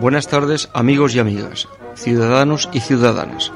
Buenas 0.00 0.28
tardes 0.28 0.70
amigos 0.72 1.14
y 1.14 1.18
amigas, 1.18 1.68
ciudadanos 1.94 2.68
y 2.72 2.80
ciudadanas. 2.80 3.52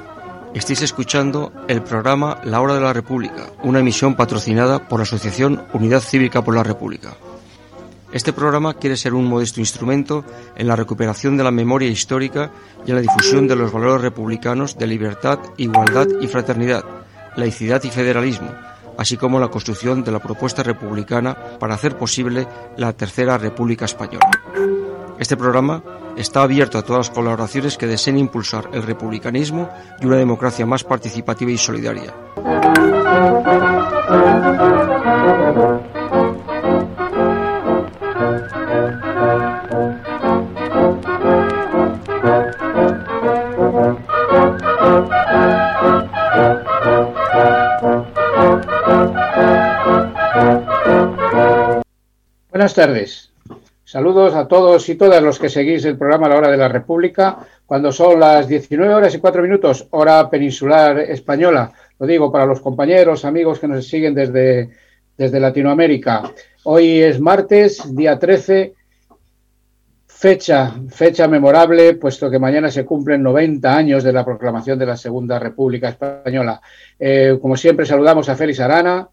Estáis 0.55 0.83
escuchando 0.83 1.53
el 1.69 1.83
programa 1.83 2.39
La 2.45 2.61
Hora 2.61 2.75
de 2.75 2.81
la 2.81 2.93
República, 2.93 3.47
una 3.63 3.79
emisión 3.79 4.17
patrocinada 4.17 4.89
por 4.89 4.99
la 4.99 5.05
Asociación 5.05 5.63
Unidad 5.73 6.01
Cívica 6.01 6.43
por 6.43 6.55
la 6.55 6.63
República. 6.63 7.15
Este 8.13 8.35
programa 8.35 8.75
quiere 8.75 8.99
ser 8.99 9.15
un 9.15 9.25
modesto 9.25 9.61
instrumento 9.61 10.25
en 10.55 10.69
la 10.69 10.77
recuperación 10.77 11.39
de 11.39 11.45
la 11.45 11.51
memoria 11.51 11.89
histórica 11.89 12.51
y 12.85 12.91
en 12.91 12.97
la 12.97 13.03
difusión 13.03 13.49
de 13.49 13.57
los 13.57 13.73
valores 13.73 14.03
republicanos 14.03 14.77
de 14.77 14.87
libertad, 14.87 15.39
igualdad 15.57 16.07
y 16.21 16.27
fraternidad, 16.27 16.85
laicidad 17.37 17.83
y 17.85 17.91
federalismo, 17.91 18.51
así 18.99 19.17
como 19.17 19.41
la 19.41 19.49
construcción 19.49 20.05
de 20.05 20.13
la 20.13 20.19
propuesta 20.19 20.63
republicana 20.63 21.35
para 21.59 21.75
hacer 21.75 21.97
posible 21.97 22.47
la 22.77 22.93
Tercera 22.93 23.39
República 23.39 23.87
Española. 23.87 24.31
Este 25.19 25.39
programa 25.39 25.83
está 26.15 26.43
abierto 26.43 26.77
a 26.77 26.83
todas 26.83 27.09
las 27.09 27.17
colaboraciones 27.17 27.79
que 27.79 27.87
deseen 27.87 28.19
impulsar 28.19 28.69
el 28.75 28.83
republicanismo 28.83 29.71
y 30.03 30.07
una 30.07 30.17
democracia 30.17 30.67
más 30.67 30.85
participativa 30.85 31.51
y 31.51 31.57
solidaria. 31.57 32.13
Buenas 52.63 52.75
tardes. 52.75 53.33
Saludos 53.83 54.37
a 54.37 54.47
todos 54.47 54.89
y 54.89 54.95
todas 54.95 55.21
los 55.21 55.41
que 55.41 55.49
seguís 55.49 55.85
el 55.85 55.99
programa 55.99 56.29
La 56.29 56.37
Hora 56.37 56.49
de 56.49 56.57
la 56.57 56.69
República, 56.69 57.39
cuando 57.67 57.91
son 57.91 58.21
las 58.21 58.47
19 58.47 58.95
horas 58.95 59.13
y 59.13 59.19
4 59.19 59.43
minutos, 59.43 59.89
hora 59.91 60.31
peninsular 60.31 60.97
española. 61.01 61.73
Lo 61.99 62.07
digo 62.07 62.31
para 62.31 62.47
los 62.47 62.61
compañeros, 62.61 63.25
amigos 63.25 63.59
que 63.59 63.67
nos 63.67 63.89
siguen 63.89 64.15
desde, 64.15 64.71
desde 65.19 65.41
Latinoamérica. 65.41 66.23
Hoy 66.63 67.03
es 67.03 67.19
martes, 67.19 67.83
día 67.97 68.17
13, 68.17 68.75
fecha, 70.07 70.73
fecha 70.89 71.27
memorable, 71.27 71.95
puesto 71.95 72.31
que 72.31 72.39
mañana 72.39 72.71
se 72.71 72.85
cumplen 72.85 73.25
90 73.25 73.77
años 73.77 74.05
de 74.05 74.13
la 74.13 74.25
proclamación 74.25 74.79
de 74.79 74.87
la 74.87 74.97
Segunda 74.97 75.41
República 75.41 75.89
Española. 75.89 76.63
Eh, 76.97 77.39
como 77.43 77.57
siempre, 77.57 77.87
saludamos 77.87 78.29
a 78.29 78.37
Félix 78.37 78.61
Arana, 78.61 79.09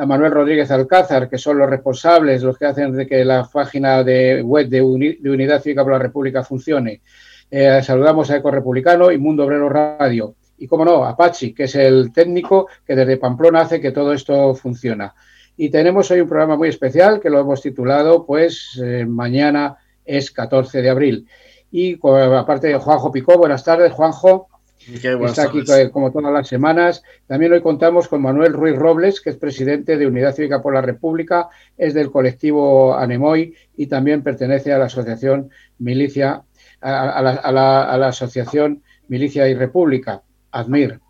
a 0.00 0.06
Manuel 0.06 0.32
Rodríguez 0.32 0.70
Alcázar, 0.70 1.28
que 1.28 1.36
son 1.36 1.58
los 1.58 1.68
responsables, 1.68 2.42
los 2.42 2.56
que 2.56 2.64
hacen 2.64 2.96
de 2.96 3.06
que 3.06 3.22
la 3.22 3.44
página 3.44 4.02
de 4.02 4.42
web 4.42 4.66
de, 4.66 4.80
Unidad 4.80 5.60
Cívica 5.60 5.82
por 5.82 5.92
la 5.92 5.98
República 5.98 6.42
funcione. 6.42 7.02
Eh, 7.50 7.82
saludamos 7.82 8.30
a 8.30 8.36
Eco 8.36 8.50
Republicano 8.50 9.12
y 9.12 9.18
Mundo 9.18 9.44
Obrero 9.44 9.68
Radio. 9.68 10.36
Y, 10.56 10.66
como 10.66 10.86
no, 10.86 11.04
a 11.04 11.14
Pachi, 11.14 11.52
que 11.52 11.64
es 11.64 11.74
el 11.74 12.14
técnico 12.14 12.66
que 12.86 12.96
desde 12.96 13.18
Pamplona 13.18 13.60
hace 13.60 13.78
que 13.78 13.92
todo 13.92 14.14
esto 14.14 14.54
funciona. 14.54 15.14
Y 15.58 15.68
tenemos 15.68 16.10
hoy 16.10 16.20
un 16.20 16.28
programa 16.28 16.56
muy 16.56 16.70
especial 16.70 17.20
que 17.20 17.28
lo 17.28 17.40
hemos 17.40 17.60
titulado, 17.60 18.24
pues, 18.24 18.80
eh, 18.82 19.04
mañana 19.06 19.76
es 20.02 20.30
14 20.30 20.80
de 20.80 20.88
abril. 20.88 21.28
Y 21.70 21.98
aparte 22.02 22.68
de 22.68 22.78
Juanjo 22.78 23.12
Picó, 23.12 23.36
buenas 23.36 23.64
tardes, 23.64 23.92
Juanjo 23.92 24.48
está 24.94 25.44
aquí 25.44 25.62
como 25.92 26.10
todas 26.10 26.32
las 26.32 26.48
semanas. 26.48 27.02
También 27.26 27.52
hoy 27.52 27.60
contamos 27.60 28.08
con 28.08 28.22
Manuel 28.22 28.52
Ruiz 28.52 28.76
Robles, 28.76 29.20
que 29.20 29.30
es 29.30 29.36
presidente 29.36 29.96
de 29.96 30.06
Unidad 30.06 30.34
Cívica 30.34 30.62
por 30.62 30.74
la 30.74 30.82
República, 30.82 31.48
es 31.76 31.94
del 31.94 32.10
colectivo 32.10 32.96
Anemoy 32.96 33.54
y 33.76 33.86
también 33.86 34.22
pertenece 34.22 34.72
a 34.72 34.78
la 34.78 34.86
asociación 34.86 35.50
Milicia, 35.78 36.42
a, 36.80 37.22
la, 37.22 38.08
asociación 38.08 38.82
Milicia 39.08 39.48
y 39.48 39.54
República, 39.54 40.22
ADMIR. 40.50 41.00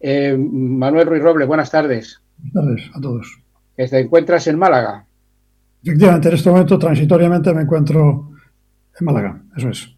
Eh, 0.00 0.36
Manuel 0.38 1.06
Ruiz 1.06 1.22
Robles, 1.22 1.46
buenas 1.48 1.70
tardes. 1.70 2.20
Buenas 2.38 2.52
tardes 2.52 2.90
a 2.96 3.00
todos. 3.00 3.42
¿Te 3.76 3.98
encuentras 3.98 4.46
en 4.46 4.58
Málaga? 4.58 5.06
Efectivamente, 5.82 6.28
en 6.28 6.34
este 6.34 6.50
momento 6.50 6.78
transitoriamente 6.78 7.52
me 7.52 7.62
encuentro 7.62 8.30
en 8.98 9.04
Málaga, 9.04 9.42
eso 9.56 9.68
es. 9.68 9.95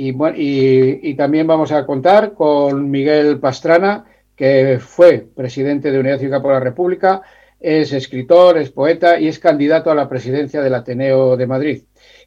Y, 0.00 1.14
también 1.14 1.48
vamos 1.48 1.72
a 1.72 1.84
contar 1.84 2.32
con 2.34 2.88
Miguel 2.88 3.40
Pastrana, 3.40 4.04
que 4.36 4.78
fue 4.78 5.26
presidente 5.34 5.90
de 5.90 5.98
Unidad 5.98 6.20
Cívica 6.20 6.40
por 6.40 6.52
la 6.52 6.60
República, 6.60 7.22
es 7.58 7.92
escritor, 7.92 8.58
es 8.58 8.70
poeta 8.70 9.18
y 9.18 9.26
es 9.26 9.40
candidato 9.40 9.90
a 9.90 9.96
la 9.96 10.08
presidencia 10.08 10.62
del 10.62 10.76
Ateneo 10.76 11.36
de 11.36 11.48
Madrid. 11.48 11.82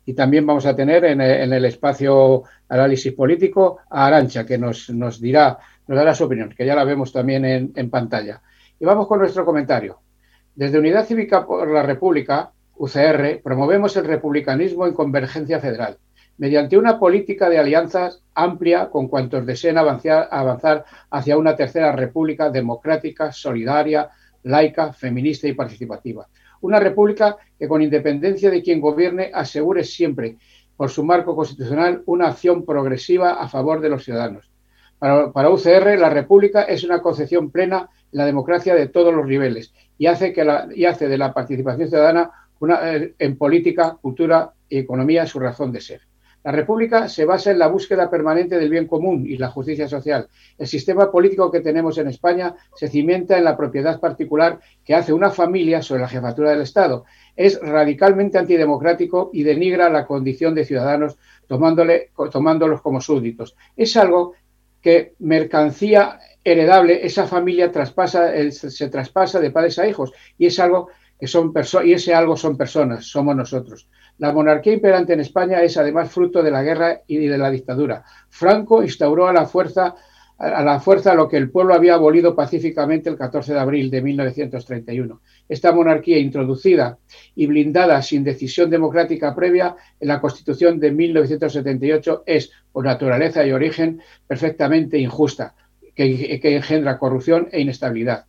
Y 0.06 0.14
también 0.14 0.46
vamos 0.46 0.66
a 0.66 0.76
tener 0.76 1.06
en, 1.06 1.22
el 1.22 1.64
espacio 1.64 2.44
análisis 2.68 3.14
político 3.14 3.78
a 3.90 4.08
Arancha, 4.08 4.46
que 4.46 4.58
nos, 4.58 4.90
nos, 4.90 5.22
dirá, 5.22 5.58
nos 5.88 5.96
dará 5.96 6.14
su 6.14 6.26
opinión, 6.26 6.50
que 6.50 6.66
ya 6.66 6.76
la 6.76 6.84
vemos 6.84 7.14
también 7.14 7.46
en, 7.46 7.72
en 7.74 7.90
pantalla. 7.90 8.42
Y 8.82 8.84
vamos 8.84 9.08
con 9.08 9.20
nuestro 9.20 9.46
comentario. 9.46 10.02
Desde 10.54 10.78
Unidad 10.78 11.06
Cívica 11.06 11.48
por 11.48 11.72
la 11.72 11.84
República, 11.84 12.52
UCR, 12.76 13.40
promovemos 13.42 13.96
el 13.96 14.04
republicanismo 14.04 14.86
en 14.86 14.94
convergencia 14.94 15.62
federal 15.62 15.98
mediante 16.42 16.76
una 16.76 16.98
política 16.98 17.52
de 17.52 17.60
alianzas 17.60 18.24
amplia 18.34 18.90
con 18.90 19.08
cuantos 19.10 19.46
deseen 19.46 19.78
avanzar, 19.78 20.86
hacia 21.12 21.38
una 21.38 21.56
tercera 21.56 21.92
república 21.92 22.50
democrática, 22.50 23.32
solidaria, 23.32 24.10
laica, 24.42 24.92
feminista 24.92 25.48
y 25.48 25.54
participativa. 25.54 26.28
Una 26.62 26.80
república 26.80 27.38
que 27.60 27.68
con 27.68 27.84
independencia 27.84 28.50
de 28.50 28.64
quien 28.64 28.82
gobierne 28.82 29.30
asegure 29.32 29.84
siempre, 29.84 30.38
por 30.76 30.90
su 30.90 31.04
marco 31.04 31.36
constitucional, 31.36 32.02
una 32.08 32.30
acción 32.30 32.66
progresiva 32.66 33.34
a 33.34 33.48
favor 33.48 33.80
de 33.80 33.90
los 33.90 34.04
ciudadanos. 34.04 34.50
Para, 34.98 35.50
UCR, 35.52 36.00
la 36.00 36.10
república 36.10 36.64
es 36.64 36.84
una 36.84 37.04
concepción 37.04 37.52
plena 37.52 37.88
en 38.12 38.18
la 38.18 38.26
democracia 38.26 38.74
de 38.74 38.88
todos 38.88 39.14
los 39.14 39.28
niveles 39.28 39.76
y 39.96 40.08
hace, 40.08 40.34
de 40.34 41.18
la 41.20 41.34
participación 41.36 41.88
ciudadana 41.88 42.32
eh, 42.82 43.14
en 43.20 43.38
política, 43.38 43.96
cultura 44.02 44.54
y 44.68 44.80
economía 44.80 45.28
su 45.28 45.38
razón 45.38 45.72
de 45.72 45.82
ser. 45.82 46.02
La 46.44 46.52
República 46.52 47.08
se 47.08 47.26
basa 47.26 47.52
en 47.52 47.60
la 47.60 47.68
búsqueda 47.68 48.10
permanente 48.10 48.58
del 48.58 48.70
bien 48.70 48.88
común 48.88 49.26
y 49.28 49.38
la 49.38 49.50
justicia 49.50 49.88
social. 49.88 50.28
El 50.58 50.68
sistema 50.68 51.12
político 51.12 51.52
que 51.52 51.60
tenemos 51.60 51.98
en 52.00 52.08
España 52.08 52.56
se 52.76 52.88
cimienta 52.88 53.38
en 53.38 53.44
la 53.44 53.56
propiedad 53.56 54.00
particular 54.00 54.60
que 54.84 54.96
hace 54.96 55.14
una 55.14 55.30
familia 55.30 55.82
sobre 55.84 56.02
la 56.02 56.08
jefatura 56.08 56.52
del 56.52 56.62
Estado. 56.62 57.06
Es 57.36 57.60
radicalmente 57.62 58.40
antidemocrático 58.40 59.30
y 59.34 59.44
denigra 59.44 59.90
la 59.90 60.08
condición 60.08 60.56
de 60.56 60.66
ciudadanos 60.66 61.18
tomándolos 61.48 62.82
como 62.82 63.02
súbditos. 63.02 63.56
Es 63.76 63.96
algo 63.96 64.34
que 64.82 65.14
mercancía 65.20 66.20
heredable, 66.44 67.06
esa 67.06 67.28
familia 67.28 67.72
traspasa, 67.72 68.32
se 68.50 68.90
traspasa 68.90 69.40
de 69.40 69.52
padres 69.52 69.78
a 69.78 69.88
hijos 69.88 70.12
y 70.40 70.48
es 70.48 70.60
algo 70.60 70.90
que 71.20 71.28
son 71.28 71.54
y 71.84 71.94
ese 71.94 72.16
algo 72.16 72.36
son 72.36 72.58
personas, 72.58 73.06
somos 73.06 73.36
nosotros. 73.36 73.88
La 74.18 74.32
monarquía 74.32 74.74
imperante 74.74 75.14
en 75.14 75.20
España 75.20 75.62
es 75.62 75.78
además 75.78 76.12
fruto 76.12 76.44
de 76.44 76.52
la 76.52 76.64
guerra 76.64 77.02
y 77.08 77.18
de 77.18 77.38
la 77.38 77.50
dictadura. 77.50 78.04
Franco 78.30 78.84
instauró 78.84 79.28
a 79.28 79.34
la 79.34 79.46
fuerza 79.46 79.96
a 80.42 80.64
la 80.64 80.80
fuerza 80.80 81.14
lo 81.14 81.30
que 81.30 81.38
el 81.38 81.52
pueblo 81.52 81.76
había 81.76 81.94
abolido 81.94 82.36
pacíficamente 82.36 83.12
el 83.12 83.18
14 83.18 83.54
de 83.54 83.60
abril 83.60 83.92
de 83.92 84.02
1931. 84.02 85.22
Esta 85.48 85.72
monarquía 85.72 86.18
introducida 86.18 86.98
y 87.36 87.46
blindada 87.46 88.02
sin 88.02 88.24
decisión 88.24 88.72
democrática 88.72 89.36
previa 89.36 89.76
en 90.00 90.08
la 90.08 90.20
Constitución 90.20 90.80
de 90.80 90.92
1978 90.92 92.24
es, 92.26 92.52
por 92.72 92.86
naturaleza 92.86 93.46
y 93.46 93.52
origen, 93.52 94.02
perfectamente 94.26 94.98
injusta, 94.98 95.54
que, 95.94 96.40
que 96.40 96.56
engendra 96.56 96.98
corrupción 96.98 97.48
e 97.52 97.62
inestabilidad. 97.62 98.26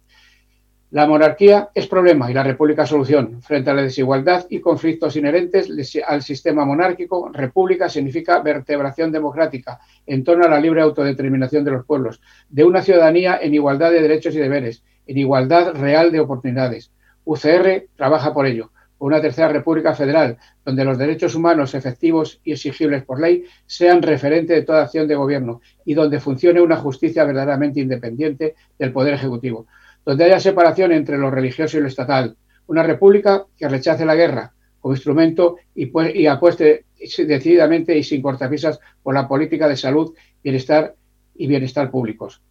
La 0.93 1.06
monarquía 1.06 1.71
es 1.75 1.87
problema 1.87 2.31
y 2.31 2.35
la 2.35 2.43
república 2.43 2.85
solución. 2.85 3.41
Frente 3.41 3.71
a 3.71 3.73
la 3.73 3.81
desigualdad 3.81 4.44
y 4.50 4.61
conflictos 4.61 5.17
inherentes 5.17 5.71
al 6.06 6.21
sistema 6.21 6.67
monárquico, 6.67 7.31
república 7.33 7.89
significa 7.89 8.41
vertebración 8.41 9.11
democrática 9.11 9.81
en 10.06 10.23
torno 10.23 10.44
a 10.44 10.50
la 10.50 10.61
libre 10.61 10.83
autodeterminación 10.83 11.65
de 11.65 11.71
los 11.71 11.87
pueblos, 11.87 12.21
de 12.50 12.65
una 12.65 12.83
ciudadanía 12.83 13.39
en 13.41 13.55
igualdad 13.55 13.91
de 13.91 14.03
derechos 14.03 14.35
y 14.35 14.39
deberes, 14.39 14.85
en 15.06 15.17
igualdad 15.17 15.73
real 15.73 16.12
de 16.12 16.21
oportunidades. 16.21 16.91
UCR 17.25 17.87
trabaja 17.97 18.35
por 18.35 18.44
ello, 18.44 18.71
por 18.99 19.06
una 19.12 19.23
tercera 19.23 19.49
república 19.49 19.94
federal, 19.94 20.37
donde 20.62 20.85
los 20.85 20.99
derechos 20.99 21.35
humanos 21.35 21.75
efectivos 21.75 22.39
y 22.44 22.53
exigibles 22.53 23.03
por 23.03 23.19
ley 23.19 23.47
sean 23.65 24.03
referente 24.03 24.53
de 24.53 24.61
toda 24.61 24.83
acción 24.83 25.09
de 25.09 25.15
gobierno 25.15 25.62
y 25.87 25.94
donde 25.94 26.21
funcione 26.21 26.61
una 26.61 26.77
justicia 26.77 27.25
verdaderamente 27.25 27.81
independiente 27.81 28.56
del 28.79 28.93
Poder 28.93 29.15
Ejecutivo 29.15 29.67
donde 30.04 30.25
haya 30.25 30.40
separación 30.40 30.93
entre 30.93 31.19
lo 31.19 31.31
religioso 31.31 31.78
y 31.78 31.81
lo 31.81 31.88
estatal, 31.88 32.37
una 32.66 32.82
república 32.82 33.44
que 33.56 33.69
rechace 33.69 34.04
la 34.04 34.14
guerra 34.14 34.52
como 34.81 34.94
instrumento 34.94 35.56
y, 35.75 35.87
pues, 35.87 36.12
apueste 36.28 36.87
decididamente 36.99 37.96
y 37.96 38.02
sin 38.02 38.20
cortapisas 38.20 38.81
por 39.02 39.14
la 39.14 39.28
política 39.28 39.69
de 39.69 39.76
salud, 39.76 40.12
bienestar 40.43 40.94
y 41.34 41.46
bienestar 41.46 41.90
públicos. 41.90 42.43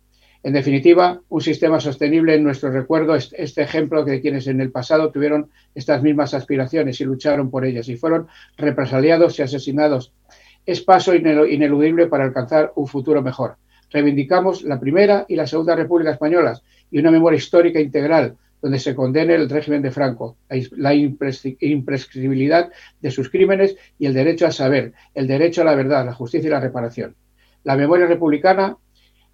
En 0.44 0.53
definitiva, 0.53 1.21
un 1.30 1.42
sistema 1.42 1.80
sostenible 1.80 2.33
en 2.33 2.44
nuestro 2.44 2.71
recuerdo 2.71 3.15
es 3.15 3.31
este 3.38 3.62
ejemplo 3.62 4.04
de 4.04 4.21
quienes 4.21 4.47
en 4.47 4.59
el 4.59 4.71
pasado 4.71 5.12
tuvieron 5.12 5.51
estas 5.75 6.01
mismas 6.01 6.33
aspiraciones 6.33 7.00
y 7.00 7.06
lucharon 7.06 7.51
por 7.51 7.63
ellas 7.63 7.88
y 7.89 7.95
fueron 7.95 8.27
represaliados 8.57 9.38
y 9.38 9.44
asesinados. 9.44 10.13
Es 10.65 10.81
paso 10.81 11.13
ineludible 11.13 12.07
para 12.07 12.24
alcanzar 12.24 12.71
un 12.75 12.88
futuro 12.88 13.21
mejor. 13.21 13.57
Reivindicamos 13.92 14.63
la 14.63 14.80
Primera 14.80 15.25
y 15.27 15.36
la 15.36 15.45
Segunda 15.45 15.75
República 15.75 16.12
Españolas 16.12 16.63
y 16.92 17.00
una 17.00 17.10
memoria 17.12 17.38
histórica 17.38 17.80
integral 17.80 18.36
donde 18.62 18.78
se 18.78 18.94
condene 18.94 19.34
el 19.34 19.50
régimen 19.50 19.82
de 19.82 19.90
Franco, 19.90 20.38
la 20.78 20.94
imprescriptibilidad 20.94 22.70
de 23.00 23.10
sus 23.10 23.30
crímenes 23.30 23.76
y 23.98 24.06
el 24.06 24.14
derecho 24.14 24.46
a 24.46 24.52
saber, 24.52 24.94
el 25.16 25.26
derecho 25.26 25.62
a 25.62 25.66
la 25.66 25.74
verdad, 25.74 26.06
la 26.06 26.14
justicia 26.14 26.48
y 26.48 26.52
la 26.52 26.60
reparación. 26.60 27.16
La 27.64 27.76
memoria 27.76 28.06
republicana 28.06 28.78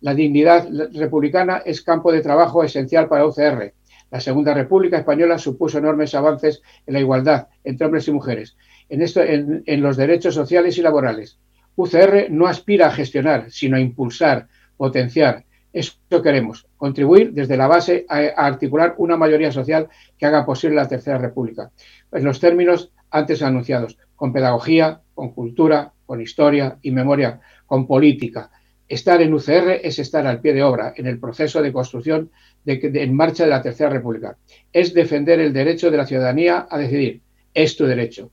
la 0.01 0.13
dignidad 0.13 0.67
republicana 0.93 1.63
es 1.65 1.81
campo 1.81 2.11
de 2.11 2.21
trabajo 2.21 2.63
esencial 2.63 3.07
para 3.07 3.25
UCR. 3.25 3.73
La 4.11 4.19
Segunda 4.19 4.53
República 4.53 4.97
Española 4.97 5.39
supuso 5.39 5.79
enormes 5.79 6.13
avances 6.13 6.61
en 6.85 6.93
la 6.93 6.99
igualdad 6.99 7.47
entre 7.63 7.87
hombres 7.87 8.07
y 8.07 8.11
mujeres, 8.11 8.55
en, 8.89 9.01
esto, 9.01 9.21
en, 9.21 9.81
los 9.81 9.97
derechos 9.97 10.35
sociales 10.35 10.77
y 10.77 10.81
laborales. 10.81 11.39
UCR 11.75 12.27
no 12.29 12.47
aspira 12.47 12.87
a 12.87 12.91
gestionar, 12.91 13.49
sino 13.51 13.75
a 13.75 13.79
impulsar, 13.79 14.47
potenciar. 14.77 15.45
Eso 15.77 16.23
queremos, 16.23 16.65
contribuir 16.75 17.33
desde 17.33 17.55
la 17.55 17.67
base 17.67 18.05
a, 18.09 18.17
articular 18.47 18.95
una 18.97 19.15
mayoría 19.15 19.51
social 19.51 19.89
que 20.17 20.25
haga 20.25 20.43
posible 20.43 20.75
la 20.75 20.87
Tercera 20.87 21.19
República, 21.19 21.71
en 22.11 22.23
los 22.23 22.39
términos 22.39 22.91
antes 23.11 23.43
anunciados, 23.43 23.99
con 24.15 24.33
pedagogía, 24.33 25.01
con 25.13 25.33
cultura, 25.33 25.93
con 26.07 26.19
historia 26.19 26.79
y 26.81 26.89
memoria, 26.89 27.41
con 27.67 27.85
política, 27.85 28.49
Estar 28.87 29.21
en 29.21 29.33
UCR 29.33 29.81
es 29.83 29.99
estar 29.99 30.25
al 30.25 30.39
pie 30.39 30.53
de 30.53 30.63
obra 30.63 30.93
en 30.95 31.07
el 31.07 31.19
proceso 31.19 31.61
de 31.61 31.73
construcción 31.73 32.31
en 32.65 33.15
marcha 33.15 33.43
de 33.43 33.49
la 33.49 33.61
Tercera 33.61 33.89
República. 33.89 34.37
Es 34.71 34.93
defender 34.93 35.41
el 35.41 35.51
derecho 35.51 35.91
de 35.91 35.97
la 35.97 36.05
ciudadanía 36.05 36.67
a 36.69 36.77
decidir. 36.77 37.21
Es 37.53 37.75
tu 37.75 37.85
derecho. 37.85 38.31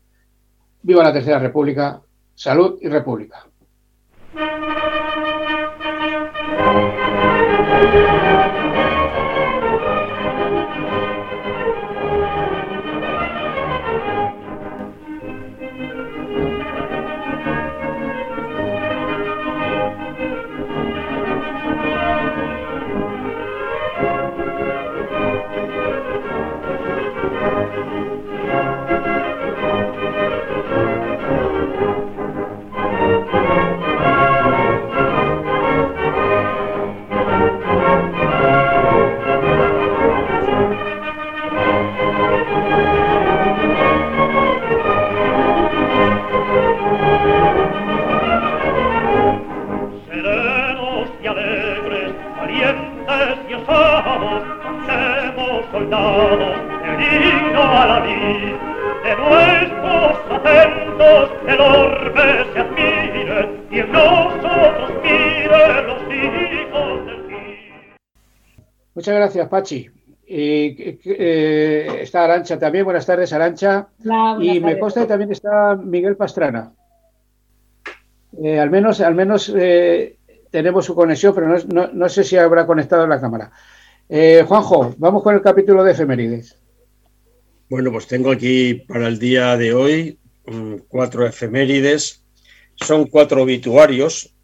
Viva 0.83 1.03
la 1.03 1.13
Tercera 1.13 1.41
República. 1.41 2.01
Salud 2.37 2.79
y 2.81 2.89
República. 2.89 3.49
Pachi. 69.55 69.89
Eh, 70.27 71.99
está 72.01 72.25
Arancha 72.25 72.59
también. 72.59 72.85
Buenas 72.85 73.07
tardes, 73.07 73.33
Arancha. 73.33 73.87
y 74.41 74.59
me 74.59 74.81
consta 74.81 75.03
que 75.03 75.07
también 75.07 75.31
está 75.31 75.77
Miguel 75.77 76.17
Pastrana. 76.17 76.73
Eh, 78.43 78.59
al 78.59 78.69
menos, 78.69 79.01
al 79.01 79.15
menos 79.15 79.53
eh, 79.57 80.17
tenemos 80.51 80.87
su 80.87 80.97
conexión, 80.97 81.37
pero 81.37 81.57
no, 81.93 82.09
sé 82.09 82.25
si 82.25 82.37
habrá 82.37 82.67
conectado 82.67 83.07
la 83.07 83.21
cámara. 83.21 83.53
Juanjo, 84.49 84.93
vamos 84.99 85.23
con 85.23 85.37
el 85.37 85.41
capítulo 85.41 85.85
de 85.85 85.93
efemérides. 85.93 86.59
Bueno, 87.71 87.93
pues 87.93 88.09
tengo 88.09 88.33
aquí 88.33 88.75
para 88.89 89.07
el 89.07 89.21
día 89.21 89.57
de 89.57 89.73
hoy 89.73 90.19
mm, 90.47 90.79
cuatro 90.89 91.25
efemérides. 91.25 92.25
Son 92.75 93.07
cuatro 93.07 93.45
obituarios, 93.45 94.35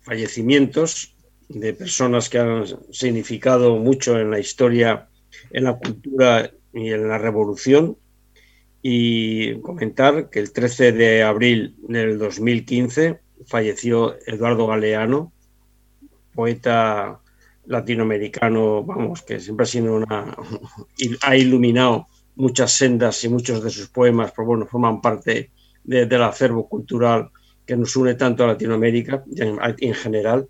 fallecimientos 0.00 1.14
de 1.50 1.74
personas 1.74 2.28
que 2.28 2.38
han 2.38 2.64
significado 2.92 3.76
mucho 3.76 4.18
en 4.18 4.30
la 4.30 4.38
historia, 4.38 5.08
en 5.50 5.64
la 5.64 5.76
cultura 5.76 6.50
y 6.72 6.92
en 6.92 7.08
la 7.08 7.18
revolución. 7.18 7.96
Y 8.82 9.60
comentar 9.60 10.30
que 10.30 10.38
el 10.38 10.52
13 10.52 10.92
de 10.92 11.22
abril 11.22 11.76
del 11.86 12.18
2015 12.18 13.20
falleció 13.46 14.16
Eduardo 14.26 14.68
Galeano, 14.68 15.32
poeta 16.34 17.20
latinoamericano, 17.66 18.84
vamos, 18.84 19.22
que 19.22 19.40
siempre 19.40 19.64
ha 19.64 19.66
sido 19.66 19.96
una. 19.96 20.36
ha 21.22 21.36
iluminado 21.36 22.06
muchas 22.36 22.72
sendas 22.72 23.22
y 23.24 23.28
muchos 23.28 23.62
de 23.62 23.70
sus 23.70 23.88
poemas, 23.88 24.32
pues 24.34 24.46
bueno, 24.46 24.66
forman 24.66 25.00
parte 25.00 25.50
del 25.82 26.22
acervo 26.22 26.68
cultural 26.68 27.30
que 27.66 27.76
nos 27.76 27.96
une 27.96 28.14
tanto 28.14 28.44
a 28.44 28.48
Latinoamérica 28.48 29.24
en 29.36 29.94
general 29.94 30.48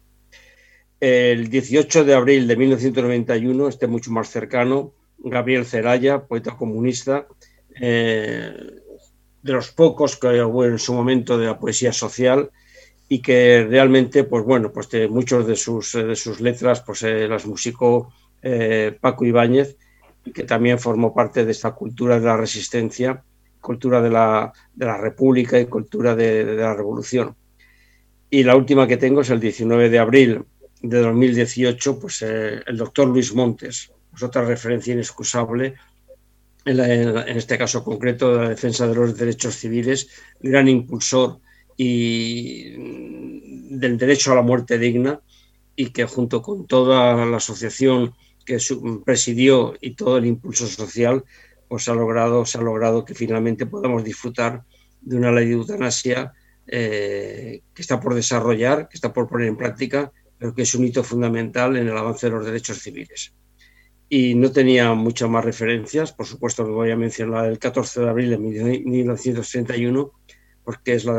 el 1.00 1.48
18 1.48 2.04
de 2.04 2.14
abril 2.14 2.46
de 2.46 2.56
1991, 2.56 3.68
este 3.68 3.86
mucho 3.86 4.10
más 4.10 4.28
cercano, 4.28 4.92
Gabriel 5.18 5.64
Ceraya, 5.64 6.26
poeta 6.26 6.56
comunista, 6.56 7.26
eh, 7.80 8.54
de 9.42 9.52
los 9.52 9.70
pocos 9.70 10.16
que 10.16 10.42
hubo 10.42 10.66
en 10.66 10.78
su 10.78 10.92
momento 10.92 11.38
de 11.38 11.46
la 11.46 11.58
poesía 11.58 11.92
social 11.92 12.50
y 13.08 13.22
que 13.22 13.66
realmente, 13.68 14.24
pues 14.24 14.44
bueno, 14.44 14.70
pues 14.72 14.90
de 14.90 15.08
muchos 15.08 15.46
de 15.46 15.56
sus, 15.56 15.94
de 15.94 16.14
sus 16.14 16.40
letras 16.40 16.82
pues 16.82 17.02
eh, 17.02 17.26
las 17.26 17.46
musicó 17.46 18.12
eh, 18.42 18.96
Paco 19.00 19.24
Ibáñez, 19.24 19.78
que 20.34 20.44
también 20.44 20.78
formó 20.78 21.14
parte 21.14 21.46
de 21.46 21.52
esta 21.52 21.72
cultura 21.72 22.20
de 22.20 22.26
la 22.26 22.36
resistencia, 22.36 23.24
cultura 23.60 24.02
de 24.02 24.10
la, 24.10 24.52
de 24.74 24.86
la 24.86 24.98
república 24.98 25.58
y 25.58 25.66
cultura 25.66 26.14
de, 26.14 26.44
de 26.44 26.56
la 26.56 26.74
revolución. 26.74 27.34
Y 28.28 28.44
la 28.44 28.54
última 28.54 28.86
que 28.86 28.98
tengo 28.98 29.22
es 29.22 29.30
el 29.30 29.40
19 29.40 29.88
de 29.88 29.98
abril 29.98 30.44
de 30.82 30.98
2018, 31.00 31.98
pues 31.98 32.22
eh, 32.22 32.62
el 32.66 32.76
doctor 32.76 33.08
Luis 33.08 33.34
Montes, 33.34 33.92
pues 34.10 34.22
otra 34.22 34.44
referencia 34.44 34.94
inexcusable 34.94 35.74
en, 36.64 37.36
este 37.36 37.56
caso 37.56 37.82
concreto 37.82 38.34
de 38.34 38.42
la 38.42 38.48
defensa 38.50 38.86
de 38.86 38.94
los 38.94 39.16
derechos 39.16 39.56
civiles, 39.56 40.08
gran 40.40 40.68
impulsor 40.68 41.40
y 41.76 42.74
mm, 42.76 43.78
del 43.78 43.96
derecho 43.96 44.32
a 44.32 44.36
la 44.36 44.42
muerte 44.42 44.78
digna 44.78 45.20
y 45.76 45.90
que 45.90 46.04
junto 46.04 46.42
con 46.42 46.66
toda 46.66 47.24
la 47.24 47.36
asociación 47.36 48.14
que 48.44 48.58
presidió 49.04 49.74
y 49.80 49.94
todo 49.94 50.18
el 50.18 50.26
impulso 50.26 50.66
social, 50.66 51.24
pues 51.68 51.88
ha 51.88 51.94
logrado, 51.94 52.44
se 52.44 52.58
ha 52.58 52.62
logrado 52.62 53.04
que 53.04 53.14
finalmente 53.14 53.66
podamos 53.66 54.04
disfrutar 54.04 54.64
de 55.00 55.16
una 55.16 55.30
ley 55.30 55.46
de 55.46 55.54
eutanasia 55.54 56.32
eh, 56.66 57.62
que 57.72 57.82
está 57.82 58.00
por 58.00 58.14
desarrollar, 58.14 58.88
que 58.88 58.96
está 58.96 59.12
por 59.12 59.28
poner 59.28 59.48
en 59.48 59.56
práctica 59.56 60.12
pero 60.40 60.54
que 60.54 60.62
es 60.62 60.74
un 60.74 60.86
hito 60.86 61.04
fundamental 61.04 61.76
en 61.76 61.86
el 61.86 61.96
avance 61.96 62.26
de 62.26 62.32
los 62.32 62.46
derechos 62.46 62.78
civiles. 62.78 63.34
Y 64.08 64.34
no 64.34 64.50
tenía 64.50 64.92
muchas 64.94 65.28
más 65.28 65.44
referencias, 65.44 66.12
por 66.12 66.26
supuesto 66.26 66.64
que 66.64 66.70
voy 66.70 66.90
a 66.90 66.96
mencionar 66.96 67.44
el 67.44 67.58
14 67.58 68.00
de 68.00 68.08
abril 68.08 68.30
de 68.30 68.38
1931, 68.38 70.10
porque 70.64 70.94
es 70.94 71.04
la, 71.04 71.12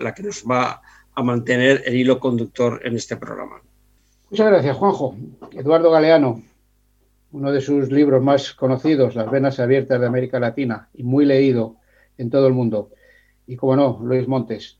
la 0.00 0.14
que 0.14 0.22
nos 0.22 0.42
va 0.50 0.80
a 1.14 1.22
mantener 1.22 1.82
el 1.84 1.96
hilo 1.96 2.18
conductor 2.18 2.80
en 2.82 2.96
este 2.96 3.18
programa. 3.18 3.60
Muchas 4.30 4.46
gracias, 4.46 4.74
Juanjo. 4.74 5.16
Eduardo 5.52 5.90
Galeano, 5.90 6.42
uno 7.32 7.52
de 7.52 7.60
sus 7.60 7.92
libros 7.92 8.22
más 8.22 8.54
conocidos, 8.54 9.14
Las 9.14 9.30
venas 9.30 9.60
abiertas 9.60 10.00
de 10.00 10.06
América 10.06 10.40
Latina, 10.40 10.88
y 10.94 11.02
muy 11.02 11.26
leído 11.26 11.76
en 12.16 12.30
todo 12.30 12.46
el 12.46 12.54
mundo. 12.54 12.90
Y 13.46 13.56
como 13.56 13.76
no, 13.76 14.00
Luis 14.02 14.26
Montes, 14.26 14.78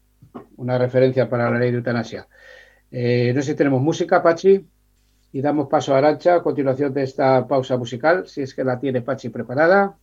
una 0.56 0.78
referencia 0.78 1.28
para 1.28 1.50
la 1.50 1.58
ley 1.58 1.70
de 1.70 1.76
eutanasia. 1.76 2.26
Eh, 2.92 3.32
no 3.34 3.40
sé 3.40 3.52
si 3.52 3.56
tenemos 3.56 3.80
música, 3.80 4.22
Pachi, 4.22 4.66
y 5.32 5.40
damos 5.40 5.68
paso 5.68 5.94
a 5.94 5.98
Arancha 5.98 6.34
a 6.36 6.42
continuación 6.42 6.92
de 6.92 7.04
esta 7.04 7.48
pausa 7.48 7.76
musical, 7.78 8.28
si 8.28 8.42
es 8.42 8.54
que 8.54 8.64
la 8.64 8.78
tiene 8.78 9.00
Pachi 9.00 9.30
preparada. 9.30 9.96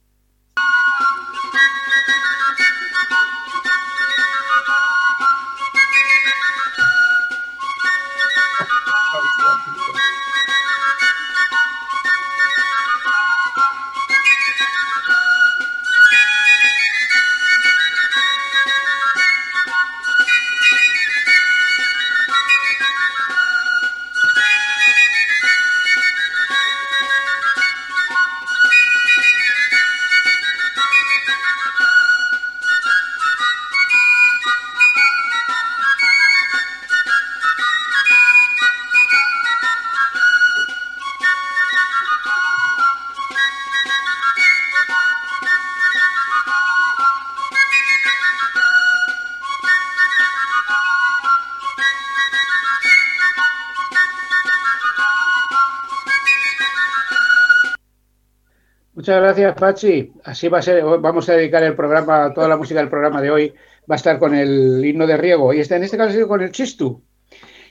Muchas 59.10 59.24
gracias, 59.24 59.56
Pachi. 59.56 60.12
Así 60.24 60.48
va 60.50 60.60
a 60.60 60.62
ser, 60.62 60.84
vamos 60.84 61.28
a 61.30 61.34
dedicar 61.34 61.64
el 61.64 61.76
programa, 61.76 62.32
toda 62.32 62.48
la 62.48 62.58
música 62.58 62.80
del 62.80 62.90
programa 62.90 63.20
de 63.20 63.32
hoy 63.32 63.54
va 63.90 63.96
a 63.96 63.98
estar 63.98 64.20
con 64.20 64.36
el 64.36 64.86
himno 64.86 65.08
de 65.08 65.18
riego 65.18 65.52
y 65.52 65.62
está 65.62 65.78
en 65.78 65.84
este 65.84 65.98
caso 65.98 66.28
con 66.28 66.44
el 66.44 66.52
chistu. 66.52 67.02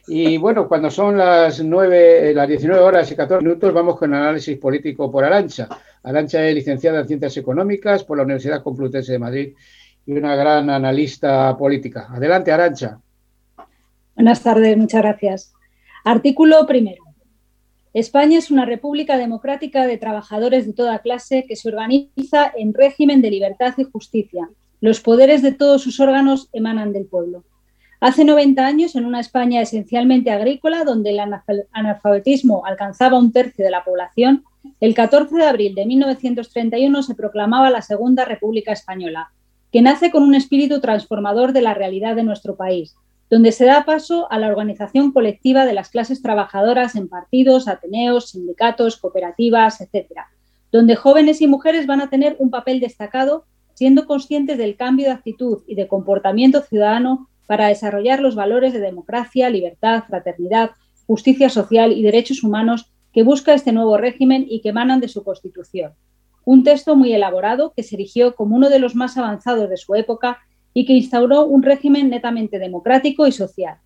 Y 0.09 0.37
bueno, 0.37 0.67
cuando 0.67 0.91
son 0.91 1.17
las 1.17 1.63
9, 1.63 2.35
las 2.35 2.49
19 2.49 2.83
horas 2.83 3.13
y 3.13 3.15
14 3.15 3.45
minutos, 3.45 3.73
vamos 3.73 3.97
con 3.97 4.13
el 4.13 4.21
análisis 4.21 4.59
político 4.59 5.13
por 5.13 5.23
Arancha. 5.23 5.69
Arancha 6.03 6.45
es 6.45 6.57
licenciada 6.57 7.03
en 7.03 7.07
Ciencias 7.07 7.37
Económicas 7.37 8.03
por 8.03 8.17
la 8.17 8.25
Universidad 8.25 8.65
Complutense 8.65 9.13
de 9.13 9.19
Madrid 9.21 9.55
y 10.07 10.13
una 10.15 10.35
gran 10.35 10.69
analista 10.71 11.57
política. 11.57 12.09
Adelante, 12.11 12.51
Arancha. 12.51 12.99
Buenas 14.17 14.43
tardes, 14.43 14.77
muchas 14.77 15.03
gracias. 15.03 15.53
Artículo 16.03 16.67
primero. 16.67 17.08
España 17.99 18.39
es 18.39 18.53
una 18.53 18.65
república 18.65 19.19
democrática 19.19 19.85
de 19.85 19.99
trabajadores 19.99 20.67
de 20.67 20.73
toda 20.73 21.01
clase 21.01 21.45
que 21.49 21.57
se 21.57 21.69
organiza 21.69 22.53
en 22.57 22.73
régimen 22.73 23.21
de 23.21 23.33
libertad 23.33 23.75
y 23.77 23.83
justicia. 23.83 24.49
Los 24.81 25.01
poderes 25.01 25.43
de 25.43 25.51
todos 25.51 25.83
sus 25.83 25.99
órganos 25.99 26.49
emanan 26.53 26.93
del 26.93 27.07
pueblo. 27.07 27.43
Hace 28.01 28.25
90 28.25 28.65
años, 28.65 28.95
en 28.95 29.05
una 29.05 29.19
España 29.19 29.61
esencialmente 29.61 30.31
agrícola, 30.31 30.85
donde 30.85 31.11
el 31.11 31.19
analfabetismo 31.73 32.65
alcanzaba 32.65 33.19
un 33.19 33.33
tercio 33.33 33.65
de 33.65 33.73
la 33.73 33.83
población, 33.83 34.45
el 34.79 34.95
14 34.95 35.35
de 35.35 35.47
abril 35.47 35.75
de 35.75 35.85
1931 35.85 37.03
se 37.03 37.17
proclamaba 37.17 37.69
la 37.69 37.83
Segunda 37.83 38.25
República 38.25 38.71
Española, 38.71 39.33
que 39.73 39.83
nace 39.83 40.13
con 40.13 40.23
un 40.23 40.37
espíritu 40.37 40.81
transformador 40.81 41.53
de 41.53 41.63
la 41.63 41.75
realidad 41.75 42.15
de 42.15 42.23
nuestro 42.23 42.55
país, 42.55 42.95
donde 43.31 43.53
se 43.53 43.67
da 43.67 43.85
paso 43.85 44.31
a 44.31 44.39
la 44.39 44.49
organización 44.49 45.13
colectiva 45.13 45.67
de 45.67 45.75
las 45.75 45.91
clases 45.91 46.23
trabajadoras 46.23 46.97
en 46.97 47.09
partidos, 47.09 47.69
ateneos, 47.69 48.31
sindicatos, 48.31 48.97
cooperativas, 48.97 49.81
etc., 49.81 50.07
donde 50.73 50.97
jóvenes 50.97 51.41
y 51.41 51.47
mujeres 51.47 51.87
van 51.87 52.01
a 52.01 52.11
tener 52.11 52.37
un 52.39 52.51
papel 52.51 52.81
destacado 52.81 53.45
siendo 53.75 54.07
conscientes 54.07 54.59
del 54.59 54.77
cambio 54.77 55.07
de 55.07 55.13
actitud 55.13 55.63
y 55.67 55.75
de 55.75 55.89
comportamiento 55.89 56.63
ciudadano 56.63 57.29
para 57.47 57.69
desarrollar 57.69 58.21
los 58.21 58.35
valores 58.35 58.73
de 58.73 58.81
democracia, 58.81 59.49
libertad, 59.51 60.05
fraternidad, 60.07 60.73
justicia 61.07 61.49
social 61.49 61.93
y 61.93 62.03
derechos 62.03 62.43
humanos 62.43 62.93
que 63.13 63.23
busca 63.23 63.55
este 63.55 63.73
nuevo 63.73 63.97
régimen 63.97 64.47
y 64.49 64.61
que 64.61 64.71
emanan 64.71 65.01
de 65.01 65.09
su 65.09 65.25
Constitución. 65.25 65.93
Un 66.45 66.65
texto 66.65 66.97
muy 66.97 67.13
elaborado 67.13 67.73
que 67.75 67.83
se 67.83 67.95
erigió 67.95 68.35
como 68.35 68.57
uno 68.57 68.69
de 68.69 68.79
los 68.79 68.95
más 68.95 69.17
avanzados 69.17 69.71
de 69.71 69.77
su 69.77 69.95
época 69.95 70.39
y 70.79 70.85
que 70.85 70.93
instauró 70.93 71.45
un 71.45 71.65
régimen 71.65 72.09
netamente 72.09 72.61
democrático 72.61 73.27
y 73.27 73.33
social. 73.33 73.79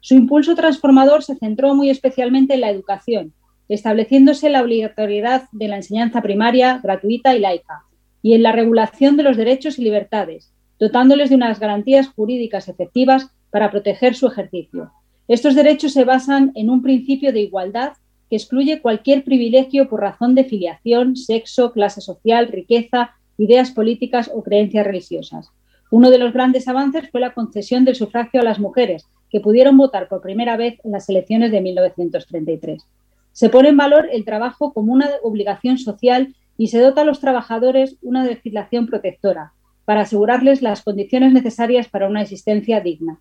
Su 0.00 0.14
impulso 0.14 0.56
transformador 0.56 1.22
se 1.22 1.36
centró 1.36 1.76
muy 1.76 1.90
especialmente 1.90 2.54
en 2.54 2.62
la 2.62 2.70
educación, 2.70 3.34
estableciéndose 3.68 4.50
la 4.50 4.60
obligatoriedad 4.60 5.44
de 5.52 5.68
la 5.68 5.76
enseñanza 5.76 6.22
primaria, 6.22 6.80
gratuita 6.82 7.36
y 7.36 7.38
laica, 7.38 7.84
y 8.20 8.34
en 8.34 8.42
la 8.42 8.50
regulación 8.50 9.16
de 9.16 9.22
los 9.22 9.36
derechos 9.36 9.78
y 9.78 9.84
libertades, 9.84 10.52
dotándoles 10.80 11.30
de 11.30 11.36
unas 11.36 11.60
garantías 11.60 12.08
jurídicas 12.08 12.66
efectivas 12.66 13.30
para 13.50 13.70
proteger 13.70 14.16
su 14.16 14.26
ejercicio. 14.26 14.90
Estos 15.28 15.54
derechos 15.54 15.92
se 15.92 16.02
basan 16.02 16.50
en 16.56 16.68
un 16.68 16.82
principio 16.82 17.32
de 17.32 17.42
igualdad 17.42 17.92
que 18.28 18.34
excluye 18.34 18.82
cualquier 18.82 19.22
privilegio 19.22 19.88
por 19.88 20.00
razón 20.00 20.34
de 20.34 20.42
filiación, 20.42 21.14
sexo, 21.14 21.70
clase 21.70 22.00
social, 22.00 22.48
riqueza, 22.48 23.12
ideas 23.38 23.70
políticas 23.70 24.28
o 24.34 24.42
creencias 24.42 24.84
religiosas. 24.84 25.52
Uno 25.90 26.10
de 26.10 26.18
los 26.18 26.32
grandes 26.32 26.68
avances 26.68 27.10
fue 27.10 27.20
la 27.20 27.34
concesión 27.34 27.84
del 27.84 27.96
sufragio 27.96 28.40
a 28.40 28.44
las 28.44 28.60
mujeres, 28.60 29.06
que 29.28 29.40
pudieron 29.40 29.76
votar 29.76 30.08
por 30.08 30.20
primera 30.20 30.56
vez 30.56 30.78
en 30.84 30.92
las 30.92 31.08
elecciones 31.08 31.50
de 31.50 31.60
1933. 31.60 32.86
Se 33.32 33.48
pone 33.48 33.70
en 33.70 33.76
valor 33.76 34.08
el 34.12 34.24
trabajo 34.24 34.72
como 34.72 34.92
una 34.92 35.08
obligación 35.22 35.78
social 35.78 36.34
y 36.56 36.68
se 36.68 36.80
dota 36.80 37.00
a 37.00 37.04
los 37.04 37.20
trabajadores 37.20 37.96
una 38.02 38.24
legislación 38.24 38.86
protectora, 38.86 39.52
para 39.84 40.02
asegurarles 40.02 40.62
las 40.62 40.82
condiciones 40.82 41.32
necesarias 41.32 41.88
para 41.88 42.06
una 42.06 42.22
existencia 42.22 42.80
digna. 42.80 43.18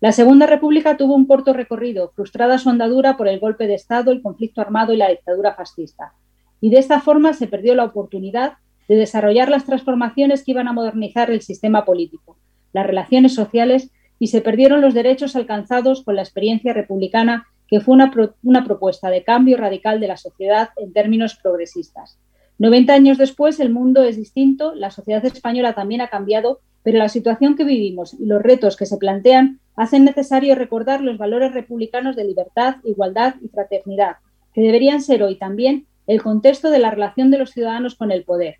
La 0.00 0.12
Segunda 0.12 0.46
República 0.46 0.96
tuvo 0.96 1.14
un 1.14 1.26
corto 1.26 1.52
recorrido, 1.52 2.12
frustrada 2.14 2.58
su 2.58 2.68
andadura 2.68 3.16
por 3.16 3.26
el 3.26 3.40
golpe 3.40 3.66
de 3.66 3.74
Estado, 3.74 4.12
el 4.12 4.22
conflicto 4.22 4.60
armado 4.60 4.92
y 4.92 4.98
la 4.98 5.08
dictadura 5.08 5.54
fascista. 5.54 6.12
Y 6.60 6.70
de 6.70 6.78
esta 6.78 7.00
forma 7.00 7.32
se 7.32 7.46
perdió 7.46 7.74
la 7.74 7.84
oportunidad 7.84 8.54
de 8.88 8.96
desarrollar 8.96 9.48
las 9.48 9.64
transformaciones 9.64 10.44
que 10.44 10.52
iban 10.52 10.68
a 10.68 10.72
modernizar 10.72 11.30
el 11.30 11.40
sistema 11.40 11.84
político, 11.84 12.36
las 12.72 12.86
relaciones 12.86 13.34
sociales 13.34 13.90
y 14.18 14.28
se 14.28 14.40
perdieron 14.40 14.80
los 14.80 14.94
derechos 14.94 15.36
alcanzados 15.36 16.02
con 16.02 16.16
la 16.16 16.22
experiencia 16.22 16.72
republicana, 16.72 17.46
que 17.68 17.80
fue 17.80 17.94
una, 17.94 18.12
una 18.42 18.64
propuesta 18.64 19.10
de 19.10 19.24
cambio 19.24 19.56
radical 19.56 20.00
de 20.00 20.08
la 20.08 20.16
sociedad 20.16 20.70
en 20.76 20.92
términos 20.92 21.38
progresistas. 21.42 22.18
90 22.58 22.92
años 22.92 23.18
después 23.18 23.58
el 23.58 23.70
mundo 23.70 24.04
es 24.04 24.16
distinto, 24.16 24.74
la 24.74 24.90
sociedad 24.90 25.24
española 25.24 25.74
también 25.74 26.00
ha 26.00 26.08
cambiado, 26.08 26.60
pero 26.84 26.98
la 26.98 27.08
situación 27.08 27.56
que 27.56 27.64
vivimos 27.64 28.14
y 28.14 28.26
los 28.26 28.42
retos 28.42 28.76
que 28.76 28.86
se 28.86 28.98
plantean 28.98 29.58
hacen 29.74 30.04
necesario 30.04 30.54
recordar 30.54 31.00
los 31.00 31.18
valores 31.18 31.52
republicanos 31.52 32.14
de 32.14 32.24
libertad, 32.24 32.76
igualdad 32.84 33.34
y 33.42 33.48
fraternidad, 33.48 34.16
que 34.52 34.60
deberían 34.60 35.02
ser 35.02 35.22
hoy 35.22 35.36
también 35.36 35.86
el 36.06 36.22
contexto 36.22 36.70
de 36.70 36.78
la 36.78 36.90
relación 36.90 37.30
de 37.30 37.38
los 37.38 37.50
ciudadanos 37.50 37.96
con 37.96 38.12
el 38.12 38.24
poder. 38.24 38.58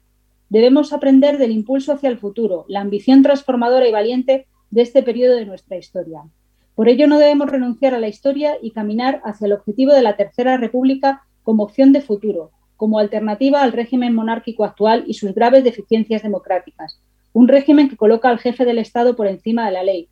Debemos 0.55 0.93
aprender 0.93 1.37
del 1.37 1.51
impulso 1.51 1.93
hacia 1.93 2.09
el 2.09 2.17
futuro, 2.17 2.65
la 2.69 2.81
ambición 2.81 3.25
transformadora 3.25 3.89
y 3.89 3.91
valiente 3.91 4.47
de 4.71 4.83
este 4.83 5.03
periodo 5.03 5.35
de 5.35 5.47
nuestra 5.47 5.77
historia. 5.77 6.23
Por 6.77 6.89
ello 6.89 7.09
no 7.09 7.19
debemos 7.19 7.51
renunciar 7.51 7.93
a 7.93 7.99
la 7.99 8.07
historia 8.07 8.57
y 8.63 8.71
caminar 8.71 9.21
hacia 9.25 9.47
el 9.47 9.53
objetivo 9.55 9.93
de 9.93 10.03
la 10.03 10.17
Tercera 10.17 10.57
República 10.57 11.25
como 11.43 11.65
opción 11.65 11.93
de 11.93 12.03
futuro, 12.03 12.53
como 12.77 13.01
alternativa 13.01 13.63
al 13.63 13.73
régimen 13.73 14.15
monárquico 14.15 14.65
actual 14.65 15.03
y 15.09 15.15
sus 15.15 15.35
graves 15.35 15.65
deficiencias 15.65 16.23
democráticas. 16.23 17.01
Un 17.33 17.49
régimen 17.49 17.89
que 17.89 17.97
coloca 17.97 18.29
al 18.29 18.39
jefe 18.39 18.65
del 18.65 18.79
Estado 18.79 19.17
por 19.17 19.27
encima 19.27 19.67
de 19.67 19.73
la 19.73 19.83
ley, 19.83 20.09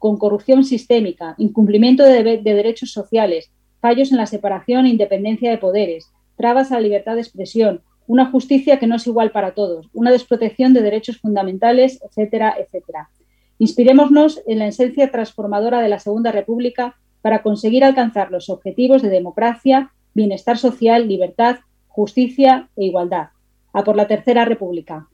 con 0.00 0.16
corrupción 0.16 0.64
sistémica, 0.64 1.36
incumplimiento 1.38 2.02
de, 2.02 2.24
de 2.24 2.54
derechos 2.54 2.90
sociales, 2.90 3.52
fallos 3.80 4.10
en 4.10 4.18
la 4.18 4.26
separación 4.26 4.86
e 4.86 4.88
independencia 4.90 5.48
de 5.48 5.58
poderes, 5.58 6.10
trabas 6.36 6.72
a 6.72 6.74
la 6.74 6.80
libertad 6.80 7.14
de 7.14 7.20
expresión, 7.20 7.82
una 8.06 8.30
justicia 8.30 8.78
que 8.78 8.86
no 8.86 8.96
es 8.96 9.06
igual 9.06 9.30
para 9.30 9.52
todos, 9.52 9.88
una 9.92 10.10
desprotección 10.10 10.72
de 10.72 10.82
derechos 10.82 11.18
fundamentales, 11.18 12.00
etcétera, 12.02 12.54
etcétera. 12.58 13.10
Inspirémonos 13.58 14.42
en 14.46 14.58
la 14.58 14.66
esencia 14.66 15.10
transformadora 15.10 15.80
de 15.80 15.88
la 15.88 15.98
Segunda 15.98 16.30
República 16.32 16.96
para 17.22 17.42
conseguir 17.42 17.84
alcanzar 17.84 18.30
los 18.30 18.50
objetivos 18.50 19.02
de 19.02 19.08
democracia, 19.08 19.92
bienestar 20.14 20.58
social, 20.58 21.08
libertad, 21.08 21.56
justicia 21.88 22.68
e 22.76 22.84
igualdad. 22.84 23.28
A 23.72 23.82
por 23.84 23.96
la 23.96 24.06
Tercera 24.06 24.44
República. 24.44 25.08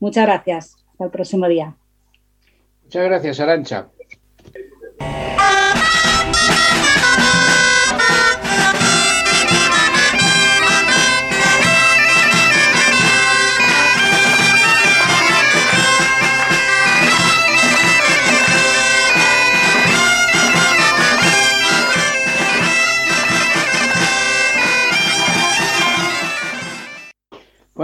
Muchas 0.00 0.26
gracias. 0.26 0.76
Hasta 0.92 1.04
el 1.04 1.10
próximo 1.10 1.48
día. 1.48 1.76
Muchas 2.84 3.04
gracias, 3.04 3.40
Arancha. 3.40 3.88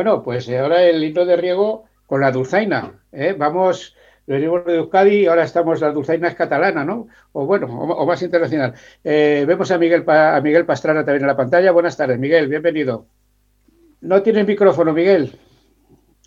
Bueno, 0.02 0.20
pues 0.20 0.48
ahora 0.48 0.82
el 0.82 1.04
hito 1.04 1.24
de 1.24 1.36
riego 1.36 1.84
con 2.06 2.22
la 2.22 2.32
dulzaina. 2.32 3.04
¿eh? 3.12 3.36
Vamos, 3.38 3.94
venimos 4.26 4.64
de 4.64 4.74
Euskadi 4.78 5.26
ahora 5.26 5.44
estamos, 5.44 5.80
la 5.80 5.92
dulzaina 5.92 6.26
es 6.26 6.34
catalana, 6.34 6.84
¿no? 6.84 7.06
O 7.30 7.46
bueno, 7.46 7.68
o, 7.68 8.04
más 8.04 8.20
internacional. 8.20 8.74
Eh, 9.04 9.44
vemos 9.46 9.70
a 9.70 9.78
Miguel, 9.78 10.02
a 10.08 10.40
Miguel 10.42 10.66
Pastrana 10.66 11.04
también 11.04 11.22
en 11.22 11.28
la 11.28 11.36
pantalla. 11.36 11.70
Buenas 11.70 11.96
tardes, 11.96 12.18
Miguel, 12.18 12.48
bienvenido. 12.48 13.06
No 14.00 14.20
tienes 14.22 14.44
micrófono, 14.44 14.92
Miguel. 14.92 15.38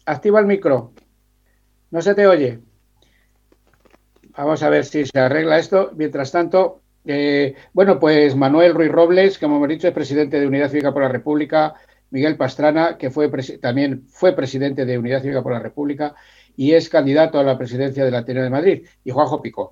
Activa 0.05 0.39
el 0.39 0.45
micro. 0.45 0.93
No 1.91 2.01
se 2.01 2.15
te 2.15 2.27
oye. 2.27 2.61
Vamos 4.37 4.63
a 4.63 4.69
ver 4.69 4.85
si 4.85 5.05
se 5.05 5.19
arregla 5.19 5.59
esto. 5.59 5.91
Mientras 5.97 6.31
tanto, 6.31 6.79
eh, 7.03 7.55
bueno, 7.73 7.99
pues 7.99 8.37
Manuel 8.37 8.73
Ruiz 8.73 8.89
Robles, 8.93 9.37
como 9.37 9.57
hemos 9.57 9.67
dicho, 9.67 9.89
es 9.89 9.93
presidente 9.93 10.39
de 10.39 10.47
Unidad 10.47 10.69
Cívica 10.69 10.93
por 10.93 11.03
la 11.03 11.09
República 11.09 11.73
Miguel 12.11 12.37
Pastrana, 12.37 12.97
que 12.97 13.09
fue 13.09 13.29
también 13.59 14.03
fue 14.07 14.35
presidente 14.35 14.85
de 14.85 14.97
Unidad 14.97 15.21
Cívica 15.21 15.43
por 15.43 15.53
la 15.53 15.59
República 15.59 16.15
y 16.57 16.73
es 16.73 16.89
candidato 16.89 17.39
a 17.39 17.43
la 17.43 17.57
presidencia 17.57 18.05
de 18.05 18.11
la 18.11 18.19
Ateneo 18.19 18.43
de 18.43 18.49
Madrid, 18.49 18.85
y 19.03 19.11
Juanjo 19.11 19.41
Pico. 19.41 19.71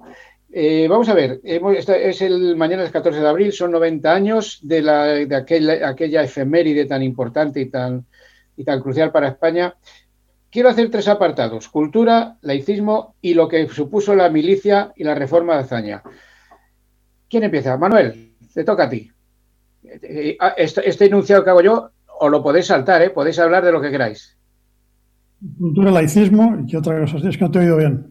Eh, 0.51 0.87
vamos 0.87 1.09
a 1.09 1.13
ver, 1.13 1.41
es 1.43 2.21
el 2.21 2.55
mañana 2.55 2.83
es 2.83 2.91
14 2.91 3.19
de 3.19 3.27
abril, 3.27 3.51
son 3.51 3.71
90 3.71 4.13
años 4.13 4.59
de, 4.61 4.81
la, 4.83 5.05
de 5.05 5.35
aquella, 5.35 6.21
efeméride 6.23 6.85
tan 6.85 7.01
importante 7.01 7.59
y 7.59 7.67
tan, 7.67 8.05
y 8.55 8.63
tan 8.63 8.81
crucial 8.81 9.11
para 9.11 9.29
España. 9.29 9.75
Quiero 10.51 10.69
hacer 10.69 10.91
tres 10.91 11.07
apartados, 11.07 11.69
cultura, 11.69 12.37
laicismo 12.41 13.15
y 13.19 13.33
lo 13.33 13.47
que 13.47 13.67
supuso 13.69 14.13
la 14.13 14.29
milicia 14.29 14.93
y 14.95 15.03
la 15.03 15.15
reforma 15.15 15.55
de 15.55 15.61
hazaña. 15.61 16.03
¿Quién 17.27 17.45
empieza? 17.45 17.75
Manuel, 17.77 18.35
te 18.53 18.63
toca 18.63 18.83
a 18.83 18.89
ti. 18.89 19.09
Eh, 19.83 19.99
eh, 20.03 20.37
ah, 20.39 20.53
este 20.57 21.05
enunciado 21.05 21.43
que 21.43 21.49
hago 21.49 21.61
yo 21.61 21.89
o 22.23 22.29
lo 22.29 22.41
podéis 22.41 22.67
saltar, 22.67 23.01
¿eh? 23.01 23.09
podéis 23.09 23.37
hablar 23.37 23.65
de 23.65 23.73
lo 23.73 23.81
que 23.81 23.91
queráis. 23.91 24.37
cultura, 25.59 25.91
laicismo 25.91 26.57
y 26.57 26.71
qué 26.71 26.77
otra 26.77 27.01
cosa. 27.01 27.17
Es 27.17 27.37
que 27.37 27.43
no 27.43 27.51
te 27.51 27.59
he 27.59 27.63
oído 27.63 27.75
bien. 27.75 28.07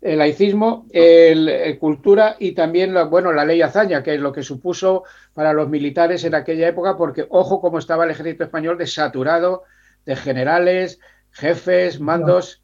El 0.00 0.18
laicismo, 0.18 0.86
el, 0.92 1.76
cultura 1.80 2.36
y 2.38 2.52
también, 2.52 2.94
bueno, 3.10 3.32
la 3.32 3.44
ley 3.44 3.60
hazaña, 3.60 4.04
que 4.04 4.14
es 4.14 4.20
lo 4.20 4.32
que 4.32 4.44
supuso 4.44 5.02
para 5.32 5.52
los 5.52 5.68
militares 5.68 6.22
en 6.22 6.36
aquella 6.36 6.68
época, 6.68 6.96
porque 6.96 7.26
ojo 7.28 7.60
cómo 7.60 7.78
estaba 7.78 8.04
el 8.04 8.12
ejército 8.12 8.44
español 8.44 8.78
desaturado 8.78 9.64
de 10.06 10.14
generales, 10.14 11.00
jefes, 11.32 11.98
mandos. 11.98 12.62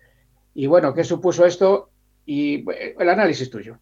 Y 0.55 0.69
bueno, 0.69 0.95
¿qué 0.95 1.03
supuso 1.03 1.47
esto? 1.47 1.91
Y 2.27 2.65
el 2.97 3.09
análisis 3.09 3.51
tuyo. 3.51 3.79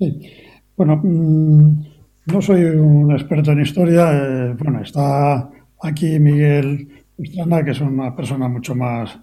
Sí. 0.00 0.28
Bueno, 0.76 1.00
mm, 1.04 1.84
no 2.26 2.40
soy 2.40 2.64
un 2.64 3.12
experto 3.12 3.52
en 3.52 3.60
historia. 3.60 4.10
Eh, 4.12 4.56
bueno, 4.58 4.80
está 4.82 5.50
aquí 5.82 6.18
Miguel 6.18 6.88
Estrana, 7.18 7.64
que 7.64 7.72
es 7.72 7.80
una 7.80 8.14
persona 8.14 8.48
mucho 8.48 8.74
más 8.74 9.18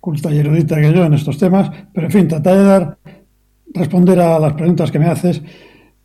culta 0.00 0.32
y 0.32 0.38
erudita 0.38 0.80
que 0.80 0.92
yo 0.92 1.04
en 1.04 1.14
estos 1.14 1.38
temas, 1.38 1.70
pero 1.92 2.06
en 2.06 2.12
fin, 2.12 2.28
trataré 2.28 2.58
de 2.58 2.64
dar, 2.64 2.98
responder 3.74 4.20
a 4.20 4.38
las 4.38 4.52
preguntas 4.54 4.90
que 4.90 4.98
me 4.98 5.06
haces. 5.06 5.42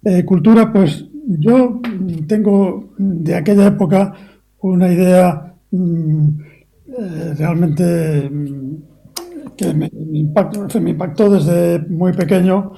Eh, 0.03 0.25
cultura, 0.25 0.74
pues 0.74 1.05
yo 1.27 1.79
tengo 2.27 2.93
de 2.98 3.36
aquella 3.36 3.67
época 3.67 4.13
una 4.62 4.91
idea 4.91 5.53
mm, 5.70 6.27
eh, 6.88 7.34
realmente 7.38 8.29
mm, 8.29 8.75
que 9.55 9.74
me, 9.74 9.91
impactó, 10.13 11.29
desde 11.29 11.79
muy 11.88 12.13
pequeño, 12.13 12.74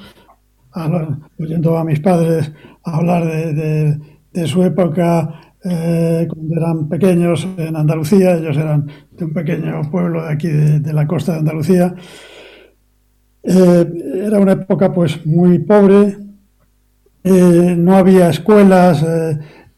oyendo 1.39 1.77
a 1.77 1.85
mis 1.85 1.99
padres 1.99 2.51
hablar 2.83 3.25
de 3.25 4.47
su 4.47 4.63
época 4.63 5.52
eh, 5.65 6.27
cuando 6.29 6.55
eran 6.57 6.89
pequeños 6.89 7.47
en 7.57 7.75
Andalucía, 7.75 8.35
ellos 8.35 8.57
eran 8.57 8.87
de 9.11 9.25
un 9.25 9.33
pequeño 9.33 9.81
pueblo 9.89 10.23
de 10.23 10.33
aquí 10.33 10.47
de, 10.49 10.93
la 10.93 11.07
costa 11.07 11.33
de 11.33 11.39
Andalucía. 11.39 11.95
Eh, 13.43 13.85
era 14.25 14.39
una 14.39 14.53
época 14.53 14.91
pues 14.91 15.25
muy 15.25 15.59
pobre, 15.59 16.17
eh, 17.23 17.75
no 17.77 17.95
había 17.95 18.29
escuelas, 18.29 19.05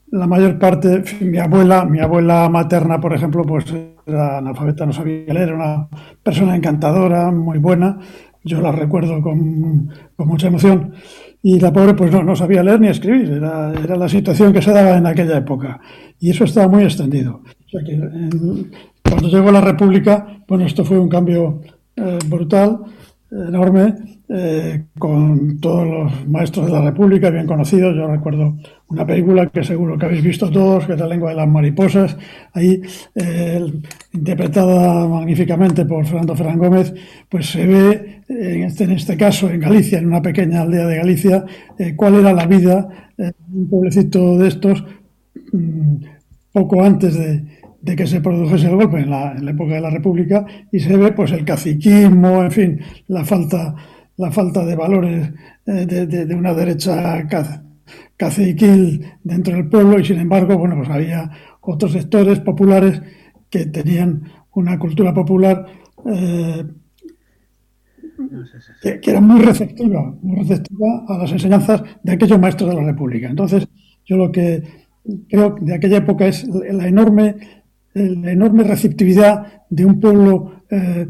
la 0.07 0.27
mayor 0.27 0.57
parte, 0.57 1.03
mi 1.21 1.37
abuela, 1.37 1.85
mi 1.85 1.99
abuela 1.99 2.49
materna, 2.49 2.99
por 2.99 3.13
ejemplo, 3.13 3.43
pues 3.43 3.65
era 4.05 4.37
analfabeta, 4.37 4.85
no 4.85 4.93
sabía 4.93 5.33
leer, 5.33 5.49
era 5.49 5.55
una 5.55 5.87
persona 6.23 6.55
encantadora, 6.55 7.31
muy 7.31 7.59
buena, 7.59 7.99
yo 8.43 8.61
la 8.61 8.71
recuerdo 8.71 9.21
con, 9.21 9.89
con 10.15 10.27
mucha 10.27 10.47
emoción 10.47 10.93
y 11.47 11.59
la 11.59 11.71
pobre 11.71 11.93
pues 11.93 12.11
no, 12.11 12.23
no 12.23 12.35
sabía 12.35 12.63
leer 12.63 12.81
ni 12.81 12.87
escribir, 12.87 13.29
era, 13.33 13.71
era, 13.71 13.95
la 13.95 14.09
situación 14.09 14.51
que 14.51 14.63
se 14.63 14.71
daba 14.71 14.97
en 14.97 15.05
aquella 15.05 15.37
época 15.37 15.79
y 16.19 16.31
eso 16.31 16.43
estaba 16.43 16.67
muy 16.67 16.83
extendido. 16.83 17.43
O 17.67 17.69
sea 17.69 17.83
que 17.83 17.99
cuando 19.07 19.27
llegó 19.27 19.51
la 19.51 19.61
República, 19.61 20.39
bueno, 20.47 20.65
esto 20.65 20.83
fue 20.83 20.97
un 20.97 21.07
cambio 21.07 21.61
eh, 21.97 22.17
brutal, 22.25 22.79
enorme, 23.47 23.93
eh, 24.29 24.85
con 24.97 25.59
todos 25.59 25.87
los 25.87 26.27
maestros 26.27 26.67
de 26.67 26.71
la 26.71 26.81
República 26.81 27.29
bien 27.29 27.45
conocidos. 27.45 27.95
Yo 27.95 28.07
recuerdo 28.07 28.57
una 28.87 29.05
película 29.05 29.47
que 29.47 29.63
seguro 29.63 29.97
que 29.97 30.05
habéis 30.05 30.23
visto 30.23 30.49
todos, 30.49 30.85
que 30.85 30.93
es 30.93 30.99
La 30.99 31.07
lengua 31.07 31.31
de 31.31 31.35
las 31.35 31.47
mariposas, 31.47 32.17
ahí 32.53 32.81
eh, 33.15 33.61
interpretada 34.13 35.07
magníficamente 35.07 35.85
por 35.85 36.05
Fernando 36.05 36.35
Ferran 36.35 36.59
Gómez, 36.59 36.93
pues 37.29 37.47
se 37.47 37.65
ve, 37.65 38.21
en 38.29 38.63
este, 38.63 38.85
en 38.85 38.91
este 38.91 39.17
caso, 39.17 39.49
en 39.49 39.59
Galicia, 39.59 39.99
en 39.99 40.07
una 40.07 40.21
pequeña 40.21 40.61
aldea 40.61 40.87
de 40.87 40.97
Galicia, 40.97 41.45
eh, 41.77 41.95
cuál 41.95 42.15
era 42.15 42.33
la 42.33 42.47
vida 42.47 42.87
en 43.17 43.33
un 43.53 43.69
pueblecito 43.69 44.37
de 44.37 44.47
estos 44.47 44.83
mm, 45.51 45.95
poco 46.51 46.81
antes 46.81 47.15
de, 47.15 47.43
de 47.85 47.95
que 47.95 48.07
se 48.07 48.19
produjese 48.19 48.67
el 48.67 48.75
golpe 48.75 48.99
en 48.99 49.11
la, 49.11 49.35
época 49.47 49.75
de 49.75 49.81
la 49.81 49.91
República 49.91 50.43
y 50.71 50.79
se 50.79 50.97
ve 50.97 51.11
pues 51.11 51.31
el 51.31 51.45
caciquismo, 51.45 52.43
en 52.43 52.51
fin, 52.51 52.79
la 53.07 53.23
falta, 53.23 53.75
la 54.17 54.31
falta 54.31 54.65
de 54.65 54.75
valores 54.75 55.31
eh, 55.67 55.85
de, 55.85 56.35
una 56.35 56.55
derecha 56.55 57.27
caciquil 58.17 59.05
dentro 59.23 59.53
del 59.55 59.69
pueblo 59.69 59.99
y 59.99 60.05
sin 60.05 60.17
embargo, 60.17 60.57
bueno, 60.57 60.75
pues 60.77 60.89
había 60.89 61.29
otros 61.61 61.91
sectores 61.91 62.39
populares 62.39 63.01
que 63.51 63.67
tenían 63.67 64.23
una 64.55 64.79
cultura 64.79 65.13
popular 65.13 65.67
eh, 66.07 66.65
que, 68.81 68.99
que, 68.99 69.11
era 69.11 69.21
muy 69.21 69.41
receptiva, 69.41 70.11
muy 70.23 70.37
receptiva 70.37 71.05
a 71.07 71.19
las 71.19 71.31
enseñanzas 71.31 71.83
de 72.01 72.13
aquellos 72.13 72.39
maestros 72.39 72.71
de 72.71 72.77
la 72.77 72.83
República. 72.83 73.29
Entonces, 73.29 73.67
yo 74.05 74.17
lo 74.17 74.31
que 74.31 74.63
creo 75.29 75.55
de 75.61 75.75
aquella 75.75 75.97
época 75.97 76.25
es 76.25 76.47
la 76.47 76.87
enorme 76.87 77.35
la 77.95 78.31
enorme 78.31 78.63
receptividad 78.63 79.63
de 79.69 79.85
un 79.85 79.99
pueblo 79.99 80.63
eh, 80.69 81.07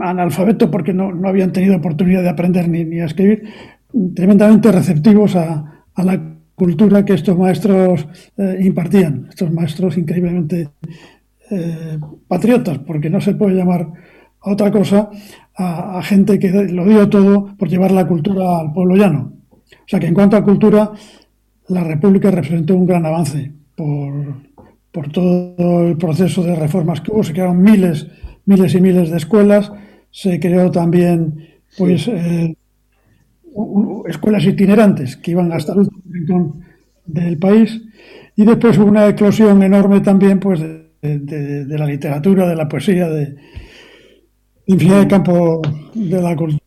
analfabeto 0.00 0.70
porque 0.70 0.92
no, 0.92 1.12
no, 1.12 1.28
habían 1.28 1.52
tenido 1.52 1.76
oportunidad 1.76 2.22
de 2.22 2.28
aprender 2.28 2.68
ni, 2.68 2.84
ni 2.84 3.00
a 3.00 3.06
escribir, 3.06 3.44
tremendamente 4.14 4.70
receptivos 4.70 5.34
a, 5.36 5.84
a, 5.94 6.04
la 6.04 6.20
cultura 6.54 7.04
que 7.04 7.14
estos 7.14 7.36
maestros 7.36 8.06
eh, 8.36 8.58
impartían, 8.60 9.26
estos 9.28 9.52
maestros 9.52 9.96
increíblemente 9.98 10.68
eh, 11.50 11.98
patriotas, 12.28 12.78
porque 12.78 13.10
no 13.10 13.20
se 13.20 13.34
puede 13.34 13.56
llamar 13.56 13.88
a 14.42 14.52
otra 14.52 14.70
cosa 14.70 15.10
a, 15.56 15.98
a, 15.98 16.02
gente 16.02 16.38
que 16.38 16.50
lo 16.50 16.84
dio 16.84 17.08
todo 17.08 17.56
por 17.56 17.68
llevar 17.68 17.90
la 17.90 18.06
cultura 18.06 18.60
al 18.60 18.72
pueblo 18.72 18.94
llano. 18.96 19.32
O 19.72 19.88
sea 19.88 19.98
que 19.98 20.06
en 20.06 20.14
cuanto 20.14 20.36
a 20.36 20.44
cultura, 20.44 20.92
la 21.68 21.82
República 21.82 22.30
representó 22.30 22.76
un 22.76 22.86
gran 22.86 23.04
avance 23.04 23.52
por, 23.76 24.49
por 24.92 25.10
todo 25.10 25.86
el 25.86 25.96
proceso 25.96 26.42
de 26.42 26.54
reformas 26.54 27.00
que 27.00 27.12
hubo. 27.12 27.22
Se 27.22 27.32
crearon 27.32 27.62
miles, 27.62 28.06
miles 28.46 28.74
y 28.74 28.80
miles 28.80 29.10
de 29.10 29.16
escuelas. 29.16 29.72
Se 30.10 30.40
creó 30.40 30.70
también, 30.70 31.48
pues, 31.76 32.08
eh, 32.08 32.56
escuelas 34.08 34.44
itinerantes 34.44 35.16
que 35.16 35.32
iban 35.32 35.52
hasta 35.52 35.72
el 35.72 35.80
último 35.80 36.02
rincón 36.10 36.60
del 37.06 37.38
país. 37.38 37.80
Y 38.36 38.44
después 38.44 38.78
hubo 38.78 38.86
una 38.86 39.08
eclosión 39.08 39.62
enorme 39.62 40.00
también, 40.00 40.40
pues, 40.40 40.60
de, 40.60 40.90
de, 41.02 41.64
de 41.64 41.78
la 41.78 41.86
literatura, 41.86 42.48
de 42.48 42.56
la 42.56 42.68
poesía, 42.68 43.08
de, 43.08 43.36
infinidad 44.72 45.00
de 45.00 45.08
campo 45.08 45.62
de 45.94 46.22
la 46.22 46.36
cultura. 46.36 46.60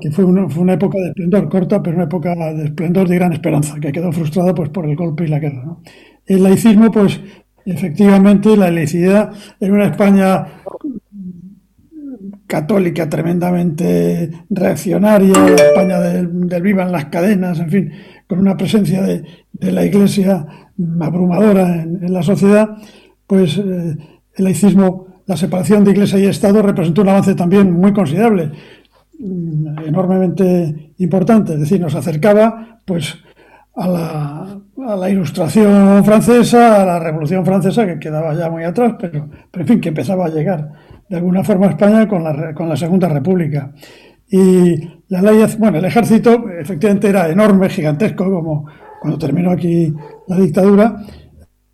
Que 0.00 0.10
fue 0.10 0.24
una, 0.24 0.48
fue 0.48 0.62
una, 0.62 0.72
época 0.74 0.98
de 0.98 1.08
esplendor 1.08 1.48
corta, 1.48 1.82
pero 1.82 1.96
una 1.96 2.04
época 2.04 2.34
de 2.54 2.64
esplendor 2.64 3.06
de 3.08 3.16
gran 3.16 3.32
esperanza, 3.32 3.78
que 3.78 3.92
quedó 3.92 4.10
frustrada 4.10 4.54
pues, 4.54 4.70
por 4.70 4.86
el 4.86 4.96
golpe 4.96 5.24
y 5.24 5.28
la 5.28 5.38
guerra. 5.38 5.64
¿no? 5.64 5.82
El 6.26 6.42
laicismo, 6.42 6.90
pues 6.90 7.20
efectivamente 7.64 8.56
la 8.56 8.70
laicidad 8.70 9.32
en 9.60 9.72
una 9.72 9.86
España 9.86 10.46
católica 12.46 13.08
tremendamente 13.08 14.30
reaccionaria, 14.50 15.32
la 15.32 15.64
España 15.64 16.00
del, 16.00 16.48
del 16.48 16.66
en 16.66 16.92
las 16.92 17.04
cadenas, 17.06 17.60
en 17.60 17.70
fin, 17.70 17.92
con 18.26 18.40
una 18.40 18.56
presencia 18.56 19.02
de, 19.02 19.24
de 19.52 19.72
la 19.72 19.84
Iglesia 19.84 20.46
abrumadora 21.00 21.82
en, 21.82 22.02
en 22.02 22.12
la 22.12 22.22
sociedad, 22.22 22.76
pues 23.26 23.56
eh, 23.56 23.96
el 24.34 24.44
laicismo, 24.44 25.06
la 25.26 25.36
separación 25.36 25.84
de 25.84 25.92
Iglesia 25.92 26.18
y 26.18 26.26
Estado 26.26 26.60
representó 26.62 27.02
un 27.02 27.10
avance 27.10 27.36
también 27.36 27.72
muy 27.72 27.92
considerable, 27.92 28.50
mm, 29.18 29.78
enormemente 29.86 30.92
importante, 30.98 31.54
es 31.54 31.60
decir, 31.60 31.80
nos 31.80 31.94
acercaba 31.94 32.80
pues 32.84 33.18
a 33.74 33.88
la, 33.88 34.60
a 34.86 34.96
la, 34.96 35.10
ilustración 35.10 36.04
francesa, 36.04 36.82
a 36.82 36.84
la 36.84 36.98
revolución 36.98 37.44
francesa, 37.44 37.86
que 37.86 37.98
quedaba 37.98 38.34
ya 38.34 38.50
muy 38.50 38.64
atrás, 38.64 38.94
pero, 38.98 39.28
pero 39.50 39.62
en 39.62 39.68
fin, 39.68 39.80
que 39.80 39.90
empezaba 39.90 40.26
a 40.26 40.28
llegar 40.28 40.70
de 41.08 41.16
alguna 41.16 41.42
forma 41.44 41.66
a 41.66 41.70
España 41.70 42.08
con 42.08 42.22
la, 42.24 42.54
con 42.54 42.68
la 42.68 42.76
Segunda 42.76 43.08
República. 43.08 43.72
Y 44.28 44.76
la 45.08 45.22
ley, 45.22 45.44
bueno, 45.58 45.78
el 45.78 45.84
ejército 45.84 46.48
efectivamente 46.50 47.08
era 47.08 47.28
enorme, 47.28 47.68
gigantesco, 47.68 48.24
como 48.30 48.66
cuando 49.00 49.18
terminó 49.18 49.50
aquí 49.50 49.92
la 50.28 50.36
dictadura. 50.36 50.96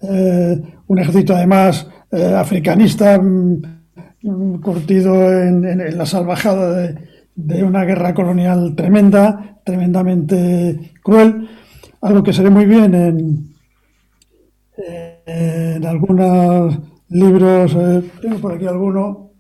Eh, 0.00 0.60
un 0.86 0.98
ejército 0.98 1.34
además 1.34 1.86
eh, 2.10 2.34
africanista, 2.34 3.18
mm, 3.20 4.60
curtido 4.62 5.14
en, 5.42 5.96
la 5.96 6.06
salvajada 6.06 6.94
de 7.34 7.62
una 7.62 7.84
guerra 7.84 8.14
colonial 8.14 8.74
tremenda, 8.74 9.60
tremendamente 9.64 10.92
cruel 11.02 11.48
algo 12.06 12.22
que 12.22 12.32
se 12.32 12.42
ve 12.42 12.50
muy 12.50 12.66
bien 12.66 12.94
en, 12.94 13.54
en 15.26 15.84
algunos 15.84 16.78
libros, 17.08 17.74
eh, 17.74 18.02
tengo 18.20 18.38
por 18.38 18.54
aquí 18.54 18.66
alguno, 18.66 19.30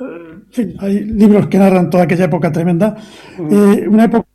eh, 0.00 0.32
en 0.46 0.52
fin, 0.52 0.74
hay 0.78 1.04
libros 1.04 1.46
que 1.48 1.58
narran 1.58 1.90
toda 1.90 2.04
aquella 2.04 2.26
época 2.26 2.52
tremenda, 2.52 2.96
eh, 3.38 3.86
una 3.88 4.04
época 4.04 4.28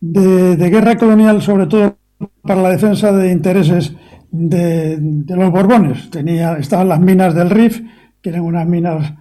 de, 0.00 0.56
de, 0.56 0.70
guerra 0.70 0.96
colonial, 0.96 1.40
sobre 1.42 1.66
todo 1.66 1.96
para 2.42 2.62
la 2.62 2.70
defensa 2.70 3.12
de 3.12 3.30
intereses 3.30 3.94
de, 4.30 4.96
de, 4.98 5.36
los 5.36 5.50
Borbones. 5.50 6.10
Tenía, 6.10 6.56
estaban 6.56 6.88
las 6.88 7.00
minas 7.00 7.34
del 7.34 7.50
Rif, 7.50 7.80
que 8.20 8.30
eran 8.30 8.42
unas 8.42 8.66
minas, 8.66 9.12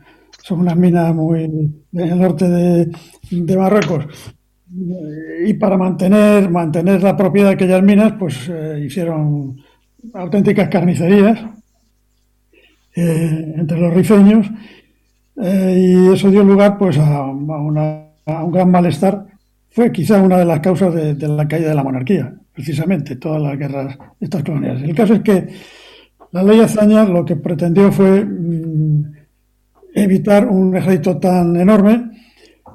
son 0.44 0.62
unas 0.62 0.76
minas 0.76 1.14
muy 1.14 1.44
en 1.44 1.84
el 1.94 2.20
norte 2.20 2.48
de, 2.50 2.92
de 3.30 3.58
Marruecos, 3.58 4.06
y 5.46 5.54
para 5.56 5.78
mantener, 5.78 6.50
mantener 6.50 7.04
la 7.04 7.18
propiedad 7.18 7.50
de 7.50 7.56
aquellas 7.56 7.84
minas, 7.84 8.14
pues 8.18 8.50
eh, 8.50 8.82
hicieron 8.86 9.58
auténticas 10.14 10.70
carnicerías. 10.70 11.40
eh, 12.96 13.54
entre 13.58 13.80
los 13.80 13.94
rifeños 13.94 14.48
y 15.44 16.08
eso 16.14 16.30
dio 16.30 16.44
lugar 16.44 16.78
pues 16.78 16.98
a, 16.98 17.24
un 17.24 18.52
gran 18.52 18.70
malestar. 18.70 19.26
Fue 19.70 19.92
quizá 19.92 20.22
una 20.22 20.38
de 20.38 20.46
las 20.46 20.60
causas 20.60 20.94
de, 20.94 21.28
la 21.28 21.48
caída 21.48 21.70
de 21.70 21.76
la 21.76 21.84
monarquía, 21.84 22.34
precisamente, 22.54 23.16
todas 23.16 23.42
las 23.42 23.58
guerras 23.58 23.98
de 24.20 24.26
estas 24.26 24.44
colonias. 24.44 24.82
El 24.82 24.94
caso 24.94 25.14
es 25.16 25.22
que 25.22 25.48
la 26.32 26.44
ley 26.44 26.60
Azaña 26.60 27.06
lo 27.06 27.26
que 27.26 27.38
pretendió 27.38 27.92
fue 27.92 28.24
mm, 28.26 29.14
evitar 29.96 30.48
un 30.48 30.76
ejército 30.76 31.18
tan 31.18 31.56
enorme 31.56 32.11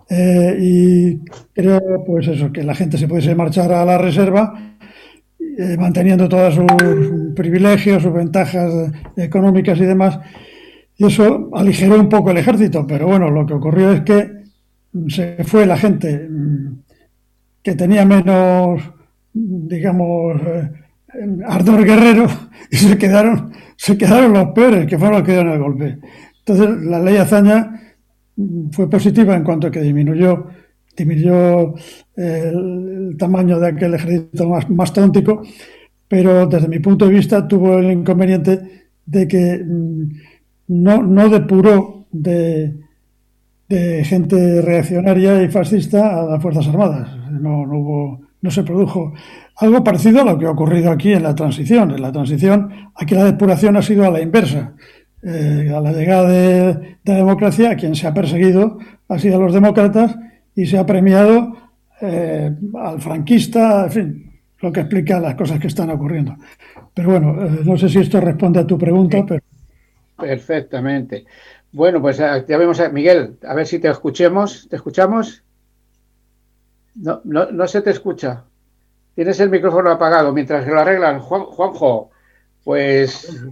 eh, 0.09 0.57
y 0.61 1.19
creo 1.53 2.05
pues 2.05 2.29
eso, 2.29 2.53
que 2.53 2.63
la 2.63 2.75
gente 2.75 2.97
se 2.97 3.09
pudiese 3.09 3.35
marchar 3.35 3.73
a 3.73 3.85
la 3.85 3.99
reserva 3.99 4.77
eh, 5.59 5.77
manteniendo 5.79 6.29
todos 6.29 6.55
sus 6.55 6.67
privilegios, 7.35 8.03
sus 8.03 8.13
ventajas 8.13 8.93
económicas 9.17 9.79
y 9.79 9.87
demás. 9.87 10.19
Y 10.99 11.07
eso 11.07 11.51
aligeró 11.55 11.99
un 11.99 12.11
poco 12.11 12.31
el 12.31 12.37
ejército, 12.37 12.87
pero 12.87 13.07
bueno, 13.07 13.31
lo 13.31 13.47
que 13.47 13.55
ocurrió 13.55 13.93
es 13.93 14.03
que 14.03 14.45
se 15.09 15.43
fue 15.45 15.65
la 15.65 15.79
gente 15.79 16.29
mm, 16.29 16.79
que 17.63 17.75
tenía 17.75 18.05
menos, 18.05 18.83
digamos, 19.33 20.43
eh, 20.43 20.71
ardor 21.47 21.85
guerrero 21.85 22.27
y 22.71 22.77
se 22.77 22.99
quedaron, 22.99 23.53
se 23.77 23.97
quedaron 23.97 24.35
los 24.35 24.51
peores, 24.51 24.87
que 24.87 24.99
fueron 24.99 25.19
los 25.19 25.27
que 25.27 25.33
dieron 25.33 25.53
el 25.55 25.59
golpe. 25.59 25.99
Entonces, 26.45 26.85
la 26.85 27.01
ley 27.01 27.17
Azaña 27.17 27.86
fue 28.73 28.89
positiva 28.91 29.35
en 29.35 29.45
cuanto 29.45 29.67
a 29.67 29.71
que 29.71 29.81
disminuyó, 29.81 30.47
disminuyó 30.97 31.75
el, 32.17 33.17
tamaño 33.19 33.59
de 33.59 33.69
aquel 33.69 33.95
ejército 33.95 34.49
más, 34.69 34.93
tóntico, 34.93 35.43
pero 36.09 36.47
desde 36.47 36.69
mi 36.69 36.79
punto 36.79 37.07
de 37.07 37.13
vista 37.13 37.49
tuvo 37.49 37.79
el 37.79 37.91
inconveniente 37.93 38.89
de 39.07 39.29
que 39.29 39.65
mm, 39.65 40.09
no, 40.69 41.03
no 41.03 41.29
depuró 41.29 42.07
de, 42.13 42.75
de 43.69 44.05
gente 44.05 44.63
reaccionaria 44.63 45.43
y 45.43 45.49
fascista 45.49 46.21
a 46.21 46.25
las 46.25 46.43
Fuerzas 46.43 46.69
Armadas. 46.69 47.17
No, 47.31 47.67
no, 47.67 47.79
hubo, 47.79 48.21
no 48.43 48.51
se 48.51 48.63
produjo 48.63 49.13
algo 49.57 49.83
parecido 49.83 50.23
a 50.23 50.25
lo 50.25 50.39
que 50.39 50.47
ha 50.47 50.51
ocurrido 50.51 50.91
aquí 50.91 51.13
en 51.13 51.23
la 51.23 51.35
transición. 51.35 51.91
En 51.91 52.03
la 52.03 52.13
transición, 52.13 52.71
aquí 52.95 53.15
la 53.15 53.25
depuración 53.25 53.77
ha 53.77 53.83
sido 53.83 54.05
a 54.05 54.11
la 54.11 54.21
inversa. 54.21 54.75
Eh, 55.29 55.73
a 55.75 55.81
la 55.81 55.91
llegada 55.91 56.29
de, 56.29 56.99
la 57.05 57.15
democracia, 57.17 57.75
quien 57.75 57.97
se 57.97 58.07
ha 58.07 58.15
perseguido 58.15 58.79
ha 59.09 59.19
sido 59.19 59.39
a 59.39 59.41
los 59.41 59.53
demócratas 59.53 60.15
y 60.55 60.67
se 60.67 60.79
ha 60.79 60.87
premiado 60.87 61.53
eh, 62.01 62.55
al 62.81 63.01
franquista, 63.01 63.87
en 63.87 63.91
fin, 63.91 64.41
lo 64.61 64.71
que 64.71 64.81
explica 64.83 65.19
las 65.19 65.35
cosas 65.35 65.59
que 65.59 65.67
están 65.67 65.91
ocurriendo. 65.91 66.37
Pero 66.95 67.11
bueno, 67.11 67.45
eh, 67.45 67.61
no 67.65 67.77
sé 67.77 67.89
si 67.89 67.99
esto 67.99 68.21
responde 68.21 68.61
a 68.61 68.67
tu 68.69 68.79
pregunta, 68.79 69.25
pero... 69.27 69.43
Perfectamente. 70.17 71.25
Bueno, 71.73 72.01
pues 72.01 72.19
ya 72.19 72.45
vemos 72.47 72.79
a 72.79 72.89
Miguel, 72.91 73.37
a 73.49 73.55
ver 73.55 73.67
si 73.67 73.81
te 73.81 73.89
escuchemos. 73.89 74.69
¿Te 74.71 74.77
escuchamos? 74.77 75.43
No, 76.95 77.21
no, 77.25 77.51
no 77.51 77.67
se 77.67 77.83
te 77.83 77.91
escucha. 77.91 78.45
Tienes 79.17 79.41
el 79.41 79.51
micrófono 79.51 79.91
apagado 79.91 80.33
mientras 80.33 80.65
que 80.65 80.71
lo 80.71 80.81
arreglan. 80.81 81.19
Juanjo, 81.19 82.13
pues 82.63 83.45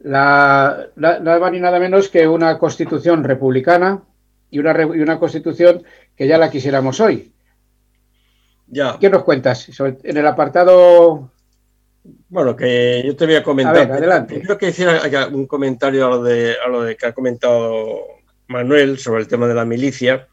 la, 0.00 0.88
nada 0.96 1.38
más 1.38 1.52
ni 1.52 1.60
nada 1.60 1.78
menos 1.78 2.08
que 2.08 2.26
una 2.26 2.58
constitución 2.58 3.22
republicana 3.24 4.02
y 4.50 4.58
una, 4.58 4.72
y 4.72 5.00
una 5.00 5.18
constitución 5.18 5.82
que 6.16 6.26
ya 6.26 6.38
la 6.38 6.50
quisiéramos 6.50 7.00
hoy. 7.00 7.32
Ya. 8.66 8.96
¿Qué 9.00 9.10
nos 9.10 9.24
cuentas? 9.24 9.68
en 9.80 10.16
el 10.16 10.26
apartado. 10.26 11.30
Bueno, 12.28 12.56
que 12.56 13.02
yo 13.04 13.14
te 13.16 13.26
voy 13.26 13.34
a 13.34 13.42
comentar. 13.42 13.76
A 13.76 13.80
ver, 13.80 13.92
adelante. 13.92 14.40
Creo 14.40 14.56
que 14.56 14.68
hiciera 14.68 15.28
un 15.28 15.46
comentario 15.46 16.06
a 16.06 16.10
lo, 16.10 16.22
de, 16.22 16.56
a 16.64 16.68
lo 16.68 16.82
de 16.82 16.96
que 16.96 17.06
ha 17.06 17.12
comentado 17.12 18.00
Manuel 18.46 18.98
sobre 18.98 19.20
el 19.20 19.28
tema 19.28 19.46
de 19.46 19.54
la 19.54 19.64
milicia. 19.64 20.28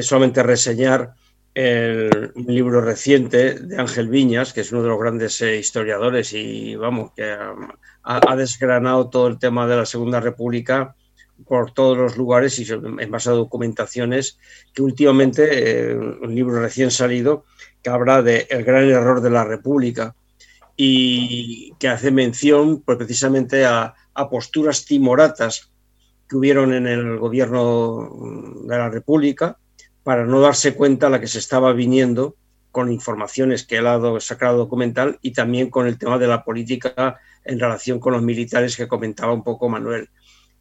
solamente 0.00 0.42
reseñar 0.42 1.14
el, 1.54 2.32
un 2.34 2.46
libro 2.46 2.80
reciente 2.80 3.54
de 3.54 3.78
Ángel 3.78 4.08
Viñas, 4.08 4.52
que 4.52 4.62
es 4.62 4.72
uno 4.72 4.82
de 4.82 4.88
los 4.88 4.98
grandes 4.98 5.40
eh, 5.40 5.56
historiadores 5.56 6.32
y 6.32 6.74
vamos, 6.74 7.12
que 7.14 7.36
ha, 8.02 8.36
desgranado 8.36 9.08
todo 9.08 9.28
el 9.28 9.38
tema 9.38 9.66
de 9.66 9.76
la 9.76 9.86
Segunda 9.86 10.20
República 10.20 10.96
por 11.46 11.72
todos 11.72 11.96
los 11.96 12.16
lugares 12.16 12.58
y 12.58 12.70
en 12.70 13.10
base 13.10 13.30
a 13.30 13.32
documentaciones 13.32 14.38
que 14.72 14.82
últimamente, 14.82 15.90
eh, 15.90 15.96
un 15.96 16.34
libro 16.34 16.60
recién 16.60 16.90
salido, 16.90 17.44
que 17.82 17.90
habla 17.90 18.22
de 18.22 18.46
el 18.50 18.64
gran 18.64 18.84
error 18.84 19.20
de 19.20 19.30
la 19.30 19.44
República 19.44 20.14
y 20.76 21.72
que 21.78 21.88
hace 21.88 22.10
mención 22.10 22.82
pues, 22.82 22.98
precisamente 22.98 23.64
a, 23.64 23.94
a 24.14 24.28
posturas 24.28 24.84
timoratas 24.84 25.70
que 26.28 26.36
hubieron 26.36 26.72
en 26.72 26.86
el 26.86 27.18
gobierno 27.18 28.10
de 28.64 28.76
la 28.76 28.88
República, 28.88 29.58
para 30.04 30.26
no 30.26 30.40
darse 30.40 30.74
cuenta 30.74 31.08
la 31.08 31.18
que 31.18 31.26
se 31.26 31.38
estaba 31.38 31.72
viniendo 31.72 32.36
con 32.70 32.92
informaciones 32.92 33.64
que 33.64 33.76
él 33.76 33.86
ha 33.86 34.20
sacado 34.20 34.58
documental 34.58 35.18
y 35.22 35.32
también 35.32 35.70
con 35.70 35.86
el 35.86 35.98
tema 35.98 36.18
de 36.18 36.26
la 36.28 36.44
política 36.44 37.18
en 37.44 37.58
relación 37.58 37.98
con 37.98 38.12
los 38.12 38.22
militares 38.22 38.76
que 38.76 38.86
comentaba 38.86 39.32
un 39.32 39.42
poco 39.42 39.68
Manuel. 39.68 40.08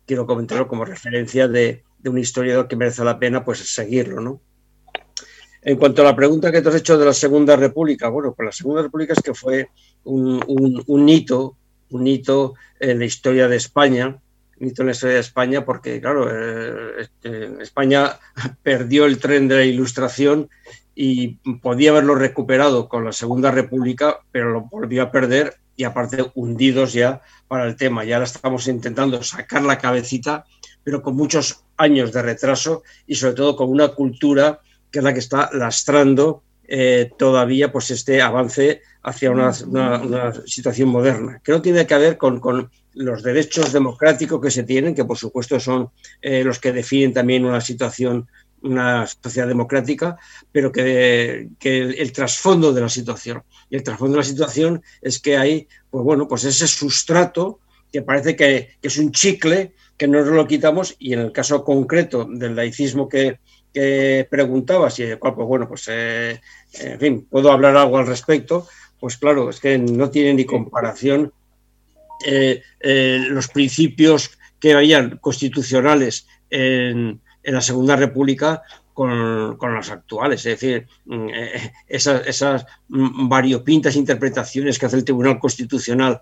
Quiero 0.05 0.25
comentarlo 0.25 0.67
como 0.67 0.85
referencia 0.85 1.47
de, 1.47 1.83
un 2.05 2.17
historiador 2.17 2.67
que 2.67 2.75
merece 2.75 3.03
la 3.03 3.19
pena 3.19 3.43
pues 3.43 3.59
seguirlo, 3.59 4.21
¿no? 4.21 4.41
En 5.61 5.77
cuanto 5.77 6.01
a 6.01 6.05
la 6.05 6.15
pregunta 6.15 6.51
que 6.51 6.61
te 6.61 6.69
has 6.69 6.75
hecho 6.75 6.97
de 6.97 7.05
la 7.05 7.13
Segunda 7.13 7.55
República, 7.55 8.09
bueno, 8.09 8.33
pues 8.33 8.45
la 8.45 8.51
Segunda 8.51 8.81
República 8.81 9.13
es 9.13 9.21
que 9.21 9.33
fue 9.33 9.69
un 10.03 11.09
hito, 11.09 11.57
un 11.89 12.07
hito 12.07 12.55
en 12.79 12.99
la 12.99 13.05
historia 13.05 13.47
de 13.47 13.55
España, 13.55 14.19
la 14.63 14.91
historia 14.91 15.13
de 15.13 15.19
España 15.19 15.65
porque, 15.65 15.99
claro, 16.01 16.27
eh, 16.31 17.07
España 17.59 18.19
perdió 18.63 19.05
el 19.05 19.19
tren 19.19 19.47
de 19.47 19.55
la 19.55 19.65
ilustración 19.65 20.49
y 20.95 21.35
podía 21.61 21.91
haberlo 21.91 22.15
recuperado 22.15 22.87
con 22.87 23.03
la 23.03 23.11
Segunda 23.11 23.51
República, 23.51 24.19
pero 24.31 24.51
lo 24.51 24.61
volvió 24.61 25.03
a 25.03 25.11
perder 25.11 25.55
y 25.75 25.85
aparte 25.85 26.25
hundidos 26.35 26.93
ya 26.93 27.21
para 27.47 27.65
el 27.65 27.75
tema. 27.75 28.03
Ya 28.03 28.15
ahora 28.15 28.25
estamos 28.25 28.67
intentando 28.67 29.21
sacar 29.23 29.63
la 29.63 29.79
cabecita, 29.79 30.45
pero 30.83 31.01
con 31.01 31.15
muchos 31.15 31.63
años 31.77 32.13
de 32.13 32.21
retraso 32.21 32.83
y 33.07 33.15
sobre 33.15 33.33
todo 33.33 33.55
con 33.55 33.69
una 33.69 33.89
cultura 33.89 34.59
que 34.91 34.99
es 34.99 35.05
la 35.05 35.13
que 35.13 35.19
está 35.19 35.49
lastrando 35.53 36.43
eh, 36.65 37.11
todavía 37.17 37.71
pues 37.71 37.91
este 37.91 38.21
avance 38.21 38.81
hacia 39.03 39.31
una, 39.31 39.51
situación 40.45 40.89
moderna, 40.89 41.41
que 41.43 41.51
no 41.51 41.61
tiene 41.61 41.85
que 41.85 41.97
ver 41.97 42.17
con, 42.17 42.69
los 42.93 43.23
derechos 43.23 43.73
democráticos 43.73 44.39
que 44.39 44.51
se 44.51 44.63
tienen, 44.63 44.93
que 44.93 45.03
por 45.03 45.17
supuesto 45.17 45.59
son 45.59 45.89
eh, 46.21 46.43
los 46.43 46.59
que 46.59 46.71
definen 46.71 47.11
también 47.11 47.43
una 47.43 47.59
situación, 47.59 48.27
una 48.61 49.07
sociedad 49.07 49.47
democrática, 49.47 50.15
pero 50.51 50.71
que, 50.71 51.49
el, 51.63 52.11
trasfondo 52.11 52.71
de 52.71 52.81
la 52.81 52.89
situación. 52.89 53.41
Y 53.69 53.75
el 53.77 53.83
trasfondo 53.83 54.13
de 54.13 54.19
la 54.19 54.29
situación 54.29 54.83
es 55.01 55.19
que 55.19 55.37
hay, 55.37 55.67
pues 55.89 56.03
bueno, 56.03 56.27
pues 56.27 56.43
ese 56.43 56.67
sustrato 56.67 57.59
que 57.91 58.03
parece 58.03 58.35
que, 58.35 58.77
que 58.79 58.87
es 58.87 58.97
un 58.97 59.11
chicle 59.11 59.73
que 59.97 60.07
no 60.07 60.21
lo 60.21 60.47
quitamos 60.47 60.95
y 60.99 61.13
en 61.13 61.19
el 61.19 61.31
caso 61.31 61.63
concreto 61.63 62.25
del 62.25 62.55
laicismo 62.55 63.09
que, 63.09 63.39
que 63.73 64.27
preguntabas 64.29 64.99
y 64.99 65.15
pues 65.15 65.35
bueno, 65.35 65.67
pues 65.67 65.87
eh, 65.89 66.39
en 66.79 66.99
fin, 66.99 67.27
puedo 67.29 67.51
hablar 67.51 67.75
algo 67.75 67.97
al 67.97 68.07
respecto, 68.07 68.67
pues 68.99 69.17
claro, 69.17 69.49
es 69.49 69.59
que 69.59 69.77
no 69.77 70.09
tiene 70.09 70.35
ni 70.35 70.45
comparación 70.45 71.33
eh, 72.25 72.61
eh, 72.79 73.25
los 73.29 73.47
principios 73.47 74.37
que 74.59 74.73
habían 74.73 75.17
constitucionales 75.17 76.27
en, 76.49 77.19
la 77.43 77.59
Segunda 77.59 77.97
República 77.97 78.61
con, 78.93 79.57
los 79.59 79.89
actuales. 79.89 80.45
Es 80.45 80.59
decir, 80.59 80.87
mm, 81.05 81.27
esas, 81.87 82.25
esas, 82.25 82.65
variopintas 82.87 83.97
interpretaciones 83.97 84.79
que 84.79 84.85
hace 84.85 84.95
el 84.95 85.03
Tribunal 85.03 85.39
Constitucional 85.39 86.21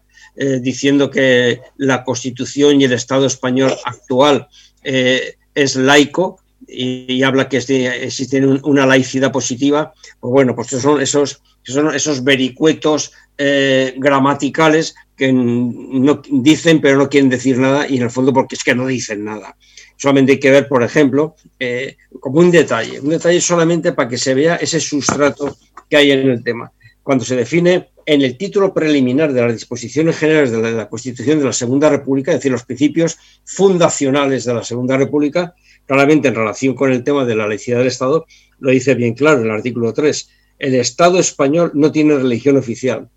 diciendo 0.62 1.12
que 1.12 1.60
la 1.76 2.04
Constitución 2.06 2.80
y 2.80 2.86
el 2.86 2.94
Estado 2.94 3.26
español 3.26 3.74
actual 3.84 4.48
es 4.82 5.76
laico, 5.76 6.41
y, 6.72 7.22
habla 7.24 7.50
que 7.50 7.58
existe 7.58 8.46
una 8.46 8.86
laicidad 8.86 9.32
positiva, 9.32 9.94
pues 10.20 10.32
bueno, 10.32 10.56
pues 10.56 10.68
son 10.68 11.02
esos, 11.02 11.42
son 11.64 11.94
esos 11.94 12.24
vericuetos 12.24 13.12
eh, 13.38 13.94
gramaticales 13.98 14.96
que 15.16 15.34
no 15.34 16.22
dicen 16.30 16.82
pero 16.82 16.98
no 16.98 17.10
quieren 17.10 17.30
decir 17.30 17.58
nada 17.58 17.88
y 17.88 17.98
en 17.98 18.04
el 18.04 18.12
fondo 18.12 18.34
porque 18.34 18.56
es 18.56 18.64
que 18.64 18.76
no 18.76 18.88
dicen 18.88 19.26
nada. 19.26 19.56
Solamente 19.98 20.34
hay 20.34 20.40
que 20.40 20.50
ver, 20.50 20.68
por 20.68 20.82
ejemplo, 20.82 21.36
eh, 21.60 21.98
como 22.20 22.40
un 22.40 22.50
detalle, 22.50 23.00
un 23.00 23.10
detalle 23.10 23.40
solamente 23.40 23.94
para 23.94 24.10
que 24.10 24.18
se 24.18 24.34
vea 24.34 24.56
ese 24.56 24.80
sustrato 24.80 25.58
que 25.90 25.98
hay 25.98 26.12
en 26.12 26.30
el 26.30 26.44
tema. 26.44 26.72
Cuando 27.04 27.26
se 27.26 27.36
define 27.36 27.90
en 28.06 28.22
el 28.22 28.38
título 28.38 28.74
preliminar 28.74 29.32
de 29.32 29.42
las 29.42 29.54
disposiciones 29.54 30.18
generales 30.18 30.52
de 30.52 30.72
la 30.72 30.90
Constitución 30.90 31.40
de 31.40 31.46
la 31.46 31.54
Segunda 31.54 31.90
República, 31.90 32.32
es 32.32 32.38
decir, 32.38 32.52
los 32.52 32.64
principios 32.64 33.18
fundacionales 33.44 34.46
de 34.46 34.54
la 34.54 34.64
Segunda 34.64 34.98
República, 34.98 35.54
claramente 35.92 36.30
en 36.30 36.36
relación 36.36 36.74
con 36.74 36.90
el 36.90 37.04
tema 37.04 37.26
de 37.26 37.36
la 37.36 37.46
laicidad 37.46 37.80
del 37.80 37.88
Estado, 37.88 38.26
lo 38.60 38.72
dice 38.72 38.96
bien 38.96 39.14
claro 39.14 39.42
en 39.42 39.48
el 39.48 39.52
artículo 39.52 39.92
3. 39.92 40.30
El 40.58 40.76
Estado 40.76 41.20
español 41.20 41.72
no 41.74 41.92
tiene 41.92 42.16
religión 42.16 42.56
oficial. 42.56 43.10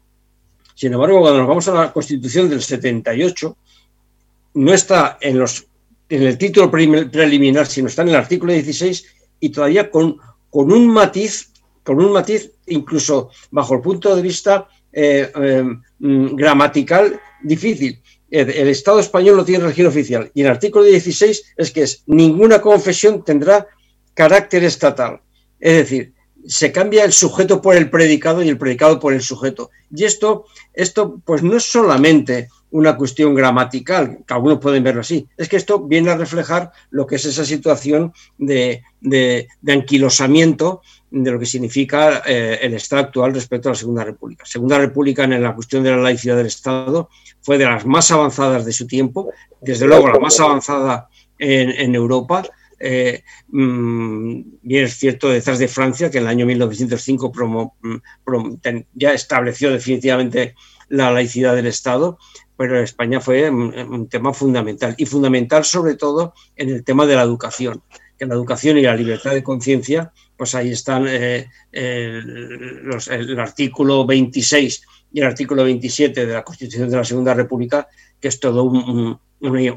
Sin 0.74 0.92
embargo, 0.92 1.20
cuando 1.20 1.38
nos 1.38 1.46
vamos 1.46 1.68
a 1.68 1.74
la 1.74 1.92
Constitución 1.92 2.50
del 2.50 2.60
78, 2.60 3.56
no 4.54 4.74
está 4.74 5.18
en, 5.20 5.38
los, 5.38 5.68
en 6.08 6.24
el 6.24 6.36
título 6.36 6.68
preliminar, 6.68 7.68
sino 7.68 7.86
está 7.86 8.02
en 8.02 8.08
el 8.08 8.16
artículo 8.16 8.52
16 8.52 9.06
y 9.38 9.50
todavía 9.50 9.88
con, 9.88 10.16
con 10.50 10.72
un 10.72 10.88
matiz, 10.88 11.52
con 11.84 12.00
un 12.00 12.10
matiz 12.10 12.50
incluso 12.66 13.30
bajo 13.52 13.74
el 13.74 13.82
punto 13.82 14.16
de 14.16 14.22
vista 14.22 14.66
eh, 14.92 15.30
em, 15.32 15.80
mm, 16.00 16.34
gramatical 16.34 17.20
difícil. 17.40 18.02
El, 18.34 18.68
Estado 18.68 18.98
español 18.98 19.36
no 19.36 19.44
tiene 19.44 19.62
religión 19.62 19.86
oficial 19.86 20.30
y 20.34 20.40
el 20.40 20.48
artículo 20.48 20.84
16 20.84 21.54
es 21.56 21.70
que 21.70 21.82
es 21.82 22.02
ninguna 22.06 22.60
confesión 22.60 23.24
tendrá 23.24 23.68
carácter 24.12 24.64
estatal. 24.64 25.20
Es 25.60 25.74
decir, 25.74 26.14
se 26.44 26.72
cambia 26.72 27.04
el 27.04 27.12
sujeto 27.12 27.62
por 27.62 27.76
el 27.76 27.90
predicado 27.90 28.42
y 28.42 28.48
el 28.48 28.58
predicado 28.58 28.98
por 28.98 29.12
el 29.12 29.22
sujeto. 29.22 29.70
Y 29.94 30.02
esto, 30.02 30.46
esto 30.72 31.20
pues 31.24 31.44
no 31.44 31.56
es 31.56 31.62
solamente 31.62 32.48
una 32.72 32.96
cuestión 32.96 33.36
gramatical, 33.36 34.18
que 34.26 34.34
algunos 34.34 34.58
pueden 34.58 34.82
verlo 34.82 35.02
así, 35.02 35.28
es 35.36 35.48
que 35.48 35.56
esto 35.56 35.78
viene 35.78 36.10
a 36.10 36.16
reflejar 36.16 36.72
lo 36.90 37.06
que 37.06 37.14
es 37.14 37.24
esa 37.24 37.44
situación 37.44 38.12
de, 38.36 38.82
anquilosamiento 39.64 40.82
de 41.22 41.30
lo 41.30 41.38
que 41.38 41.46
significa 41.46 42.22
eh, 42.26 42.58
el 42.62 42.74
Estado 42.74 43.02
actual 43.02 43.34
respecto 43.34 43.68
a 43.68 43.72
la 43.72 43.76
Segunda 43.76 44.04
República. 44.04 44.44
Segunda 44.44 44.78
República 44.78 45.24
en 45.24 45.42
la 45.42 45.54
cuestión 45.54 45.82
de 45.82 45.90
la 45.90 45.98
laicidad 45.98 46.36
del 46.36 46.46
Estado 46.46 47.08
fue 47.40 47.58
de 47.58 47.64
las 47.64 47.86
más 47.86 48.10
avanzadas 48.10 48.64
de 48.64 48.72
su 48.72 48.86
tiempo, 48.86 49.32
desde 49.60 49.86
luego 49.86 50.08
la 50.08 50.18
más 50.18 50.38
avanzada 50.40 51.08
en 51.38 51.94
Europa, 51.94 52.44
eh, 52.86 53.22
mm, 53.48 54.42
bien 54.62 54.84
es 54.84 54.98
cierto 54.98 55.30
detrás 55.30 55.58
de 55.58 55.68
Francia, 55.68 56.10
que 56.10 56.18
en 56.18 56.24
el 56.24 56.28
año 56.28 56.44
1905 56.44 57.32
mm, 57.80 57.96
ya 58.94 59.12
estableció 59.12 59.70
definitivamente 59.70 60.54
la 60.88 61.10
laicidad 61.10 61.54
del 61.54 61.66
Estado, 61.66 62.18
pero 62.58 62.78
España 62.78 63.20
fue 63.20 63.48
un, 63.50 64.08
tema 64.08 64.34
fundamental 64.34 64.94
y 64.98 65.06
fundamental 65.06 65.64
sobre 65.64 65.94
todo 65.94 66.34
en 66.56 66.68
el 66.68 66.84
tema 66.84 67.06
de 67.06 67.16
la 67.16 67.22
educación, 67.22 67.82
que 68.18 68.26
la 68.26 68.34
educación 68.34 68.76
y 68.78 68.82
la 68.82 68.94
libertad 68.94 69.32
de 69.32 69.42
conciencia, 69.42 70.12
pues 70.36 70.54
ahí 70.54 70.72
están 70.72 71.06
eh, 71.08 71.48
el 71.72 73.38
artículo 73.38 74.04
26 74.04 74.82
y 75.12 75.20
el 75.20 75.26
artículo 75.26 75.64
27 75.64 76.26
de 76.26 76.32
la 76.32 76.42
Constitución 76.42 76.90
de 76.90 76.96
la 76.96 77.04
Segunda 77.04 77.34
República, 77.34 77.86
que 78.20 78.28
es 78.28 78.40
todo 78.40 78.64
un, 78.64 79.18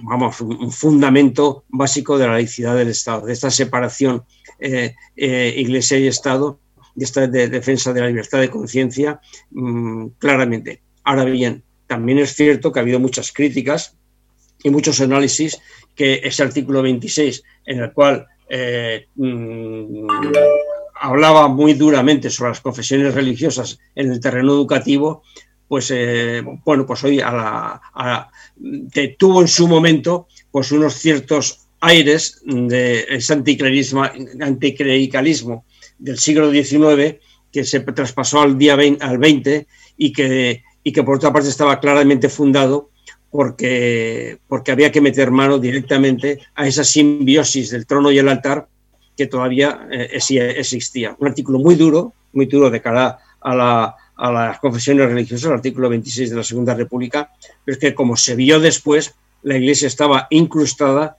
vamos, 0.03 0.41
un 0.41 0.71
fundamento 0.71 1.65
básico 1.69 2.17
de 2.17 2.25
la 2.25 2.33
laicidad 2.33 2.75
del 2.75 2.89
Estado, 2.89 3.25
de 3.25 3.33
esta 3.33 3.51
separación 3.51 4.23
eh, 4.59 4.95
eh, 5.15 5.53
Iglesia 5.57 5.99
y 5.99 6.07
Estado, 6.07 6.59
de 6.95 7.05
esta 7.05 7.27
defensa 7.27 7.93
de 7.93 8.01
la 8.01 8.07
libertad 8.07 8.39
de 8.39 8.49
conciencia, 8.49 9.21
mm, 9.51 10.07
claramente. 10.17 10.81
Ahora 11.03 11.25
bien, 11.25 11.63
también 11.85 12.17
es 12.17 12.33
cierto 12.33 12.71
que 12.71 12.79
ha 12.79 12.81
habido 12.81 12.99
muchas 12.99 13.31
críticas 13.31 13.95
y 14.63 14.71
muchos 14.71 14.99
análisis 15.01 15.59
que 15.93 16.21
ese 16.23 16.41
artículo 16.41 16.81
26, 16.81 17.43
en 17.65 17.81
el 17.81 17.93
cual 17.93 18.25
eh, 18.49 19.07
mm, 19.15 20.07
hablaba 20.99 21.47
muy 21.47 21.73
duramente 21.73 22.29
sobre 22.29 22.51
las 22.51 22.61
confesiones 22.61 23.13
religiosas 23.13 23.79
en 23.95 24.11
el 24.11 24.19
terreno 24.19 24.53
educativo, 24.53 25.23
pues 25.67 25.91
eh, 25.91 26.43
bueno, 26.63 26.85
pues 26.85 27.03
hoy 27.03 27.19
a 27.19 27.31
la, 27.31 28.31
tuvo 29.17 29.41
en 29.41 29.47
su 29.47 29.67
momento 29.67 30.27
pues 30.49 30.71
unos 30.71 30.95
ciertos 30.95 31.67
aires 31.81 32.41
de 32.45 33.05
ese 33.09 33.33
anticlericalismo 33.33 35.65
del 35.99 36.17
siglo 36.17 36.51
XIX 36.51 37.17
que 37.51 37.63
se 37.63 37.79
traspasó 37.81 38.41
al 38.41 38.57
día 38.57 38.75
20, 38.75 39.03
al 39.03 39.17
20 39.17 39.67
y 39.97 40.11
que, 40.11 40.63
y 40.83 40.91
que 40.91 41.03
por 41.03 41.17
otra 41.17 41.33
parte 41.33 41.49
estaba 41.49 41.79
claramente 41.79 42.29
fundado 42.29 42.91
porque, 43.37 44.39
porque 44.47 44.71
había 44.71 44.91
que 44.91 44.99
meter 44.99 45.29
mano 45.29 45.59
directamente 45.59 46.39
a 46.55 46.65
esa 46.65 46.83
simbiosis 46.83 47.69
del 47.69 47.85
trono 47.85 48.11
y 48.11 48.17
el 48.17 48.29
altar 48.29 48.67
que 49.15 49.27
todavía 49.27 49.87
eh, 49.91 50.09
existía. 50.57 51.15
Un 51.19 51.27
artículo 51.27 51.59
muy 51.59 51.75
duro, 51.75 52.15
muy 52.33 52.47
duro 52.47 52.71
de 52.71 52.81
cara 52.81 53.19
a 53.39 53.55
la, 53.55 53.95
las 54.17 54.57
confesiones 54.57 55.05
religiosas, 55.05 55.51
el 55.51 55.57
artículo 55.57 55.87
26 55.87 56.31
de 56.31 56.35
la 56.35 56.43
Segunda 56.43 56.73
República, 56.73 57.31
pero 57.63 57.73
es 57.73 57.79
que 57.79 57.93
como 57.93 58.17
se 58.17 58.35
vio 58.35 58.59
después, 58.59 59.13
la 59.43 59.55
Iglesia 59.55 59.85
estaba 59.85 60.25
incrustada 60.31 61.17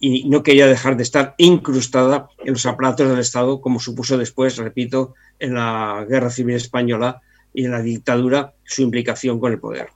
y 0.00 0.30
no 0.30 0.42
quería 0.42 0.66
dejar 0.66 0.96
de 0.96 1.02
estar 1.02 1.34
incrustada 1.36 2.30
en 2.42 2.54
los 2.54 2.64
aparatos 2.64 3.10
del 3.10 3.18
Estado, 3.18 3.60
como 3.60 3.78
supuso 3.78 4.16
después, 4.16 4.56
repito, 4.56 5.12
en 5.38 5.52
la 5.52 6.06
Guerra 6.08 6.30
Civil 6.30 6.54
Española 6.54 7.20
y 7.52 7.66
en 7.66 7.72
la 7.72 7.82
dictadura 7.82 8.54
su 8.64 8.80
implicación 8.80 9.38
con 9.38 9.52
el 9.52 9.58
poder. 9.58 9.88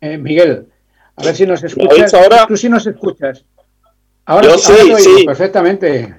Eh, 0.00 0.16
Miguel, 0.16 0.66
a 1.16 1.24
ver 1.24 1.36
si 1.36 1.46
nos 1.46 1.62
escuchas. 1.62 2.14
ahora? 2.14 2.46
Tú 2.46 2.56
sí 2.56 2.68
nos 2.68 2.86
escuchas. 2.86 3.44
Ahora, 4.24 4.48
Yo 4.48 4.58
sí, 4.58 5.24
perfectamente. 5.26 6.14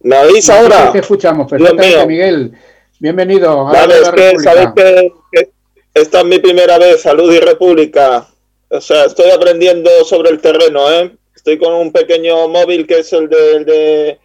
¿Me 0.00 0.18
oís 0.18 0.48
ahora? 0.50 0.90
Te 0.90 0.98
escuchamos 0.98 1.48
perfectamente, 1.48 2.06
Miguel. 2.06 2.52
Bienvenido. 2.98 3.68
A 3.68 3.84
es 3.84 4.10
que 4.10 4.38
sabéis 4.40 4.68
que, 4.74 5.50
esta 5.94 6.20
es 6.20 6.24
mi 6.24 6.40
primera 6.40 6.78
vez, 6.78 7.02
Salud 7.02 7.32
y 7.32 7.38
República. 7.38 8.26
O 8.70 8.80
sea, 8.80 9.04
estoy 9.04 9.30
aprendiendo 9.30 9.90
sobre 10.04 10.30
el 10.30 10.40
terreno, 10.40 10.90
¿eh? 10.90 11.16
Estoy 11.34 11.58
con 11.58 11.74
un 11.74 11.92
pequeño 11.92 12.48
móvil 12.48 12.86
que 12.86 13.00
es 13.00 13.12
el 13.12 13.28
de, 13.28 13.56
el 13.56 13.64
de, 13.64 14.18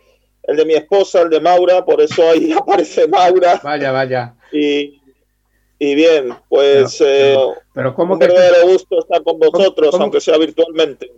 el 0.44 0.58
de 0.58 0.66
mi 0.66 0.74
esposa, 0.74 1.22
el 1.22 1.30
de 1.30 1.40
Maura, 1.40 1.86
por 1.86 2.02
eso 2.02 2.28
ahí 2.28 2.52
aparece 2.60 3.08
Maura. 3.08 3.60
Vaya, 3.64 3.92
vaya. 3.92 4.34
Y, 4.52 5.00
y 5.84 5.96
bien, 5.96 6.34
pues 6.48 6.96
pero, 6.98 7.56
pero, 7.74 7.90
eh, 7.90 7.94
¿cómo 7.94 8.14
un 8.14 8.20
que 8.20 8.28
verdadero 8.28 8.70
gusto 8.70 9.00
estar 9.00 9.22
con 9.22 9.38
vosotros, 9.38 9.94
aunque 10.00 10.22
sea 10.22 10.38
virtualmente. 10.38 11.12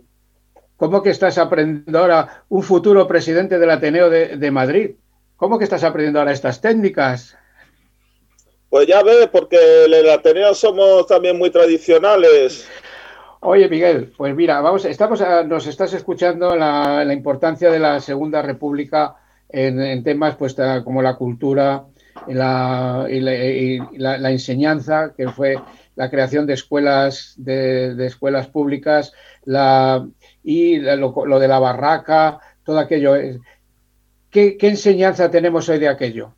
¿Cómo 0.76 1.04
que 1.04 1.10
estás 1.10 1.38
aprendiendo 1.38 2.00
ahora 2.00 2.44
un 2.48 2.64
futuro 2.64 3.06
presidente 3.06 3.60
del 3.60 3.70
Ateneo 3.70 4.10
de, 4.10 4.36
de 4.36 4.50
Madrid? 4.50 4.90
¿Cómo 5.36 5.56
que 5.56 5.64
estás 5.64 5.84
aprendiendo 5.84 6.18
ahora 6.18 6.32
estas 6.32 6.60
técnicas? 6.60 7.36
Pues 8.68 8.88
ya 8.88 9.04
ves, 9.04 9.28
porque 9.30 9.56
en 9.84 9.94
el 9.94 10.10
Ateneo 10.10 10.52
somos 10.52 11.06
también 11.06 11.38
muy 11.38 11.50
tradicionales. 11.50 12.68
Oye, 13.40 13.68
Miguel, 13.68 14.12
pues 14.16 14.34
mira, 14.34 14.60
vamos, 14.60 14.84
estamos 14.84 15.22
nos 15.46 15.68
estás 15.68 15.92
escuchando 15.92 16.56
la, 16.56 17.04
la 17.04 17.12
importancia 17.12 17.70
de 17.70 17.78
la 17.78 18.00
Segunda 18.00 18.42
República 18.42 19.14
en, 19.48 20.02
temas 20.02 20.34
pues 20.34 20.56
como 20.84 21.02
la 21.02 21.14
cultura 21.14 21.84
la, 22.28 23.06
y, 23.10 23.20
la, 23.98 24.30
enseñanza, 24.30 25.14
que 25.16 25.28
fue 25.28 25.56
la 25.94 26.10
creación 26.10 26.46
de 26.46 26.54
escuelas 26.54 27.34
de, 27.36 28.06
escuelas 28.06 28.48
públicas, 28.48 29.12
la, 29.44 30.06
y 30.42 30.78
lo, 30.78 31.38
de 31.38 31.48
la 31.48 31.58
barraca, 31.58 32.40
todo 32.64 32.78
aquello. 32.78 33.14
¿Qué, 34.30 34.56
¿Qué 34.56 34.68
enseñanza 34.68 35.30
tenemos 35.30 35.68
hoy 35.68 35.78
de 35.78 35.88
aquello? 35.88 36.34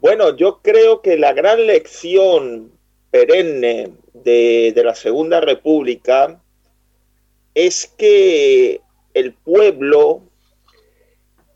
Bueno, 0.00 0.34
yo 0.34 0.60
creo 0.62 1.02
que 1.02 1.18
la 1.18 1.34
gran 1.34 1.66
lección 1.66 2.72
perenne 3.10 3.92
de, 4.14 4.72
la 4.82 4.94
Segunda 4.94 5.40
República 5.40 6.40
es 7.54 7.86
que 7.98 8.80
el 9.12 9.34
pueblo, 9.34 10.22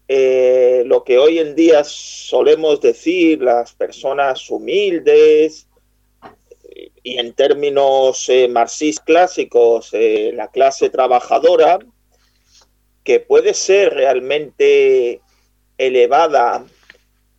eh, 0.07 0.83
lo 0.87 1.03
que 1.03 1.19
hoy 1.19 1.39
en 1.39 1.55
día 1.55 1.83
solemos 1.85 2.81
decir, 2.81 3.43
las 3.43 3.73
personas 3.73 4.51
humildes, 4.51 5.67
y 7.03 7.19
en 7.19 7.35
términos 7.35 8.29
eh, 8.29 8.49
marxistas 8.49 9.05
clásicos, 9.05 9.91
eh, 9.93 10.33
la 10.35 10.49
clase 10.49 10.89
trabajadora, 10.91 11.79
que 13.03 13.21
puede 13.21 13.53
ser 13.53 13.93
realmente 13.93 15.21
elevada 15.77 16.65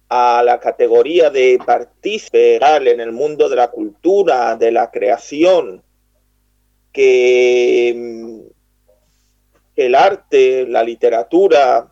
a 0.09 0.43
la 0.45 0.59
categoría 0.59 1.31
de 1.31 1.59
partícipe 1.65 2.57
en 2.57 2.99
el 2.99 3.11
mundo 3.11 3.49
de 3.49 3.55
la 3.55 3.69
cultura, 3.69 4.55
de 4.55 4.71
la 4.71 4.91
creación, 4.91 5.83
que 6.93 7.93
mm, 7.95 8.41
el 9.75 9.95
arte, 9.95 10.67
la 10.67 10.83
literatura, 10.83 11.91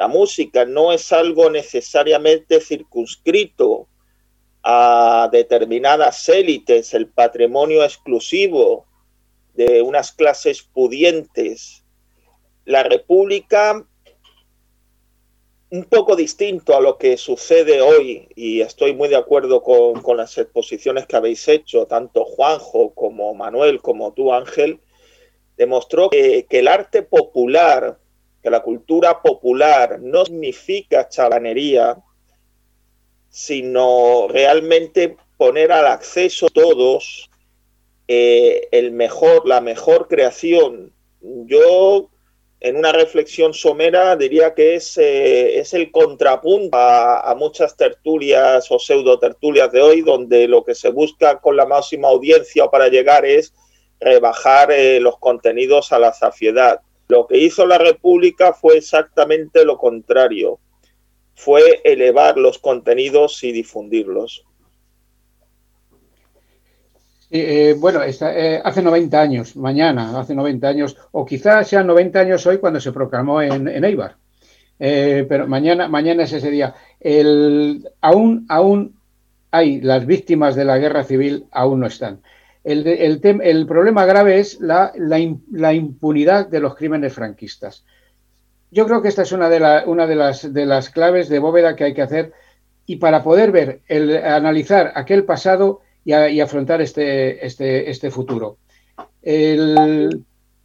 la 0.00 0.08
música 0.08 0.64
no 0.64 0.92
es 0.92 1.12
algo 1.12 1.50
necesariamente 1.50 2.58
circunscrito 2.62 3.86
a 4.62 5.28
determinadas 5.30 6.26
élites, 6.30 6.94
el 6.94 7.08
patrimonio 7.08 7.84
exclusivo 7.84 8.86
de 9.52 9.82
unas 9.82 10.12
clases 10.12 10.62
pudientes. 10.62 11.84
La 12.64 12.82
república 12.82 13.86
un 15.68 15.84
poco 15.84 16.16
distinto 16.16 16.74
a 16.74 16.80
lo 16.80 16.96
que 16.96 17.18
sucede 17.18 17.82
hoy, 17.82 18.26
y 18.34 18.62
estoy 18.62 18.94
muy 18.94 19.10
de 19.10 19.16
acuerdo 19.16 19.62
con, 19.62 20.16
las 20.16 20.38
exposiciones 20.38 21.04
que 21.04 21.16
habéis 21.16 21.46
hecho, 21.46 21.84
tanto 21.84 22.24
Juanjo 22.24 22.94
como 22.94 23.34
Manuel, 23.34 23.82
como 23.82 24.14
tú, 24.14 24.32
Ángel, 24.32 24.80
demostró 25.58 26.08
que, 26.08 26.46
el 26.48 26.68
arte 26.68 27.02
popular, 27.02 27.98
que 28.42 28.50
la 28.50 28.60
cultura 28.60 29.20
popular 29.20 30.00
no 30.00 30.24
significa 30.24 31.08
chalanería, 31.08 31.96
sino 33.28 34.26
realmente 34.28 35.16
poner 35.36 35.72
al 35.72 35.86
acceso 35.86 36.48
todos 36.48 37.30
eh, 38.08 38.68
el 38.72 38.92
mejor, 38.92 39.46
la 39.46 39.60
mejor 39.60 40.08
creación. 40.08 40.92
Yo, 41.20 42.10
en 42.58 42.76
una 42.76 42.92
reflexión 42.92 43.54
somera, 43.54 44.16
diría 44.16 44.52
que 44.52 44.74
es, 44.74 44.98
eh, 44.98 45.58
es 45.58 45.74
el 45.74 45.92
contrapunto 45.92 46.76
a, 46.76 47.34
muchas 47.38 47.76
tertulias 47.76 48.70
o 48.70 48.78
pseudo 48.78 49.18
tertulias 49.18 49.70
de 49.70 49.80
hoy, 49.80 50.02
donde 50.02 50.48
lo 50.48 50.64
que 50.64 50.74
se 50.74 50.90
busca 50.90 51.40
con 51.40 51.56
la 51.56 51.66
máxima 51.66 52.08
audiencia 52.08 52.66
para 52.66 52.88
llegar 52.88 53.24
es 53.24 53.54
rebajar 54.00 54.72
eh, 54.72 54.98
los 54.98 55.18
contenidos 55.18 55.92
a 55.92 55.98
la 55.98 56.12
saciedad. 56.12 56.80
Lo 57.10 57.26
que 57.26 57.38
hizo 57.38 57.66
la 57.66 57.76
República 57.76 58.52
fue 58.52 58.76
exactamente 58.76 59.64
lo 59.64 59.76
contrario, 59.76 60.60
fue 61.34 61.80
elevar 61.82 62.38
los 62.38 62.58
contenidos 62.58 63.42
y 63.42 63.50
difundirlos. 63.50 64.44
Eh, 67.32 67.74
bueno, 67.78 68.00
eh, 68.04 68.60
hace 68.62 68.82
90 68.82 69.20
años, 69.20 69.56
mañana, 69.56 70.20
hace 70.20 70.36
90 70.36 70.68
años, 70.68 70.96
o 71.10 71.26
quizás 71.26 71.66
sean 71.66 71.88
90 71.88 72.20
años 72.20 72.46
hoy 72.46 72.58
cuando 72.58 72.80
se 72.80 72.92
proclamó 72.92 73.42
en, 73.42 73.84
Eibar. 73.84 74.16
Eh, 74.78 75.26
pero 75.28 75.48
mañana, 75.48 75.88
mañana 75.88 76.22
es 76.22 76.32
ese 76.32 76.50
día. 76.50 76.74
El, 77.00 77.88
aún, 78.00 78.46
aún 78.48 78.96
hay 79.50 79.80
las 79.80 80.06
víctimas 80.06 80.54
de 80.54 80.64
la 80.64 80.78
guerra 80.78 81.02
civil, 81.02 81.46
aún 81.50 81.80
no 81.80 81.88
están. 81.88 82.22
El, 82.62 82.86
el, 82.86 83.66
problema 83.66 84.04
grave 84.04 84.38
es 84.38 84.60
la, 84.60 84.92
la, 84.96 85.72
impunidad 85.72 86.46
de 86.48 86.60
los 86.60 86.74
crímenes 86.74 87.14
franquistas. 87.14 87.84
Yo 88.70 88.86
creo 88.86 89.00
que 89.00 89.08
esta 89.08 89.22
es 89.22 89.32
una 89.32 89.48
de, 89.48 89.82
una 89.86 90.06
de, 90.06 90.14
las, 90.14 90.52
de 90.52 90.66
las 90.66 90.90
claves 90.90 91.28
de 91.28 91.38
bóveda 91.38 91.74
que 91.74 91.84
hay 91.84 91.94
que 91.94 92.02
hacer 92.02 92.32
y 92.86 92.96
para 92.96 93.22
poder 93.22 93.50
ver, 93.50 93.80
el, 93.88 94.16
analizar 94.16 94.92
aquel 94.94 95.24
pasado 95.24 95.80
y, 96.04 96.40
afrontar 96.40 96.80
este, 96.80 97.44
este, 97.46 97.90
este 97.90 98.10
futuro. 98.10 98.58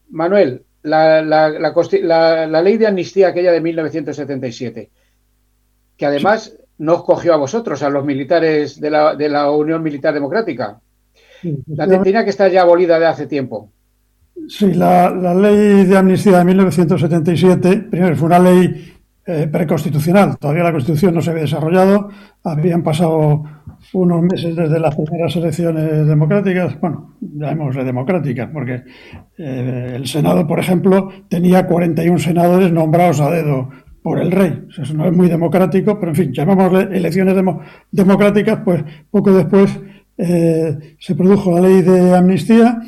Manuel, 0.10 0.66
la, 0.84 1.22
la, 1.22 2.62
ley 2.62 2.78
de 2.78 2.88
amnistía 2.88 3.30
aquella 3.30 3.52
de 3.52 3.62
1977, 3.62 4.90
que 5.98 6.06
además 6.06 6.58
no 6.78 7.04
cogió 7.04 7.34
a 7.34 7.38
vosotros, 7.38 7.82
a 7.84 7.90
los 7.90 8.06
militares 8.06 8.80
de 8.80 8.90
la, 8.90 9.16
de 9.16 9.30
la 9.30 9.50
Unión 9.52 9.82
Militar 9.82 10.14
Democrática. 10.14 10.80
La 11.68 11.88
tenía 11.88 12.24
que 12.24 12.30
estar 12.30 12.52
ya 12.52 12.62
abolida 12.62 13.00
de 13.00 13.06
hace 13.06 13.28
tiempo. 13.28 13.72
Sí, 14.48 14.74
la, 14.74 15.10
ley 15.34 15.86
de 15.86 15.98
amnistía 15.98 16.40
de 16.40 16.46
1977, 16.46 17.88
primero, 17.90 18.16
fue 18.16 18.28
una 18.28 18.40
ley 18.40 18.94
eh, 19.26 19.48
preconstitucional. 19.52 20.38
Todavía 20.38 20.64
la 20.64 20.72
Constitución 20.72 21.16
no 21.16 21.22
se 21.22 21.32
había 21.32 21.44
desarrollado. 21.44 22.10
Habían 22.44 22.84
pasado 22.84 23.44
unos 23.94 24.22
meses 24.22 24.56
desde 24.56 24.80
las 24.80 24.96
primeras 24.96 25.36
elecciones 25.36 26.08
democráticas, 26.08 26.80
bueno, 26.80 27.16
llamémosle 27.22 27.84
democráticas, 27.84 28.50
porque 28.52 28.84
eh, 29.38 29.94
el 29.96 30.08
Senado, 30.08 30.46
por 30.46 30.60
ejemplo, 30.60 31.10
tenía 31.30 31.66
41 31.66 32.20
senadores 32.20 32.72
nombrados 32.72 33.22
a 33.22 33.30
dedo 33.30 33.70
por 34.02 34.20
el 34.20 34.32
rey. 34.32 34.68
Eso 34.70 34.94
no 34.94 35.08
es 35.08 35.16
muy 35.16 35.28
democrático, 35.28 36.00
pero 36.00 36.12
en 36.12 36.16
fin, 36.16 36.34
llamémosle 36.34 36.96
elecciones 36.96 37.36
democráticas, 37.92 38.60
pues 38.64 38.84
poco 39.10 39.34
después 39.34 39.80
eh, 40.18 40.96
se 41.00 41.16
produjo 41.16 41.52
la 41.52 41.68
ley 41.68 41.82
de 41.82 42.16
amnistía 42.16 42.82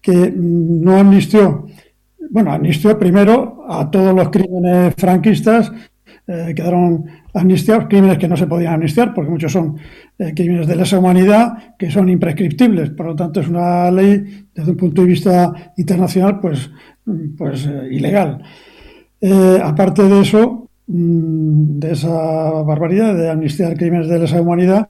que 0.00 0.32
no 0.34 0.96
amnistió, 0.96 1.66
bueno, 2.30 2.52
amnistió 2.52 2.98
primero 2.98 3.64
a 3.68 3.90
todos 3.90 4.14
los 4.14 4.30
crímenes 4.30 4.94
franquistas 4.96 5.72
eh, 6.32 6.54
quedaron 6.54 7.06
amnistiados, 7.34 7.86
crímenes 7.88 8.16
que 8.16 8.28
no 8.28 8.36
se 8.36 8.46
podían 8.46 8.74
amnistiar, 8.74 9.12
porque 9.12 9.32
muchos 9.32 9.50
son 9.50 9.76
eh, 10.16 10.32
crímenes 10.32 10.68
de 10.68 10.76
lesa 10.76 10.96
humanidad 11.00 11.74
que 11.76 11.90
son 11.90 12.08
imprescriptibles. 12.08 12.90
Por 12.90 13.06
lo 13.06 13.16
tanto, 13.16 13.40
es 13.40 13.48
una 13.48 13.90
ley, 13.90 14.46
desde 14.54 14.70
un 14.70 14.76
punto 14.76 15.02
de 15.02 15.08
vista 15.08 15.72
internacional, 15.76 16.38
pues, 16.38 16.70
pues 17.36 17.66
eh, 17.66 17.88
ilegal. 17.90 18.42
aparte 19.62 20.04
de 20.04 20.20
eso, 20.20 20.68
mm, 20.86 21.78
de 21.80 21.92
esa 21.92 22.50
barbaridad 22.62 23.14
de 23.16 23.28
amnistiar 23.28 23.76
crímenes 23.76 24.08
de 24.08 24.20
lesa 24.20 24.40
humanidad, 24.40 24.88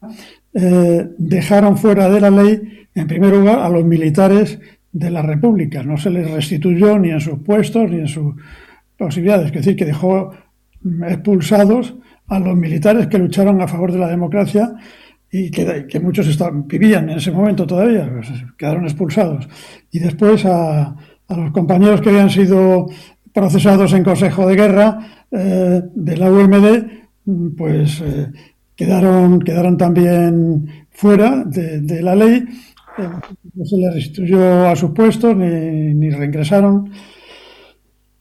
dejaron 0.53 1.79
fuera 1.79 2.11
de 2.11 2.21
la 2.21 2.31
ley, 2.31 2.87
en 2.95 3.07
primer 3.07 3.33
lugar, 3.33 3.61
a 3.61 3.69
los 3.69 3.85
militares 3.85 4.59
de 4.93 5.11
la 5.11 5.23
República. 5.23 5.83
No 5.83 5.97
se 5.97 6.11
les 6.11 6.31
restituyó 6.31 6.99
ni 6.99 7.11
en 7.11 7.21
sus 7.21 7.39
puestos 7.41 7.91
ni 7.91 7.99
en 7.99 8.09
sus 8.09 8.35
posibilidades. 8.97 9.47
Es 9.47 9.53
decir, 9.53 9.77
que 9.77 9.85
dejó 9.85 10.33
expulsados 11.09 11.95
a 12.29 12.39
los 12.39 12.57
militares 12.57 13.07
que 13.09 13.19
lucharon 13.19 13.61
a 13.61 13.69
favor 13.69 13.93
de 13.93 13.99
la 13.99 14.09
democracia 14.09 14.75
y 15.33 15.51
que, 15.51 16.01
muchos 16.01 16.27
estaban, 16.27 16.67
vivían 16.67 17.09
en 17.09 17.19
ese 17.19 17.31
momento 17.31 17.67
todavía, 17.67 18.11
pues, 18.13 18.29
quedaron 18.57 18.85
expulsados. 18.85 19.49
Y 19.91 20.01
después 20.01 20.45
a, 20.45 20.97
los 21.29 21.53
compañeros 21.53 22.01
que 22.01 22.09
habían 22.09 22.31
sido 22.31 22.87
procesados 23.33 23.93
en 23.93 24.03
Consejo 24.03 24.49
de 24.49 24.57
Guerra 24.57 24.99
eh, 25.31 25.83
de 25.95 26.17
la 26.17 26.33
UMD, 26.33 27.57
pues 27.57 28.01
eh, 28.01 28.33
quedaron, 28.81 29.41
quedaron 29.41 29.77
también 29.77 30.87
fuera 30.91 31.45
de, 31.45 32.01
la 32.01 32.15
ley, 32.15 32.45
eh, 32.97 33.09
no 33.55 33.65
se 33.67 33.77
les 33.77 33.93
restituyó 33.93 34.67
a 34.67 34.75
sus 34.75 34.93
puestos 34.93 35.37
ni, 35.37 35.93
ni 35.93 36.09
reingresaron. 36.09 36.91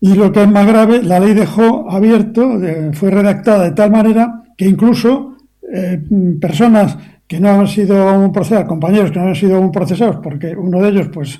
Y 0.01 0.15
lo 0.15 0.33
que 0.33 0.43
es 0.43 0.49
más 0.49 0.67
grave, 0.67 1.01
la 1.01 1.21
ley 1.21 1.33
dejó 1.33 1.89
abierto, 1.89 2.59
fue 2.91 3.09
redactada 3.09 3.63
de 3.63 3.71
tal 3.71 3.91
manera 3.91 4.43
que 4.57 4.65
incluso 4.65 5.37
eh, 5.73 6.01
personas 6.41 6.97
que 7.25 7.39
no 7.39 7.51
han 7.51 7.67
sido 7.67 8.29
procesados, 8.33 8.67
compañeros 8.67 9.11
que 9.11 9.19
no 9.19 9.27
han 9.27 9.35
sido 9.35 9.71
procesados, 9.71 10.17
porque 10.21 10.57
uno 10.57 10.81
de 10.81 10.89
ellos, 10.89 11.07
pues 11.13 11.39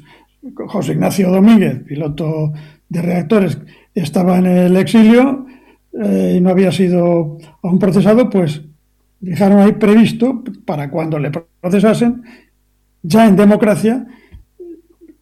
José 0.67 0.93
Ignacio 0.93 1.29
Domínguez, 1.29 1.84
piloto 1.84 2.53
de 2.88 3.01
reactores, 3.01 3.58
estaba 3.93 4.38
en 4.38 4.45
el 4.45 4.77
exilio 4.77 5.45
eh, 6.01 6.36
y 6.38 6.41
no 6.41 6.51
había 6.51 6.71
sido 6.71 7.38
aún 7.62 7.79
procesado, 7.79 8.29
pues 8.29 8.62
dejaron 9.19 9.60
ahí 9.60 9.73
previsto 9.73 10.43
para 10.65 10.89
cuando 10.89 11.19
le 11.19 11.32
procesasen, 11.62 12.24
ya 13.01 13.28
en 13.28 13.36
democracia, 13.36 14.05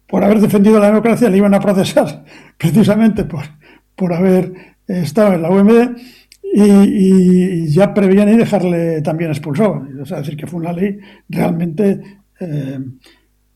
por 0.06 0.24
haber 0.24 0.40
defendido 0.40 0.78
la 0.78 0.86
democracia, 0.86 1.28
le 1.28 1.36
iban 1.36 1.54
a 1.54 1.60
procesar 1.60 2.24
precisamente 2.58 3.24
por, 3.24 3.44
por 3.94 4.12
haber 4.12 4.52
estado 4.86 5.34
en 5.34 5.42
la 5.42 5.50
UMD 5.50 5.96
y, 6.52 7.66
ya 7.68 7.92
prevían 7.92 8.28
y 8.30 8.36
dejarle 8.36 9.02
también 9.02 9.30
expulsado. 9.30 9.86
Es 10.02 10.08
decir, 10.08 10.36
que 10.36 10.46
fue 10.46 10.60
una 10.60 10.72
ley 10.72 10.98
realmente 11.28 12.00
eh, 12.40 12.78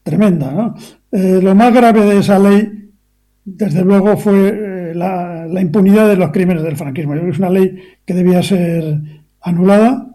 tremenda. 0.02 0.74
Eh, 1.10 1.40
lo 1.42 1.54
más 1.54 1.72
grave 1.72 2.04
de 2.04 2.18
esa 2.18 2.38
ley, 2.38 2.90
desde 3.44 3.82
luego, 3.82 4.16
fue 4.16 4.48
eh, 4.48 4.94
la, 4.94 5.60
impunidad 5.60 6.08
de 6.08 6.16
los 6.16 6.30
crímenes 6.30 6.62
del 6.62 6.76
franquismo. 6.76 7.14
es 7.14 7.38
una 7.38 7.50
ley 7.50 7.78
que 8.04 8.14
debía 8.14 8.42
ser 8.42 9.00
anulada 9.40 10.11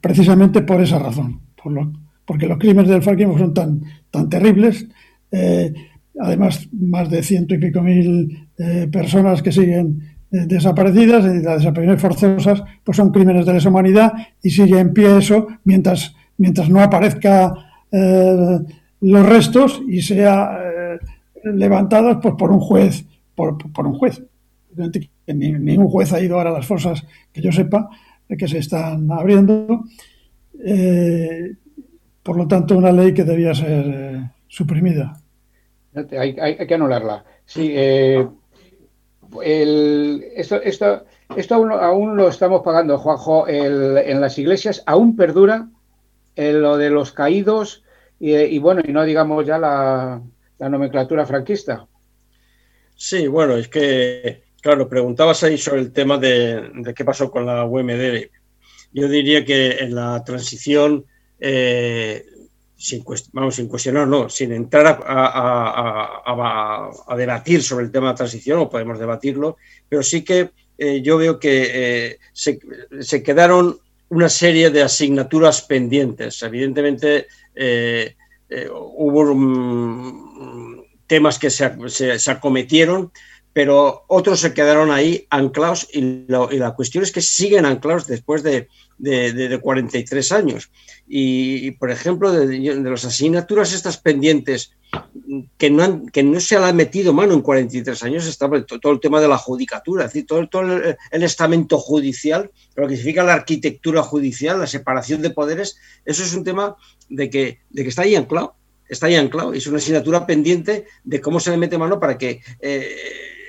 precisamente 0.00 0.62
por 0.62 0.80
esa 0.80 0.98
razón, 0.98 1.40
por 1.62 1.72
lo, 1.72 1.92
porque 2.28 2.46
los 2.46 2.58
crímenes 2.58 2.90
del 2.90 3.02
franquismo 3.02 3.38
son 3.38 3.54
tan, 3.54 3.80
tan 4.10 4.28
terribles. 4.28 4.86
Eh, 5.32 5.72
además, 6.20 6.68
más 6.72 7.08
de 7.08 7.22
ciento 7.22 7.54
y 7.54 7.58
pico 7.58 7.80
mil 7.80 8.48
eh, 8.58 8.86
personas 8.92 9.42
que 9.42 9.50
siguen 9.50 10.02
eh, 10.30 10.44
desaparecidas, 10.46 11.24
y 11.24 11.42
las 11.42 11.60
desapariciones 11.60 12.02
forzosas, 12.02 12.62
pues 12.84 12.98
son 12.98 13.12
crímenes 13.12 13.46
de 13.46 13.54
lesa 13.54 13.70
humanidad 13.70 14.12
y 14.42 14.50
sigue 14.50 14.78
en 14.78 14.92
pie 14.92 15.16
eso 15.16 15.46
mientras, 15.64 16.14
mientras 16.36 16.68
no 16.68 16.82
aparezca 16.82 17.54
los 19.00 19.26
restos 19.26 19.80
y 19.88 20.02
sea 20.02 20.58
levantados 21.42 22.18
pues, 22.20 22.34
por 22.34 22.52
un 22.52 22.60
juez, 22.60 23.06
por, 23.34 23.56
un 23.86 23.94
juez. 23.94 24.22
ningún 25.26 25.88
juez 25.88 26.12
ha 26.12 26.20
ido 26.20 26.36
ahora 26.36 26.50
a 26.50 26.52
las 26.52 26.66
fosas 26.66 27.06
que 27.32 27.40
yo 27.40 27.50
sepa 27.50 27.88
que 28.36 28.48
se 28.48 28.58
están 28.58 29.10
abriendo. 29.10 29.84
Por 32.28 32.36
lo 32.36 32.46
tanto, 32.46 32.76
una 32.76 32.92
ley 32.92 33.14
que 33.14 33.24
debía 33.24 33.54
ser 33.54 33.84
eh, 33.86 34.30
suprimida. 34.48 35.18
Hay, 35.94 36.66
que 36.66 36.74
anularla. 36.74 37.24
Sí, 37.46 37.72
eh, 37.74 38.28
esto, 39.42 40.56
esto, 40.62 41.06
esto 41.34 41.54
aún, 41.54 42.16
lo 42.18 42.28
estamos 42.28 42.60
pagando, 42.62 42.98
Juanjo, 42.98 43.48
en 43.48 44.20
las 44.20 44.38
iglesias. 44.38 44.82
Aún 44.84 45.16
perdura 45.16 45.68
lo 46.36 46.76
de 46.76 46.90
los 46.90 47.12
caídos 47.12 47.82
y, 48.20 48.58
bueno, 48.58 48.82
y 48.86 48.92
no 48.92 49.04
digamos 49.04 49.46
ya 49.46 49.58
la, 49.58 50.20
nomenclatura 50.58 51.24
franquista. 51.24 51.86
Sí, 52.94 53.26
bueno, 53.26 53.56
es 53.56 53.68
que, 53.68 54.42
claro, 54.60 54.88
preguntabas 54.88 55.42
ahí 55.42 55.58
sobre 55.58 55.80
el 55.80 55.92
tema 55.92 56.18
de, 56.18 56.92
qué 56.94 57.04
pasó 57.04 57.30
con 57.30 57.46
la 57.46 57.64
UMD. 57.64 58.26
Yo 58.92 59.08
diría 59.08 59.44
que 59.44 59.78
en 59.78 59.94
la 59.94 60.22
transición 60.24 61.04
eh, 61.38 62.24
sin, 62.76 63.04
vamos, 63.32 63.54
sin 63.56 63.68
cuestionar, 63.68 64.06
no, 64.06 64.28
sin 64.28 64.52
entrar 64.52 65.00
a, 65.06 66.90
debatir 67.16 67.62
sobre 67.62 67.84
el 67.86 67.90
tema 67.90 68.10
de 68.10 68.16
transición, 68.16 68.58
o 68.60 68.70
podemos 68.70 68.98
debatirlo, 68.98 69.56
pero 69.88 70.02
sí 70.02 70.22
que 70.22 70.50
eh, 70.78 71.02
yo 71.02 71.18
veo 71.18 71.38
que 71.40 71.70
eh, 71.72 72.18
se, 72.32 73.22
quedaron 73.22 73.78
una 74.10 74.28
serie 74.28 74.70
de 74.70 74.82
asignaturas 74.82 75.62
pendientes. 75.62 76.42
Evidentemente, 76.42 77.26
hubo 78.72 79.24
temas 81.08 81.38
que 81.38 81.50
se, 81.50 82.30
acometieron, 82.30 83.10
pero 83.58 84.04
otros 84.06 84.38
se 84.38 84.54
quedaron 84.54 84.92
ahí 84.92 85.26
anclados 85.30 85.88
y, 85.92 86.26
la 86.28 86.74
cuestión 86.76 87.02
es 87.02 87.10
que 87.10 87.20
siguen 87.20 87.66
anclados 87.66 88.06
después 88.06 88.44
de, 88.44 88.68
de, 88.98 89.58
43 89.60 90.30
años. 90.30 90.70
Y, 91.08 91.72
por 91.72 91.90
ejemplo, 91.90 92.30
de, 92.30 92.56
las 92.76 93.04
asignaturas 93.04 93.72
estas 93.72 93.96
pendientes 93.96 94.70
que 95.56 95.70
no, 95.70 96.06
que 96.06 96.22
no 96.22 96.38
se 96.38 96.56
le 96.56 96.66
ha 96.66 96.72
metido 96.72 97.12
mano 97.12 97.34
en 97.34 97.42
43 97.42 98.00
años, 98.04 98.28
estaba 98.28 98.64
todo 98.64 98.92
el 98.92 99.00
tema 99.00 99.20
de 99.20 99.26
la 99.26 99.38
judicatura, 99.38 100.04
es 100.04 100.12
decir, 100.12 100.26
todo, 100.28 100.48
todo 100.48 100.62
el, 101.10 101.22
estamento 101.24 101.78
judicial, 101.78 102.52
lo 102.76 102.86
que 102.86 102.94
significa 102.94 103.24
la 103.24 103.34
arquitectura 103.34 104.04
judicial, 104.04 104.60
la 104.60 104.68
separación 104.68 105.20
de 105.20 105.30
poderes, 105.30 105.78
eso 106.04 106.22
es 106.22 106.32
un 106.32 106.44
tema 106.44 106.76
de 107.08 107.28
que, 107.28 107.58
de 107.70 107.82
que 107.82 107.88
está 107.88 108.02
ahí 108.02 108.14
anclado 108.14 108.54
está 108.88 109.04
ahí 109.04 109.16
anclado. 109.16 109.52
Es 109.52 109.66
una 109.66 109.76
asignatura 109.76 110.26
pendiente 110.26 110.86
de 111.04 111.20
cómo 111.20 111.40
se 111.40 111.50
le 111.50 111.58
mete 111.58 111.76
mano 111.76 112.00
para 112.00 112.16
que 112.16 112.40
eh, 112.58 112.96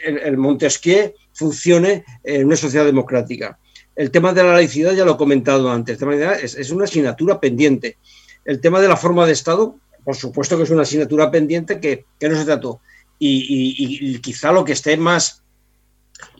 el, 0.03 0.37
Montesquieu 0.37 1.13
funcione 1.33 2.03
en 2.23 2.45
una 2.45 2.55
sociedad 2.55 2.85
democrática. 2.85 3.59
El 3.95 4.11
tema 4.11 4.33
de 4.33 4.43
la 4.43 4.53
laicidad 4.53 4.93
ya 4.93 5.05
lo 5.05 5.13
he 5.13 5.17
comentado 5.17 5.69
antes. 5.71 5.99
es, 6.01 6.69
una 6.71 6.85
asignatura 6.85 7.39
pendiente. 7.39 7.97
El 8.45 8.61
tema 8.61 8.79
de 8.79 8.87
la 8.87 8.97
forma 8.97 9.25
de 9.25 9.33
Estado, 9.33 9.75
por 10.03 10.15
supuesto 10.15 10.57
que 10.57 10.63
es 10.63 10.69
una 10.69 10.83
asignatura 10.83 11.29
pendiente 11.29 11.79
que, 11.79 12.05
no 12.21 12.35
se 12.35 12.45
trató. 12.45 12.81
Y, 13.19 14.17
quizá 14.19 14.51
lo 14.51 14.63
que 14.63 14.73
esté 14.73 14.95
más, 14.97 15.43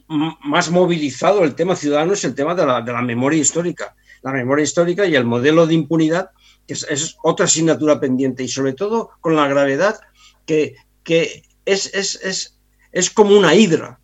más 0.08 0.72
movilizado 0.72 1.44
el 1.44 1.56
tema 1.56 1.76
ciudadano 1.76 2.14
es 2.14 2.24
el 2.24 2.36
tema 2.36 2.56
de 2.56 2.66
la, 2.66 2.82
de 2.82 2.94
la 2.94 3.02
memoria 3.02 3.40
histórica. 3.40 3.96
La 4.22 4.32
memoria 4.32 4.64
histórica 4.64 5.06
y 5.06 5.16
el 5.16 5.26
modelo 5.26 5.68
de 5.68 5.74
impunidad 5.74 6.32
es, 6.74 7.18
otra 7.24 7.46
asignatura 7.46 8.00
pendiente 8.00 8.44
y 8.44 8.48
sobre 8.48 8.74
todo 8.74 9.12
con 9.22 9.36
la 9.36 9.48
gravedad 9.48 10.00
que, 10.46 10.76
es, 11.66 11.94
es, 11.94 12.20
es, 12.24 12.59
como 13.10 13.38
una 13.38 13.56
hidra, 13.56 14.00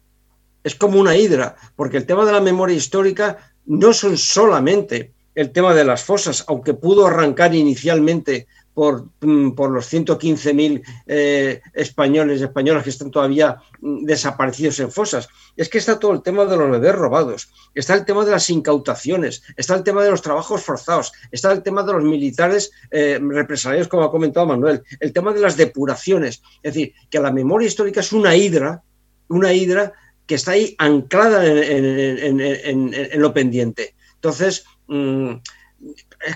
es 0.63 0.75
como 0.75 0.99
una 0.99 1.15
hidra, 1.15 1.55
porque 1.75 1.97
el 1.97 2.05
tema 2.05 2.25
de 2.25 2.31
la 2.31 2.41
memoria 2.41 2.75
histórica 2.75 3.37
no 3.65 3.93
son 3.93 4.17
solamente 4.17 5.13
el 5.35 5.51
tema 5.51 5.73
de 5.73 5.83
las 5.85 6.03
fosas, 6.03 6.45
aunque 6.47 6.73
pudo 6.73 7.05
arrancar 7.05 7.53
inicialmente 7.53 8.47
por, 8.75 9.07
mm, 9.21 9.51
por 9.51 9.71
los 9.71 9.91
115.000 9.91 10.83
eh, 11.07 11.61
españoles 11.73 12.41
y 12.41 12.43
españolas 12.43 12.83
que 12.83 12.89
están 12.91 13.09
todavía 13.09 13.57
mm, 13.79 14.03
desaparecidos 14.03 14.79
en 14.81 14.91
fosas. 14.91 15.29
Es 15.55 15.69
que 15.69 15.77
está 15.77 15.97
todo 15.97 16.11
el 16.11 16.21
tema 16.21 16.45
de 16.45 16.57
los 16.57 16.69
bebés 16.69 16.93
robados, 16.93 17.49
está 17.73 17.95
el 17.95 18.05
tema 18.05 18.25
de 18.25 18.31
las 18.31 18.49
incautaciones, 18.49 19.41
está 19.55 19.75
el 19.75 19.83
tema 19.83 20.03
de 20.03 20.11
los 20.11 20.21
trabajos 20.21 20.61
forzados, 20.61 21.13
está 21.31 21.53
el 21.53 21.63
tema 21.63 21.83
de 21.83 21.93
los 21.93 22.03
militares 22.03 22.71
eh, 22.91 23.17
represaliados, 23.21 23.87
como 23.87 24.03
ha 24.03 24.11
comentado 24.11 24.45
Manuel, 24.45 24.83
el 24.99 25.13
tema 25.13 25.33
de 25.33 25.39
las 25.39 25.55
depuraciones. 25.55 26.43
Es 26.61 26.73
decir, 26.73 26.93
que 27.09 27.19
la 27.19 27.31
memoria 27.31 27.67
histórica 27.67 28.01
es 28.01 28.11
una 28.11 28.35
hidra, 28.35 28.83
una 29.29 29.53
hidra 29.53 29.93
que 30.27 30.35
está 30.35 30.51
ahí 30.51 30.75
anclada 30.79 31.45
en, 31.45 33.21
lo 33.21 33.33
pendiente. 33.33 33.95
Entonces, 34.15 34.65
mm, 34.87 35.35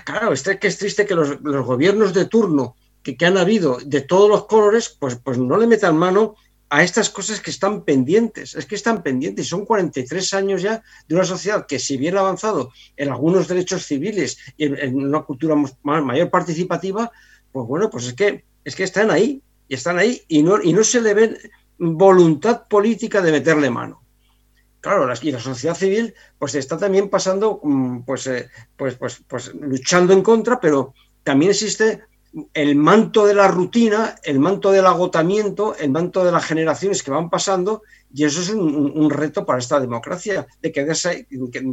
claro, 0.04 0.32
es 0.32 0.42
que 0.42 0.68
es 0.68 0.78
triste 0.78 1.06
que 1.06 1.14
los, 1.14 1.40
gobiernos 1.40 2.14
de 2.14 2.26
turno 2.26 2.76
que, 3.02 3.16
han 3.24 3.36
habido 3.36 3.78
de 3.84 4.02
todos 4.02 4.28
los 4.28 4.46
colores, 4.46 4.96
pues, 4.98 5.16
pues 5.16 5.38
no 5.38 5.56
le 5.56 5.66
metan 5.66 5.96
mano 5.96 6.36
a 6.68 6.84
estas 6.84 7.10
cosas 7.10 7.40
que 7.40 7.50
están 7.50 7.84
pendientes. 7.84 8.54
Es 8.54 8.66
que 8.66 8.76
están 8.76 9.02
pendientes. 9.02 9.48
Son 9.48 9.64
43 9.64 10.34
años 10.34 10.62
ya 10.62 10.82
de 11.08 11.14
una 11.14 11.24
sociedad 11.24 11.66
que, 11.66 11.78
si 11.78 11.96
bien 11.96 12.16
ha 12.16 12.20
avanzado 12.20 12.72
en 12.96 13.10
algunos 13.10 13.48
derechos 13.48 13.84
civiles 13.86 14.38
y 14.56 14.66
en, 14.66 14.96
una 14.96 15.22
cultura 15.22 15.56
mayor 15.82 16.30
participativa, 16.30 17.10
pues 17.50 17.66
bueno, 17.66 17.90
pues 17.90 18.06
es 18.06 18.14
que, 18.14 18.44
es 18.64 18.76
que 18.76 18.84
están 18.84 19.10
ahí. 19.10 19.42
Y 19.68 19.74
están 19.74 19.98
ahí 19.98 20.22
y 20.26 20.42
no, 20.42 20.60
y 20.60 20.72
no 20.72 20.82
se 20.82 21.00
le 21.00 21.14
ve 21.14 21.38
voluntad 21.78 22.66
política 22.66 23.22
de 23.22 23.30
meterle 23.30 23.70
mano 23.70 24.02
claro, 24.80 25.12
y 25.22 25.32
la 25.32 25.40
sociedad 25.40 25.74
civil 25.74 26.14
pues 26.38 26.54
está 26.54 26.78
también 26.78 27.08
pasando, 27.08 27.60
mm, 27.62 28.00
pues, 28.02 28.26
eh, 28.26 28.48
pues, 28.76 28.94
pues, 28.96 29.22
pues 29.26 29.54
luchando 29.54 30.12
en 30.12 30.22
contra, 30.22 30.60
pero 30.60 30.94
también 31.22 31.50
existe 31.50 32.02
el 32.54 32.76
manto 32.76 33.26
de 33.26 33.34
la 33.34 33.48
rutina, 33.48 34.14
el 34.22 34.38
manto 34.38 34.70
del 34.70 34.86
agotamiento, 34.86 35.74
el 35.76 35.90
manto 35.90 36.24
de 36.24 36.32
las 36.32 36.44
generaciones 36.44 37.02
que 37.02 37.10
van 37.10 37.28
pasando, 37.28 37.82
y 38.12 38.24
eso 38.24 38.40
es 38.40 38.50
un, 38.50 39.10
reto 39.10 39.44
para 39.44 39.58
esta 39.58 39.80
democracia, 39.80 40.46
de 40.62 40.72
que, 40.72 40.84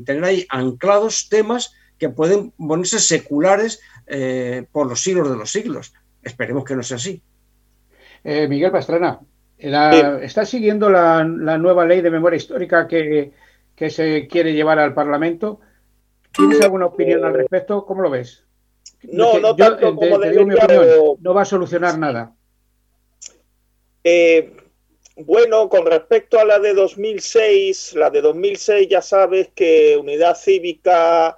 tener 0.06 0.24
ahí 0.24 0.46
anclados 0.50 1.30
temas 1.30 1.74
que 1.98 2.10
pueden 2.10 2.52
ponerse 2.52 3.00
seculares 3.00 3.80
eh, 4.08 4.66
por 4.72 4.88
los 4.88 5.02
siglos 5.02 5.30
de 5.30 5.36
los 5.36 5.52
siglos. 5.52 5.94
Esperemos 6.22 6.64
que 6.64 6.76
no 6.76 6.84
sea 6.84 6.98
así. 6.98 7.22
Eh, 8.24 8.48
Miguel 8.48 8.72
Pastrana, 8.72 9.20
¿Está 9.58 10.46
siguiendo 10.46 10.90
la, 10.90 11.24
nueva 11.24 11.86
ley 11.86 12.02
de 12.02 12.12
memoria 12.12 12.38
histórica 12.38 12.88
que, 12.88 13.34
se 13.90 14.28
quiere 14.28 14.54
llevar 14.54 14.80
al 14.80 14.94
Parlamento? 14.94 15.60
¿Tienes 16.32 16.62
alguna 16.62 16.88
opinión 16.88 17.26
al 17.26 17.34
respecto? 17.34 17.86
¿Cómo 17.86 18.02
lo 18.02 18.10
ves? 18.10 18.44
No, 19.04 19.40
no 19.40 19.56
tanto 19.56 19.96
como 19.96 20.18
no 20.18 21.34
va 21.34 21.42
a 21.42 21.46
solucionar 21.46 21.98
nada. 21.98 22.34
Eh, 24.04 24.54
bueno, 25.18 25.68
con 25.68 25.86
respecto 25.86 26.40
a 26.40 26.46
la 26.46 26.60
de 26.60 26.74
2006, 26.74 27.96
la 27.96 28.10
de 28.12 28.22
2006 28.22 28.88
ya 28.88 29.02
sabes 29.02 29.50
que 29.56 29.98
Unidad 29.98 30.36
Cívica 30.36 31.36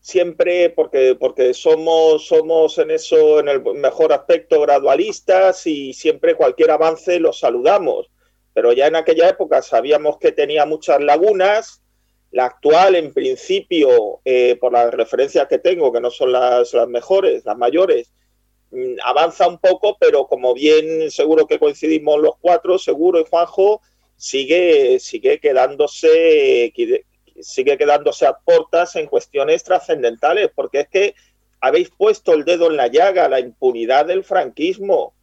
siempre 0.00 0.70
porque, 0.70 1.16
porque 1.18 1.54
somos, 1.54 2.26
somos 2.26 2.78
en 2.78 2.90
eso, 2.90 3.40
en 3.40 3.48
el 3.48 3.62
mejor 3.74 4.12
aspecto, 4.12 4.60
gradualistas 4.60 5.66
y 5.66 5.92
siempre 5.92 6.34
cualquier 6.34 6.70
avance 6.70 7.20
lo 7.20 7.32
saludamos. 7.32 8.10
Pero 8.54 8.72
ya 8.72 8.86
en 8.86 8.96
aquella 8.96 9.28
época 9.28 9.62
sabíamos 9.62 10.18
que 10.18 10.32
tenía 10.32 10.66
muchas 10.66 11.00
lagunas. 11.00 11.82
La 12.32 12.46
actual, 12.46 12.94
en 12.94 13.12
principio, 13.12 14.20
eh, 14.24 14.56
por 14.60 14.72
las 14.72 14.92
referencias 14.92 15.48
que 15.48 15.58
tengo, 15.58 15.92
que 15.92 16.00
no 16.00 16.10
son 16.10 16.32
las, 16.32 16.72
las 16.74 16.88
mejores, 16.88 17.44
las 17.44 17.56
mayores, 17.56 18.12
mm, 18.70 18.94
avanza 19.04 19.48
un 19.48 19.58
poco, 19.58 19.96
pero 19.98 20.26
como 20.26 20.54
bien 20.54 21.10
seguro 21.10 21.46
que 21.46 21.58
coincidimos 21.58 22.20
los 22.20 22.34
cuatro, 22.40 22.78
seguro 22.78 23.20
y 23.20 23.24
Juanjo, 23.28 23.80
sigue, 24.16 25.00
sigue 25.00 25.40
quedándose, 25.40 26.72
sigue 27.42 27.76
quedándose 27.76 28.26
a 28.26 28.34
portas 28.34 28.96
en 28.96 29.06
cuestiones 29.06 29.64
trascendentales, 29.64 30.50
porque 30.54 30.80
es 30.80 30.88
que 30.88 31.14
habéis 31.60 31.90
puesto 31.90 32.32
el 32.32 32.44
dedo 32.44 32.70
en 32.70 32.76
la 32.76 32.88
llaga, 32.88 33.28
la 33.28 33.40
impunidad 33.40 34.06
del 34.06 34.24
franquismo, 34.24 35.14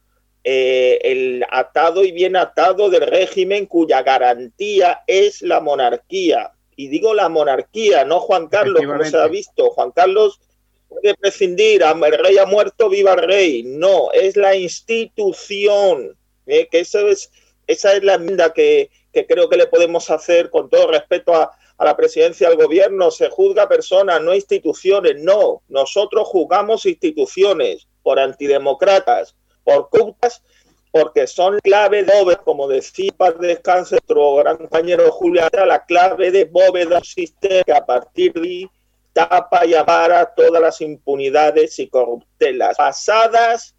eh, 0.44 0.98
el 1.02 1.44
atado 1.50 2.04
y 2.04 2.12
bien 2.12 2.36
atado 2.36 2.88
del 2.90 3.06
régimen 3.06 3.66
cuya 3.66 4.02
garantía 4.02 5.00
es 5.06 5.42
la 5.42 5.60
monarquía. 5.60 6.52
Y 6.76 6.88
digo 6.88 7.12
la 7.12 7.28
monarquía, 7.28 8.04
no 8.04 8.20
Juan 8.20 8.46
Carlos, 8.46 8.82
como 8.86 9.04
se 9.04 9.16
ha 9.16 9.26
visto. 9.26 9.70
Juan 9.70 9.90
Carlos 9.90 10.40
puede 10.88 11.14
prescindir, 11.16 11.82
el 11.82 12.18
rey 12.18 12.38
ha 12.38 12.46
muerto, 12.46 12.88
viva 12.88 13.14
el 13.14 13.22
rey. 13.22 13.62
No, 13.64 14.12
es 14.12 14.36
la 14.36 14.54
institución. 14.54 16.16
Eh, 16.46 16.68
que 16.70 16.80
eso 16.80 17.08
es, 17.08 17.30
esa 17.66 17.94
es 17.94 18.04
la 18.04 18.14
enmienda 18.14 18.52
que, 18.54 18.90
que 19.12 19.26
creo 19.26 19.48
que 19.48 19.56
le 19.56 19.66
podemos 19.66 20.08
hacer 20.08 20.50
con 20.50 20.70
todo 20.70 20.86
respeto 20.86 21.34
a, 21.34 21.50
a 21.78 21.84
la 21.84 21.96
presidencia 21.96 22.48
del 22.48 22.58
gobierno, 22.58 23.10
se 23.10 23.30
juzga 23.30 23.68
personas, 23.68 24.20
no 24.20 24.34
instituciones. 24.34 25.22
No, 25.22 25.62
nosotros 25.68 26.26
juzgamos 26.26 26.84
instituciones 26.86 27.86
por 28.02 28.18
antidemócratas, 28.18 29.36
por 29.62 29.88
corruptas, 29.88 30.42
porque 30.90 31.26
son 31.28 31.58
clave 31.60 32.02
de 32.02 32.12
bóveda, 32.18 32.38
como 32.38 32.66
decía 32.66 33.12
para 33.16 33.36
nuestro 33.36 34.34
gran 34.36 34.56
compañero 34.56 35.10
Julián, 35.12 35.50
la 35.66 35.84
clave 35.84 36.32
de 36.32 36.46
bóveda 36.46 37.00
sistema 37.04 37.62
que 37.64 37.72
a 37.72 37.86
partir 37.86 38.32
de 38.32 38.68
tapa 39.12 39.64
y 39.64 39.74
amara 39.74 40.32
todas 40.34 40.60
las 40.60 40.80
impunidades 40.80 41.78
y 41.78 41.88
corruptelas 41.88 42.76
pasadas, 42.76 43.76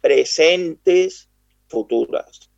presentes, 0.00 1.28
futuras. 1.66 2.50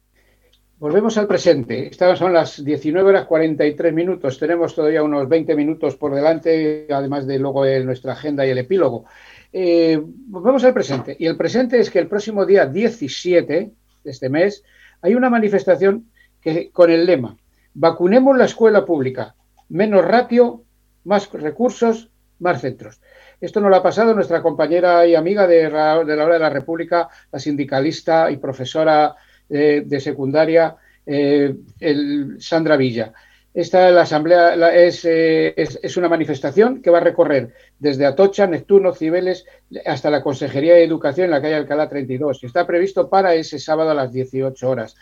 Volvemos 0.79 1.17
al 1.17 1.27
presente. 1.27 1.89
Estas 1.89 2.19
son 2.19 2.35
las 2.35 2.63
19 2.63 3.09
horas 3.09 3.25
43 3.25 3.95
minutos. 3.95 4.39
Tenemos 4.39 4.75
todavía 4.75 5.03
unos 5.03 5.27
20 5.27 5.57
minutos 5.57 5.97
por 5.97 6.15
delante, 6.15 6.87
además 6.91 7.27
de 7.27 7.39
luego 7.39 7.65
nuestra 7.83 8.13
agenda 8.13 8.47
y 8.47 8.51
el 8.51 8.59
epílogo. 8.59 9.07
Eh, 9.55 9.99
volvemos 9.99 10.65
al 10.65 10.75
presente. 10.75 11.17
Y 11.19 11.25
el 11.25 11.39
presente 11.39 11.79
es 11.79 11.91
que 11.91 11.99
el 11.99 12.09
próximo 12.09 12.45
día 12.45 12.67
17 12.67 13.73
de 14.05 14.11
este 14.11 14.29
mes 14.29 14.65
hay 15.01 15.15
una 15.15 15.31
manifestación 15.31 16.11
que, 16.43 16.71
con 16.71 16.91
el 16.91 17.07
lema 17.07 17.39
Vacunemos 17.73 18.37
la 18.37 18.45
escuela 18.45 18.85
pública. 18.85 19.35
Menos 19.71 20.05
ratio, 20.05 20.63
más 21.05 21.33
recursos, 21.33 22.11
más 22.39 22.61
centros. 22.61 23.01
Esto 23.41 23.61
nos 23.61 23.71
lo 23.71 23.77
ha 23.77 23.83
pasado 23.83 24.13
nuestra 24.13 24.43
compañera 24.43 25.07
y 25.07 25.15
amiga 25.15 25.47
de, 25.47 25.65
de 25.65 25.71
la 25.71 25.99
Hora 25.99 26.35
de 26.35 26.39
la 26.39 26.51
República, 26.51 27.09
la 27.33 27.39
sindicalista 27.39 28.31
y 28.31 28.37
profesora 28.37 29.17
de 29.49 30.01
secundaria, 30.01 30.77
eh, 31.07 31.55
el 31.79 32.37
Sandra 32.41 32.77
Villa. 32.77 33.13
Esta 33.55 33.91
la 33.91 34.03
asamblea 34.03 34.55
eh, 34.75 35.55
es, 35.57 35.79
es, 35.83 35.97
una 35.97 36.11
manifestación 36.11 36.83
que 36.83 36.91
va 36.91 36.99
a 36.99 37.03
recorrer 37.03 37.55
desde 37.79 38.05
Atocha, 38.05 38.47
Neptuno, 38.47 38.93
Cibeles, 38.93 39.47
hasta 39.87 40.11
la 40.11 40.23
Consejería 40.23 40.75
de 40.75 40.85
Educación 40.85 41.27
en 41.27 41.31
la 41.31 41.41
calle 41.41 41.55
Alcalá 41.55 41.89
32. 41.89 42.45
Está 42.45 42.67
previsto 42.67 43.09
para 43.09 43.35
ese 43.35 43.59
sábado 43.59 43.93
a 43.93 43.95
las 43.95 44.13
18 44.13 44.69
horas. 44.69 44.97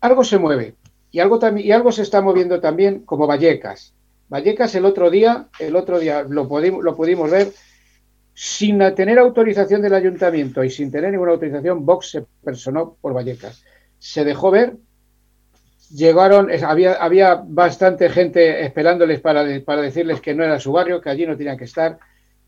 Algo 0.00 0.22
se 0.22 0.38
mueve 0.38 0.74
y 1.10 1.18
algo, 1.18 1.40
y 1.56 1.72
algo 1.72 1.90
se 1.90 2.02
está 2.02 2.20
moviendo 2.20 2.60
también 2.60 3.00
como 3.00 3.26
Vallecas. 3.26 3.94
Vallecas 4.28 4.74
el 4.74 4.84
otro 4.84 5.10
día, 5.10 5.48
el 5.58 5.74
otro 5.74 5.98
día 5.98 6.24
lo, 6.28 6.46
pudimos, 6.46 6.84
lo 6.84 6.94
pudimos 6.94 7.30
ver, 7.30 7.52
sin 8.38 8.78
tener 8.94 9.18
autorización 9.18 9.80
del 9.80 9.94
ayuntamiento 9.94 10.62
y 10.62 10.68
sin 10.68 10.90
tener 10.90 11.10
ninguna 11.10 11.32
autorización, 11.32 11.86
Vox 11.86 12.10
se 12.10 12.26
personó 12.44 12.98
por 13.00 13.14
Vallecas. 13.14 13.64
Se 13.98 14.26
dejó 14.26 14.50
ver 14.50 14.76
llegaron, 15.90 16.50
había, 16.64 16.94
había 16.94 17.42
bastante 17.46 18.10
gente 18.10 18.62
esperándoles 18.62 19.20
para, 19.20 19.42
para, 19.64 19.80
decirles 19.80 20.20
que 20.20 20.34
no 20.34 20.44
era 20.44 20.60
su 20.60 20.70
barrio, 20.70 21.00
que 21.00 21.08
allí 21.08 21.26
no 21.26 21.34
tenían 21.34 21.56
que 21.56 21.64
estar. 21.64 21.98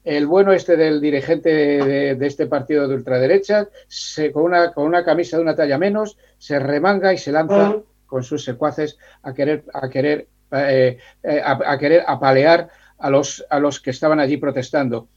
El 0.05 0.27
bueno 0.27 0.53
este 0.53 0.77
del 0.77 1.01
dirigente 1.01 1.49
de, 1.49 2.27
este 2.27 2.47
partido 2.49 2.87
de 2.87 2.95
ultraderecha, 2.95 3.69
se, 3.87 4.31
con, 4.31 4.45
una, 4.45 4.75
con 4.75 4.85
una 4.85 5.03
camisa 5.03 5.39
de 5.39 5.43
una 5.43 5.57
talla 5.57 5.79
menos, 5.79 6.19
se 6.37 6.59
remanga 6.59 7.15
y 7.15 7.19
se 7.19 7.33
lanza 7.33 7.77
con 8.05 8.23
sus 8.23 8.45
secuaces 8.45 8.99
a 9.23 9.33
querer, 9.33 9.65
a 9.73 9.89
querer, 9.89 10.29
eh, 10.53 10.99
eh, 11.23 11.43
a, 11.43 11.79
querer 11.79 12.05
apalear 12.07 12.69
a 12.99 13.09
los, 13.09 13.43
a 13.49 13.59
los 13.59 13.81
que 13.81 13.91
estaban 13.91 14.21
allí 14.21 14.37
protestando. 14.37 15.09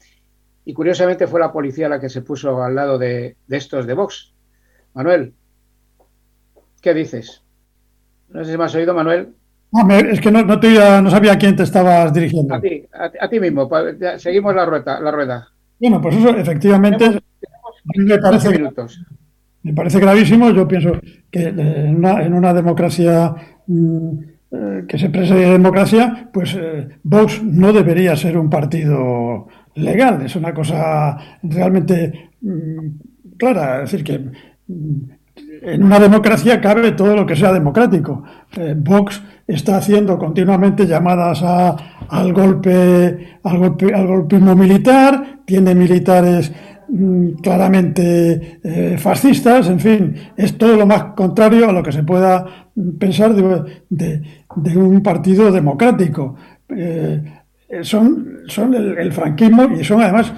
Y 0.66 0.74
curiosamente 0.74 1.28
fue 1.28 1.40
la 1.40 1.52
policía 1.52 1.90
la 1.90 2.00
que 2.00 2.10
se 2.10 2.22
puso 2.22 2.62
al 2.62 2.76
lado 2.76 2.98
de, 2.98 3.36
de 3.48 3.58
estos 3.58 3.88
de 3.88 3.94
Vox. 3.94 4.34
Manuel, 4.94 5.34
¿qué 6.82 6.94
dices? 6.94 7.44
No 8.30 8.44
sé 8.44 8.52
si 8.52 8.58
me 8.58 8.66
has 8.66 8.76
oído, 8.76 8.94
Manuel. 8.94 9.34
No, 9.72 9.96
es 9.96 10.20
que 10.20 10.32
no, 10.32 10.44
no, 10.44 11.10
sabía 11.10 11.34
a 11.34 11.38
quién 11.38 11.56
te 11.56 11.64
estabas 11.64 12.14
dirigiendo. 12.14 12.56
A 12.56 12.60
ti, 12.60 12.86
a, 13.20 13.30
ti 13.30 13.40
mismo. 13.40 13.70
Seguimos 14.18 14.54
la 14.54 14.66
rueda, 14.66 15.00
la 15.00 15.12
rueda. 15.12 15.48
Bueno, 15.80 16.02
pues 16.02 16.18
eso 16.18 16.30
efectivamente 16.36 17.22
me, 17.96 18.18
parece, 18.20 18.50
minutos. 18.50 19.02
me 19.64 19.74
parece 19.74 20.00
gravísimo. 20.00 20.52
Yo 20.52 20.68
pienso 20.68 21.00
que 21.32 21.48
en 21.48 22.04
una, 22.34 22.54
democracia 22.54 23.34
mm, 23.68 24.20
eh, 24.52 24.84
que 24.90 24.98
se 24.98 25.10
prese 25.10 25.36
de 25.36 25.52
democracia, 25.52 26.30
pues 26.34 26.54
eh, 26.54 26.90
Vox 27.04 27.42
no 27.42 27.72
debería 27.72 28.18
ser 28.18 28.38
un 28.38 28.50
partido 28.50 29.48
legal. 29.76 30.22
Es 30.24 30.36
una 30.36 30.54
cosa 30.54 31.18
realmente 31.44 32.32
mm, 32.42 33.36
clara. 33.38 33.84
Es 33.84 33.92
decir, 33.92 34.04
que 34.04 34.20
mm, 34.68 35.12
en 35.62 35.84
una 35.84 36.00
democracia 36.00 36.60
cabe 36.60 36.92
todo 36.92 37.16
lo 37.16 37.26
que 37.26 37.36
sea 37.36 37.54
democrático. 37.54 38.24
Eh, 38.58 38.76
Vox 38.78 39.22
está 39.48 39.78
haciendo 39.78 40.18
continuamente 40.18 40.88
llamadas 40.88 41.44
al 41.44 42.34
golpe, 42.34 43.38
al 43.44 43.58
golpe, 43.58 43.94
al 43.94 44.08
golpismo 44.08 44.56
militar, 44.56 45.42
tiene 45.46 45.76
militares 45.76 46.52
mm, 46.90 47.34
claramente 47.42 48.60
eh, 48.64 48.98
fascistas, 48.98 49.70
en 49.70 49.80
fin, 49.80 50.16
es 50.36 50.58
todo 50.58 50.76
lo 50.76 50.86
más 50.86 51.04
contrario 51.16 51.70
a 51.70 51.74
lo 51.74 51.84
que 51.84 51.92
se 51.92 52.04
pueda 52.04 52.72
pensar 53.00 53.34
de, 53.36 54.22
un 54.76 55.04
partido 55.04 55.52
democrático. 55.52 56.36
Eh, 56.70 57.22
son 57.82 58.40
son 58.48 58.74
el, 58.74 58.98
el, 58.98 59.12
franquismo 59.12 59.70
y 59.80 59.84
son 59.84 60.02
además 60.02 60.34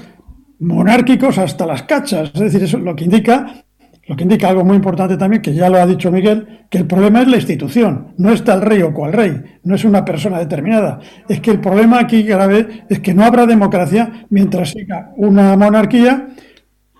monárquicos 0.60 1.38
hasta 1.38 1.66
las 1.66 1.84
cachas, 1.84 2.32
es 2.34 2.40
decir, 2.40 2.64
eso 2.64 2.78
lo 2.78 2.96
que 2.96 3.06
indica 3.06 3.64
lo 4.06 4.18
que 4.18 4.24
indica 4.24 4.50
algo 4.50 4.66
muy 4.66 4.76
importante 4.76 5.16
también, 5.16 5.42
que 5.42 5.54
ya 5.54 5.70
lo 5.70 5.78
ha 5.78 5.86
dicho 5.86 6.12
Miguel, 6.12 6.66
que 6.70 6.78
el 6.78 6.86
problema 6.86 7.22
es 7.22 7.28
la 7.30 7.38
institución, 7.38 8.14
no 8.18 8.34
está 8.34 8.54
el 8.54 8.62
rey 8.62 8.82
o 8.82 8.94
cual 8.94 9.14
rey, 9.14 9.42
no 9.64 9.76
es 9.76 9.86
una 9.86 10.04
persona 10.04 10.40
determinada. 10.40 11.00
Es 11.30 11.40
que 11.40 11.52
el 11.52 11.62
problema 11.62 12.00
aquí 12.00 12.24
grave 12.24 12.84
es 12.90 13.00
que 13.00 13.14
no 13.14 13.24
habrá 13.24 13.46
democracia 13.46 14.26
mientras 14.30 14.72
siga 14.72 15.14
una 15.16 15.56
monarquía 15.56 16.28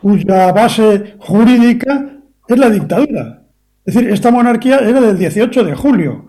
cuya 0.02 0.54
base 0.54 1.16
jurídica 1.20 2.20
es 2.48 2.58
la 2.58 2.70
dictadura. 2.70 3.44
Es 3.86 3.96
decir, 3.96 4.10
esta 4.10 4.32
monarquía 4.32 4.80
era 4.80 5.02
del 5.02 5.18
18 5.18 5.64
de 5.66 5.76
julio. 5.76 6.28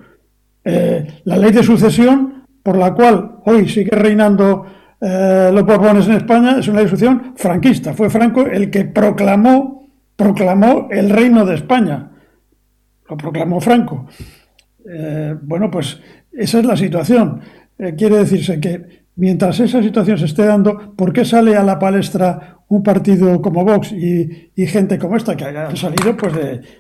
Eh, 0.65 1.21
la 1.25 1.37
ley 1.37 1.53
de 1.53 1.63
sucesión, 1.63 2.34
por 2.65 2.77
la 2.77 2.93
cual 2.95 3.37
hoy 3.45 3.69
sigue 3.69 3.95
reinando 3.95 4.67
eh, 5.01 5.51
los 5.53 5.65
Borbones 5.65 6.09
en 6.09 6.15
España, 6.15 6.59
es 6.59 6.67
una 6.67 6.81
sucesión 6.81 7.35
franquista. 7.37 7.95
Fue 7.95 8.11
Franco 8.11 8.45
el 8.45 8.71
que 8.71 8.87
proclamó 8.87 9.75
proclamó 10.17 10.89
el 10.91 11.11
reino 11.11 11.45
de 11.45 11.57
España. 11.57 12.11
Lo 13.09 13.17
proclamó 13.17 13.61
Franco. 13.61 14.07
Eh, 14.89 15.37
bueno, 15.43 15.71
pues 15.71 16.01
esa 16.33 16.59
es 16.59 16.65
la 16.65 16.77
situación. 16.77 17.41
Eh, 17.79 17.95
quiere 17.97 18.19
decirse 18.19 18.61
que 18.61 19.04
mientras 19.17 19.61
esa 19.61 19.83
situación 19.83 20.19
se 20.19 20.27
esté 20.27 20.45
dando, 20.45 20.95
¿por 20.97 21.13
qué 21.13 21.25
sale 21.25 21.57
a 21.57 21.63
la 21.63 21.79
palestra 21.79 22.59
un 22.69 22.83
partido 22.83 23.41
como 23.41 23.65
Vox 23.65 23.93
y, 23.93 24.51
gente 24.67 24.99
como 24.99 25.17
esta, 25.17 25.37
que 25.37 25.45
han 25.45 25.77
salido 25.77 26.17
pues 26.17 26.33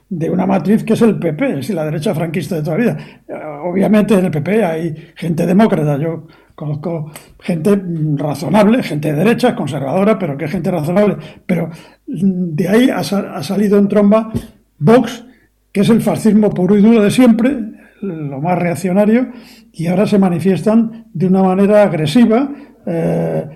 de, 0.08 0.30
una 0.30 0.46
matriz 0.46 0.82
que 0.82 0.94
es 0.94 1.02
el 1.02 1.18
PP, 1.18 1.50
es 1.50 1.56
decir, 1.56 1.76
la 1.76 1.84
derecha 1.84 2.14
franquista 2.14 2.56
de 2.56 2.62
toda 2.62 2.78
la 2.78 2.82
vida? 2.82 2.96
Eh, 3.28 3.32
obviamente 3.64 4.14
en 4.14 4.24
el 4.24 4.30
PP 4.30 4.64
hay 4.64 4.94
gente 5.14 5.46
demócrata. 5.46 5.98
Yo 5.98 6.26
Conozco 6.54 7.10
gente 7.40 7.80
razonable, 8.14 8.82
gente 8.84 9.12
de 9.12 9.18
derecha, 9.24 9.56
conservadora, 9.56 10.16
pero 10.18 10.38
que 10.38 10.46
gente 10.46 10.70
razonable. 10.70 11.16
Pero 11.44 11.70
de 12.06 12.68
ahí 12.68 12.90
ha, 12.90 13.02
salido 13.02 13.76
en 13.76 13.88
tromba 13.88 14.30
Vox, 14.78 15.24
que 15.72 15.80
es 15.80 15.88
el 15.88 16.00
fascismo 16.00 16.50
puro 16.50 16.76
y 16.76 16.80
duro 16.80 17.02
de 17.02 17.10
siempre, 17.10 17.58
lo 18.04 18.40
más 18.40 18.58
reaccionario, 18.58 19.28
y 19.72 19.86
ahora 19.86 20.06
se 20.06 20.18
manifiestan 20.18 21.06
de 21.12 21.26
una 21.26 21.42
manera 21.42 21.82
agresiva. 21.82 22.50
Eh, 22.86 23.46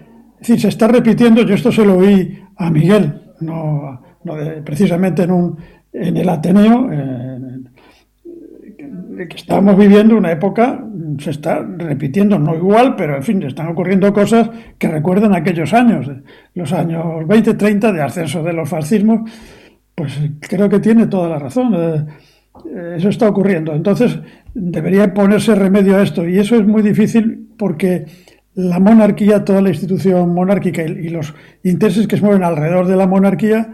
es 0.40 0.49
decir, 0.49 0.61
se 0.61 0.68
está 0.68 0.88
repitiendo, 0.88 1.42
yo 1.42 1.55
esto 1.55 1.72
se 1.72 1.84
lo 1.84 1.99
oí 1.99 2.38
a 2.57 2.70
Miguel, 2.70 3.22
no, 3.40 4.03
precisamente 4.64 5.22
en, 5.22 5.30
un, 5.30 5.57
en 5.92 6.16
el 6.16 6.28
Ateneo, 6.28 6.88
que 9.26 9.36
estamos 9.36 9.76
viviendo 9.76 10.16
una 10.16 10.30
época, 10.30 10.84
se 11.18 11.30
está 11.30 11.61
repitiendo, 11.61 12.38
no 12.38 12.55
igual, 12.55 12.94
pero 12.94 13.16
en 13.16 13.22
fin, 13.22 13.42
están 13.42 13.68
ocurriendo 13.68 14.12
cosas 14.12 14.51
que 14.78 14.88
recuerdan 14.88 15.34
aquellos 15.34 15.72
años, 15.74 16.09
los 16.55 16.72
años 16.72 17.26
20, 17.26 17.55
30 17.55 17.92
de 17.92 18.03
ascenso 18.03 18.42
de 18.42 18.53
los 18.53 18.68
fascismos, 18.68 19.28
pues 19.94 20.16
creo 20.40 20.68
que 20.68 20.78
tiene 20.78 21.07
toda 21.07 21.28
la 21.28 21.38
razón. 21.38 21.74
Eh, 21.74 22.07
eso 22.96 23.09
está 23.09 23.28
ocurriendo. 23.28 23.74
Entonces, 23.74 24.18
debería 24.54 25.12
ponerse 25.14 25.54
remedio 25.54 25.96
a 25.96 26.02
esto. 26.02 26.26
Y 26.28 26.38
eso 26.38 26.56
es 26.56 26.66
muy 26.66 26.82
difícil 26.82 27.48
porque 27.56 28.06
la 28.54 28.78
monarquía, 28.78 29.44
toda 29.44 29.61
la 29.61 29.70
institución 29.70 30.34
monárquica 30.34 30.82
y 30.82 31.09
los 31.09 31.34
intereses 31.62 32.06
que 32.06 32.16
se 32.16 32.22
mueven 32.22 32.42
alrededor 32.42 32.86
de 32.86 32.96
la 32.96 33.06
monarquía 33.06 33.72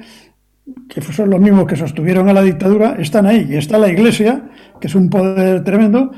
que 0.89 1.01
son 1.01 1.31
los 1.31 1.41
mismos 1.41 1.67
que 1.67 1.77
sostuvieron 1.77 2.29
a 2.29 2.33
la 2.33 2.43
dictadura, 2.43 2.97
están 2.99 3.27
ahí. 3.27 3.47
Y 3.51 3.57
está 3.57 3.79
la 3.79 3.89
Iglesia, 3.89 4.51
que 4.81 4.87
es 4.87 4.95
un 4.95 5.11
poder 5.11 5.63
tremendo, 5.63 6.13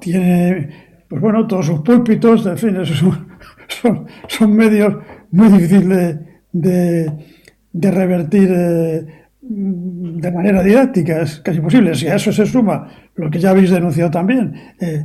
tiene, 0.00 0.68
pues 1.08 1.20
bueno, 1.20 1.46
todos 1.46 1.66
sus 1.66 1.80
púlpitos, 1.80 2.46
en 2.46 2.58
fin, 2.58 2.76
esos 2.76 2.98
son, 2.98 4.06
son, 4.28 4.56
medios 4.56 4.96
muy 5.30 5.48
difíciles 5.48 6.16
de, 6.52 7.12
de, 7.72 7.90
revertir 7.90 8.48
eh, 8.52 9.06
de 9.50 10.30
manera 10.32 10.62
didáctica, 10.62 11.22
es 11.22 11.40
casi 11.40 11.58
imposible. 11.58 11.94
Si 11.94 12.06
a 12.06 12.16
eso 12.16 12.32
se 12.32 12.44
suma 12.44 12.88
lo 13.14 13.30
que 13.30 13.38
ya 13.38 13.50
habéis 13.50 13.70
denunciado 13.70 14.10
también, 14.10 14.54
eh, 14.80 15.04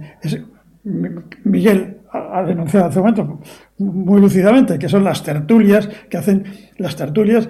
Miguel 1.45 1.97
ha 2.11 2.43
denunciado 2.43 2.87
hace 2.87 2.99
un 2.99 3.05
momento 3.05 3.41
muy 3.79 4.21
lúcidamente, 4.21 4.77
que 4.77 4.89
son 4.89 5.03
las 5.03 5.23
tertulias, 5.23 5.89
que 6.09 6.17
hacen 6.17 6.43
las 6.77 6.95
tertulias, 6.95 7.49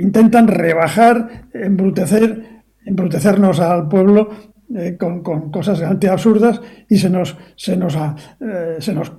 intentan 0.00 0.46
rebajar, 0.46 1.48
embrutecer, 1.52 2.62
embrutecernos 2.84 3.58
al 3.60 3.88
pueblo 3.88 4.28
eh, 4.74 4.96
con, 4.98 5.22
cosas 5.22 5.78
realmente 5.78 6.08
absurdas 6.08 6.60
y 6.88 6.98
se 6.98 7.08
nos, 7.08 7.36
se 7.56 7.76
nos, 7.76 7.96
eh, 7.96 8.76
se 8.78 8.92
nos, 8.92 9.12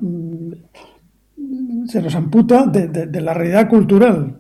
se 1.86 2.02
nos 2.02 2.16
amputa 2.16 2.66
de, 2.66 3.22
la 3.22 3.34
realidad 3.34 3.70
cultural. 3.70 4.38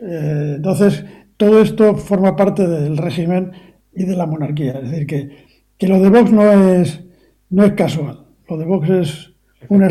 Eh, 0.00 0.54
entonces, 0.56 1.04
todo 1.44 1.60
esto 1.60 1.96
forma 1.96 2.36
parte 2.36 2.66
del 2.66 2.96
régimen 2.96 3.52
y 3.92 4.06
de 4.06 4.16
la 4.16 4.24
monarquía. 4.24 4.78
Es 4.78 4.90
decir, 4.90 5.06
que, 5.06 5.46
que 5.76 5.88
lo 5.88 6.00
de 6.00 6.08
Vox 6.08 6.32
no 6.32 6.50
es, 6.50 7.00
no 7.50 7.64
es 7.64 7.72
casual. 7.74 8.24
Lo 8.48 8.56
de 8.56 8.64
Vox 8.64 8.88
es 8.88 9.32
una... 9.68 9.88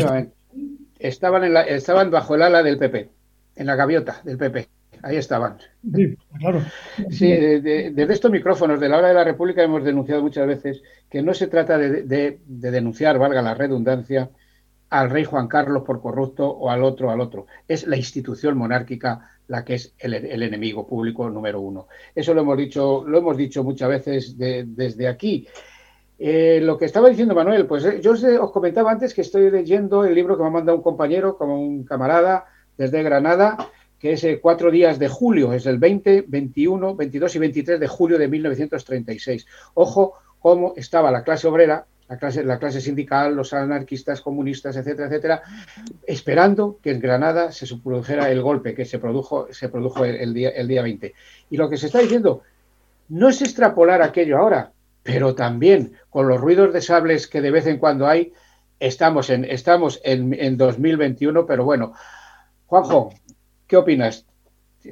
Estaban, 0.98 1.44
en 1.44 1.54
la, 1.54 1.62
estaban 1.62 2.10
bajo 2.10 2.34
el 2.34 2.42
ala 2.42 2.62
del 2.62 2.78
PP, 2.78 3.10
en 3.56 3.66
la 3.66 3.76
gaviota 3.76 4.20
del 4.24 4.38
PP. 4.38 4.66
Ahí 5.02 5.16
estaban. 5.16 5.58
Sí, 5.94 6.16
claro. 6.38 6.62
Sí, 7.10 7.28
desde 7.28 8.12
estos 8.12 8.30
micrófonos 8.30 8.80
de 8.80 8.88
la 8.88 8.98
hora 8.98 9.08
de 9.08 9.14
la 9.14 9.24
República 9.24 9.62
hemos 9.62 9.84
denunciado 9.84 10.22
muchas 10.22 10.46
veces 10.46 10.82
que 11.10 11.22
no 11.22 11.34
se 11.34 11.46
trata 11.46 11.76
de, 11.76 12.40
denunciar, 12.46 13.18
valga 13.18 13.42
la 13.42 13.54
redundancia, 13.54 14.30
al 14.88 15.10
rey 15.10 15.24
Juan 15.24 15.46
Carlos 15.46 15.82
por 15.84 16.00
corrupto 16.00 16.48
o 16.48 16.70
al 16.70 16.82
otro, 16.82 17.10
al 17.10 17.20
otro. 17.20 17.46
Es 17.68 17.86
la 17.86 17.96
institución 17.96 18.56
monárquica 18.56 19.30
la 19.48 19.64
que 19.64 19.74
es 19.74 19.94
el, 19.98 20.42
enemigo 20.42 20.86
público 20.86 21.28
número 21.28 21.60
uno. 21.60 21.88
Eso 22.14 22.34
lo 22.34 22.42
hemos 22.42 22.56
dicho, 22.56 23.04
lo 23.06 23.18
hemos 23.18 23.36
dicho 23.36 23.62
muchas 23.62 23.88
veces 23.88 24.38
desde 24.38 25.08
aquí. 25.08 25.46
Eh, 26.18 26.60
lo 26.62 26.78
que 26.78 26.84
estaba 26.84 27.08
diciendo 27.08 27.34
Manuel, 27.34 27.66
pues 27.66 28.00
yo 28.00 28.12
os, 28.12 28.50
comentaba 28.52 28.92
antes 28.92 29.12
que 29.12 29.22
estoy 29.22 29.50
leyendo 29.50 30.04
el 30.04 30.14
libro 30.14 30.36
que 30.36 30.42
me 30.42 30.48
ha 30.48 30.52
mandado 30.52 30.78
un 30.78 30.84
compañero, 30.84 31.36
como 31.36 31.60
un 31.60 31.84
camarada 31.84 32.46
desde 32.76 33.02
Granada, 33.02 33.68
que 33.98 34.12
es 34.12 34.26
Cuatro 34.40 34.70
días 34.70 34.98
de 34.98 35.08
julio, 35.08 35.52
es 35.52 35.66
el 35.66 35.78
20, 35.78 36.24
21, 36.28 36.94
22 36.94 37.36
y 37.36 37.38
23 37.38 37.80
de 37.80 37.88
julio 37.88 38.18
de 38.18 38.28
1936. 38.28 39.46
Ojo 39.74 40.14
cómo 40.38 40.74
estaba 40.76 41.10
la 41.10 41.24
clase 41.24 41.48
obrera 41.48 41.86
la 42.08 42.18
clase, 42.18 42.44
la 42.44 42.58
clase 42.58 42.80
sindical, 42.80 43.34
los 43.34 43.52
anarquistas, 43.52 44.20
comunistas, 44.20 44.76
etcétera, 44.76 45.08
etcétera, 45.08 45.42
esperando 46.06 46.78
que 46.82 46.90
en 46.90 47.00
Granada 47.00 47.52
se 47.52 47.66
produjera 47.76 48.30
el 48.30 48.42
golpe 48.42 48.74
que 48.74 48.84
se 48.84 48.98
produjo, 48.98 49.48
se 49.52 49.68
produjo 49.68 50.04
el, 50.04 50.34
día, 50.34 50.50
el 50.50 50.68
día 50.68 50.82
20. 50.82 51.14
Y 51.50 51.56
lo 51.56 51.68
que 51.68 51.76
se 51.76 51.86
está 51.86 52.00
diciendo 52.00 52.42
no 53.08 53.28
es 53.28 53.40
extrapolar 53.42 54.02
aquello 54.02 54.38
ahora, 54.38 54.72
pero 55.02 55.34
también 55.34 55.92
con 56.10 56.28
los 56.28 56.40
ruidos 56.40 56.72
de 56.72 56.80
sables 56.80 57.26
que 57.26 57.40
de 57.40 57.50
vez 57.50 57.66
en 57.66 57.78
cuando 57.78 58.06
hay, 58.06 58.32
estamos 58.80 59.30
en, 59.30 59.44
estamos 59.44 60.00
en, 60.04 60.34
en 60.34 60.56
2021, 60.56 61.46
pero 61.46 61.64
bueno. 61.64 61.94
Juanjo, 62.66 63.12
¿qué 63.66 63.76
opinas? 63.76 64.26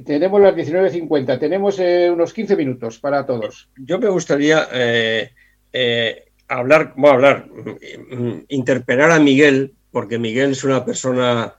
Tenemos 0.05 0.41
las 0.41 0.55
19.50, 0.55 1.39
tenemos 1.39 1.79
eh, 1.79 2.09
unos 2.11 2.33
15 2.33 2.55
minutos 2.55 2.99
para 2.99 3.25
todos. 3.25 3.69
Yo 3.77 3.99
me 3.99 4.09
gustaría 4.09 4.67
eh, 4.71 5.31
eh, 5.71 6.31
hablar, 6.57 6.93
a 6.97 7.09
hablar, 7.09 7.47
mm, 7.47 8.45
interpelar 8.49 9.11
a 9.11 9.19
Miguel, 9.19 9.73
porque 9.91 10.19
Miguel 10.19 10.51
es 10.51 10.63
una 10.63 10.85
persona 10.85 11.55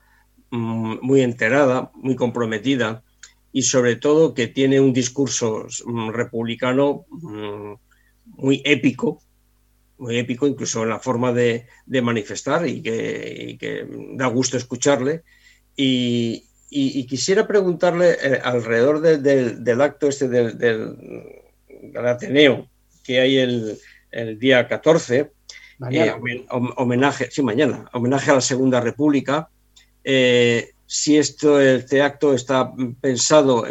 mm, 0.50 0.96
muy 1.02 1.22
enterada, 1.22 1.90
muy 1.94 2.16
comprometida 2.16 3.02
y 3.52 3.62
sobre 3.62 3.96
todo 3.96 4.34
que 4.34 4.48
tiene 4.48 4.80
un 4.80 4.92
discurso 4.92 5.66
mm, 5.86 6.10
republicano 6.10 7.06
muy 8.24 8.62
épico, 8.64 9.20
muy 9.98 10.18
épico 10.18 10.46
incluso 10.46 10.82
en 10.82 10.88
la 10.88 10.98
forma 10.98 11.32
de, 11.32 11.66
manifestar 12.02 12.66
y 12.66 12.82
que, 12.82 13.86
da 14.14 14.26
gusto 14.26 14.56
escucharle. 14.56 15.22
Y, 15.76 16.48
quisiera 17.06 17.46
preguntarle 17.46 18.16
eh, 18.20 18.40
alrededor 18.42 19.00
del 19.00 19.80
acto 19.80 20.08
este 20.08 20.28
del, 20.28 20.58
del 20.58 22.06
Ateneo 22.06 22.68
que 23.04 23.20
hay 23.20 23.36
el, 23.36 23.78
el 24.14 24.38
día 24.38 24.66
14, 24.68 25.32
eh, 25.90 26.12
homenaje, 26.76 27.28
sí, 27.30 27.42
mañana, 27.42 27.84
homenaje 27.92 28.30
a 28.30 28.34
la 28.34 28.40
Segunda 28.40 28.80
República. 28.80 29.48
Eh, 30.04 30.70
si 30.86 31.18
esto, 31.18 31.60
este 31.60 32.00
acto 32.00 32.32
está 32.34 32.72
pensado, 33.00 33.64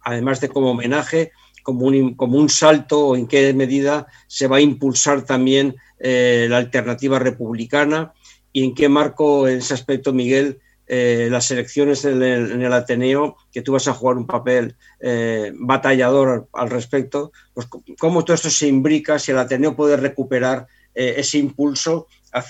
además 0.00 0.40
de 0.40 0.48
como 0.48 0.72
homenaje, 0.72 1.30
como 1.62 1.86
un, 1.86 2.14
como 2.14 2.38
un 2.38 2.48
salto 2.48 3.08
o 3.08 3.16
en 3.16 3.26
qué 3.26 3.54
medida 3.54 4.06
se 4.26 4.48
va 4.48 4.56
a 4.56 4.60
impulsar 4.60 5.22
también 5.22 5.76
eh, 6.00 6.46
la 6.50 6.58
alternativa 6.58 7.18
republicana 7.18 8.12
y 8.52 8.64
en 8.64 8.74
qué 8.74 8.88
marco, 8.88 9.48
en 9.48 9.58
ese 9.58 9.74
aspecto, 9.74 10.12
Miguel, 10.12 10.58
eh, 10.86 11.28
las 11.30 11.50
elecciones 11.50 12.04
en 12.04 12.22
el, 12.22 12.72
Ateneo, 12.72 13.36
que 13.50 13.62
tú 13.62 13.72
vas 13.72 13.88
a 13.88 13.94
jugar 13.94 14.16
un 14.16 14.26
papel 14.26 14.76
eh, 15.00 15.50
batallador 15.54 16.48
al, 16.52 16.70
respecto, 16.70 17.32
pues 17.54 17.68
cómo 17.98 18.24
todo 18.24 18.34
esto 18.34 18.50
se 18.50 18.68
imbrica, 18.68 19.18
si 19.18 19.32
el 19.32 19.38
Ateneo 19.38 19.74
puede 19.74 19.96
recuperar 19.96 20.66
eh, 20.94 21.14
ese 21.16 21.38
impulso 21.38 22.06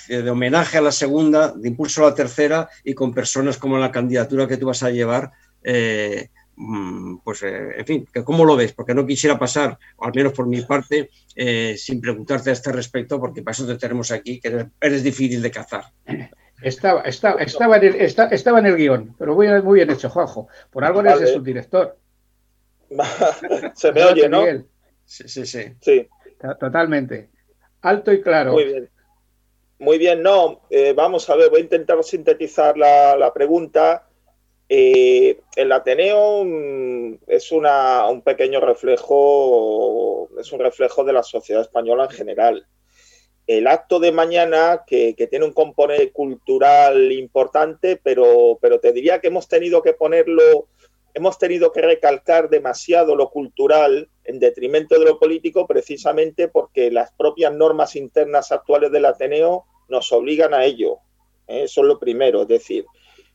de 0.08 0.30
homenaje 0.30 0.78
a 0.78 0.80
la 0.80 0.92
segunda, 0.92 1.52
de 1.52 1.68
impulso 1.68 2.02
a 2.02 2.08
la 2.08 2.14
tercera 2.14 2.68
y 2.82 2.94
con 2.94 3.12
personas 3.12 3.58
como 3.58 3.76
la 3.76 3.92
candidatura 3.92 4.48
que 4.48 4.56
tú 4.56 4.66
vas 4.66 4.82
a 4.82 4.90
llevar. 4.90 5.30
Mm, 6.56 7.18
pues, 7.18 7.42
en 7.42 7.84
fin, 7.84 8.08
¿cómo 8.24 8.46
lo 8.46 8.56
ves? 8.56 8.72
Porque 8.72 8.94
no 8.94 9.06
quisiera 9.06 9.38
pasar, 9.38 9.78
al 10.00 10.12
menos 10.14 10.32
por 10.32 10.46
mi 10.46 10.62
parte, 10.62 11.10
sin 11.76 12.00
preguntarte 12.00 12.48
a 12.48 12.54
este 12.54 12.72
respecto, 12.72 13.20
porque 13.20 13.42
para 13.42 13.52
eso 13.52 13.66
te 13.66 13.76
tenemos 13.76 14.10
aquí, 14.10 14.40
que 14.40 14.68
eres 14.80 15.02
difícil 15.02 15.42
de 15.42 15.50
cazar. 15.50 15.84
Estaba, 16.64 17.02
estaba, 17.02 17.42
estaba, 17.42 17.76
en 17.76 17.84
el, 17.84 18.00
estaba 18.00 18.58
en 18.58 18.66
el 18.66 18.76
guion, 18.76 19.14
pero 19.18 19.34
muy, 19.34 19.48
muy 19.62 19.76
bien 19.76 19.90
hecho, 19.90 20.08
Juanjo. 20.08 20.48
Por 20.70 20.82
algo 20.82 21.00
eres 21.00 21.20
el 21.20 21.28
subdirector. 21.28 21.98
Se 23.74 23.92
me 23.92 24.02
oye, 24.02 24.28
¿no? 24.30 24.44
Sí, 25.04 25.28
sí, 25.28 25.44
sí. 25.44 25.74
sí. 25.78 26.08
Totalmente. 26.58 27.28
Alto 27.82 28.12
y 28.12 28.22
claro. 28.22 28.52
Muy 28.52 28.64
bien. 28.64 28.90
Muy 29.78 29.98
bien, 29.98 30.22
no. 30.22 30.62
Eh, 30.70 30.94
vamos 30.94 31.28
a 31.28 31.36
ver, 31.36 31.50
voy 31.50 31.60
a 31.60 31.64
intentar 31.64 32.02
sintetizar 32.02 32.78
la, 32.78 33.30
pregunta. 33.34 34.08
Eh, 34.66 35.40
el 35.56 35.70
Ateneo 35.70 36.44
mm, 36.46 37.18
es 37.26 37.52
una, 37.52 38.08
un 38.08 38.22
pequeño 38.22 38.60
reflejo, 38.60 40.30
es 40.40 40.50
un 40.50 40.60
reflejo 40.60 41.04
de 41.04 41.12
la 41.12 41.22
sociedad 41.22 41.60
española 41.60 42.04
en 42.04 42.10
general 42.10 42.66
el 43.46 43.66
acto 43.66 44.00
de 44.00 44.12
mañana, 44.12 44.84
que, 44.86 45.14
tiene 45.30 45.44
un 45.44 45.52
componente 45.52 46.12
cultural 46.12 47.12
importante, 47.12 48.00
pero, 48.02 48.58
pero 48.60 48.80
te 48.80 48.92
diría 48.92 49.20
que 49.20 49.26
hemos 49.28 49.48
tenido 49.48 49.82
que 49.82 49.92
ponerlo, 49.92 50.68
hemos 51.12 51.38
tenido 51.38 51.70
que 51.70 51.82
recalcar 51.82 52.48
demasiado 52.48 53.16
lo 53.16 53.30
cultural 53.30 54.08
en 54.24 54.38
detrimento 54.38 54.98
de 54.98 55.04
lo 55.04 55.18
político, 55.18 55.66
precisamente 55.66 56.48
porque 56.48 56.90
las 56.90 57.12
propias 57.12 57.52
normas 57.52 57.96
internas 57.96 58.50
actuales 58.50 58.90
del 58.90 59.04
Ateneo 59.04 59.64
nos 59.88 60.10
obligan 60.12 60.54
a 60.54 60.64
ello. 60.64 60.98
Eso 61.46 61.82
es 61.82 61.86
lo 61.86 61.98
primero, 61.98 62.42
es 62.42 62.48
decir, 62.48 62.86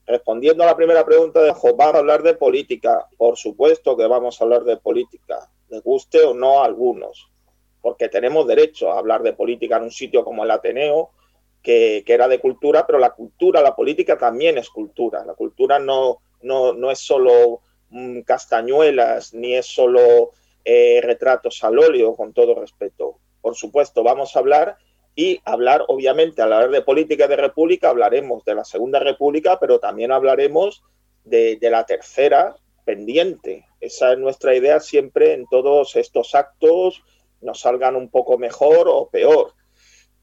respondiendo 0.08 0.64
a 0.64 0.68
la 0.68 0.76
primera 0.76 1.06
pregunta 1.06 1.40
de 1.44 1.54
Jo, 1.54 1.76
¿vamos 1.76 1.96
a 1.96 2.00
hablar 2.00 2.24
de 2.24 2.34
política? 2.34 3.08
Por 3.16 3.38
supuesto 3.38 3.96
que 3.96 4.08
vamos 4.08 4.42
a 4.42 4.44
hablar 4.44 4.64
de 4.64 4.78
política, 4.78 5.52
les 5.70 5.84
guste 5.84 6.24
o 6.24 6.34
no 6.34 6.64
a 6.64 6.66
algunos 6.66 7.30
porque 7.82 8.10
tenemos 8.10 8.48
derecho 8.48 8.92
a 8.92 9.00
hablar 9.00 9.24
de 9.24 9.34
política 9.34 9.78
en 9.78 9.84
un 9.84 9.92
sitio 9.92 10.24
como 10.24 10.44
el 10.44 10.52
Ateneo, 10.52 11.12
que, 11.62 12.04
era 12.08 12.28
de 12.28 12.40
cultura, 12.40 12.86
pero 12.86 13.00
la 13.00 13.12
cultura, 13.12 13.62
la 13.62 13.76
política 13.76 14.18
también 14.18 14.58
es 14.58 14.70
cultura. 14.70 15.26
La 15.26 15.34
cultura 15.34 15.80
no, 15.80 16.20
no, 16.42 16.92
es 16.92 17.00
solo 17.00 17.62
mm, 17.90 18.22
castañuelas, 18.22 19.34
ni 19.34 19.56
es 19.56 19.66
solo 19.66 20.32
eh, 20.64 21.00
retratos 21.04 21.64
al 21.64 21.80
óleo, 21.80 22.16
con 22.16 22.34
todo 22.34 22.56
respeto. 22.56 23.18
Por 23.42 23.56
supuesto, 23.56 24.04
vamos 24.04 24.36
a 24.36 24.40
hablar 24.40 24.78
y 25.16 25.42
hablar, 25.44 25.84
obviamente, 25.88 26.42
al 26.42 26.54
hablar 26.54 26.72
de 26.72 26.82
política 26.82 27.28
de 27.28 27.36
república, 27.36 27.90
hablaremos 27.90 28.44
de 28.46 28.56
la 28.56 28.64
Segunda 28.64 29.00
República, 29.00 29.60
pero 29.60 29.80
también 29.80 30.12
hablaremos 30.12 30.84
de, 31.26 31.58
de 31.58 31.70
la 31.70 31.86
tercera 31.86 32.56
pendiente. 32.86 33.66
Esa 33.82 34.14
es 34.14 34.20
nuestra 34.20 34.56
idea 34.56 34.80
siempre 34.80 35.34
en 35.34 35.46
todos 35.48 35.96
estos 35.96 36.36
actos 36.36 37.04
nos 37.42 37.62
salgan 37.62 37.96
un 37.96 38.10
poco 38.10 38.38
mejor 38.38 38.88
o 38.88 39.10
peor. 39.10 39.54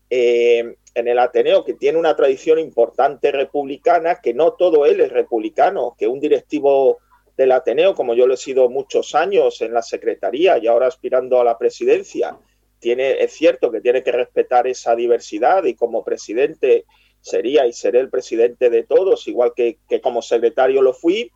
Eh, 0.09 0.77
en 0.95 1.09
el 1.09 1.19
Ateneo, 1.19 1.62
que 1.64 1.75
tiene 1.75 1.99
una 1.99 2.17
tradición 2.17 2.59
importante 2.59 3.31
republicana, 3.31 4.21
que 4.23 4.33
no 4.33 4.55
todo 4.55 4.87
él 4.87 5.01
es 5.01 5.12
republicano, 5.12 5.95
que 5.99 6.09
un 6.09 6.21
directivo 6.21 6.99
del 7.37 7.53
Ateneo, 7.53 7.95
como 7.95 8.14
yo 8.14 8.27
lo 8.27 8.33
he 8.33 8.39
sido 8.39 8.71
muchos 8.71 9.14
años 9.14 9.61
en 9.61 9.75
la 9.75 9.83
Secretaría 9.83 10.57
y 10.57 10.67
ahora 10.67 10.87
aspirando 10.87 11.39
a 11.39 11.45
la 11.45 11.59
presidencia, 11.59 12.39
tiene, 12.79 13.23
es 13.23 13.33
cierto 13.33 13.71
que 13.71 13.83
tiene 13.83 14.03
que 14.03 14.12
respetar 14.12 14.67
esa 14.67 14.95
diversidad 14.95 15.64
y 15.64 15.75
como 15.75 16.03
presidente 16.03 16.87
sería 17.21 17.67
y 17.67 17.73
seré 17.75 18.01
el 18.01 18.09
presidente 18.09 18.71
de 18.71 18.85
todos, 18.85 19.29
igual 19.29 19.53
que, 19.55 19.79
que 19.89 20.01
como 20.01 20.23
secretario 20.23 20.81
lo 20.81 20.95
fui. 20.95 21.31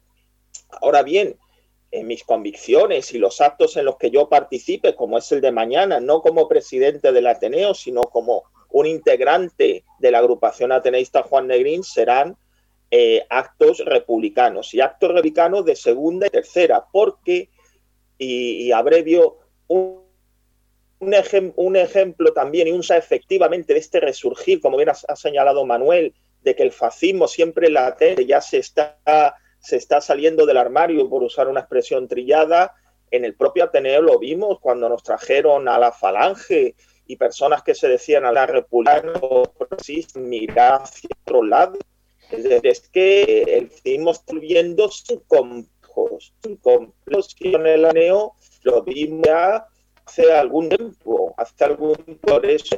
Ahora 0.80 1.02
bien, 1.02 1.36
en 1.90 2.06
mis 2.06 2.24
convicciones 2.24 3.12
y 3.12 3.18
los 3.18 3.40
actos 3.40 3.76
en 3.76 3.84
los 3.84 3.96
que 3.96 4.10
yo 4.10 4.28
participe, 4.28 4.94
como 4.94 5.18
es 5.18 5.30
el 5.32 5.40
de 5.40 5.50
mañana, 5.50 6.00
no 6.00 6.22
como 6.22 6.48
presidente 6.48 7.12
del 7.12 7.26
Ateneo, 7.26 7.74
sino 7.74 8.02
como 8.02 8.44
un 8.70 8.86
integrante 8.86 9.84
de 9.98 10.10
la 10.10 10.18
agrupación 10.18 10.70
ateneísta 10.72 11.22
Juan 11.22 11.48
Negrín, 11.48 11.82
serán 11.82 12.36
eh, 12.92 13.24
actos 13.28 13.84
republicanos 13.84 14.72
y 14.74 14.80
actos 14.80 15.10
republicanos 15.10 15.64
de 15.64 15.74
segunda 15.74 16.28
y 16.28 16.30
tercera, 16.30 16.86
porque, 16.92 17.48
y, 18.18 18.70
abrevio, 18.70 19.38
un, 19.66 20.02
un, 21.00 21.76
ejemplo 21.76 22.32
también 22.32 22.68
y 22.68 22.72
un 22.72 22.82
efectivamente 22.88 23.74
de 23.74 23.80
este 23.80 24.00
resurgir, 24.00 24.60
como 24.60 24.76
bien 24.76 24.90
ha, 24.90 25.16
señalado 25.16 25.64
Manuel, 25.64 26.14
de 26.42 26.54
que 26.54 26.62
el 26.62 26.72
fascismo 26.72 27.26
siempre 27.26 27.68
latente 27.70 28.26
ya 28.26 28.40
se 28.40 28.58
está 28.58 29.36
se 29.60 29.76
está 29.76 30.00
saliendo 30.00 30.46
del 30.46 30.56
armario, 30.56 31.08
por 31.08 31.22
usar 31.22 31.48
una 31.48 31.60
expresión 31.60 32.08
trillada. 32.08 32.74
En 33.10 33.24
el 33.24 33.34
propio 33.34 33.64
Ateneo 33.64 34.02
lo 34.02 34.18
vimos 34.18 34.58
cuando 34.60 34.88
nos 34.88 35.02
trajeron 35.02 35.68
a 35.68 35.78
la 35.78 35.92
falange 35.92 36.74
y 37.06 37.16
personas 37.16 37.62
que 37.62 37.74
se 37.74 37.88
decían 37.88 38.24
a 38.24 38.32
la 38.32 38.46
republicano, 38.46 39.42
mirar 40.14 40.82
hacia 40.82 41.10
otro 41.24 41.42
lado. 41.42 41.78
Es 42.30 42.88
que 42.88 43.42
el 43.42 43.70
seguimos 43.70 44.22
viendo 44.32 44.88
sin 44.88 45.18
complejos, 45.20 46.32
sin 46.42 46.60
en 47.40 47.66
el 47.66 47.84
Ateneo 47.84 48.34
lo 48.62 48.82
vimos 48.82 49.26
ya 49.26 49.66
hace 50.06 50.32
algún 50.32 50.68
tiempo, 50.68 51.34
hace 51.36 51.64
algún 51.64 51.96
por 52.20 52.46
eso 52.46 52.76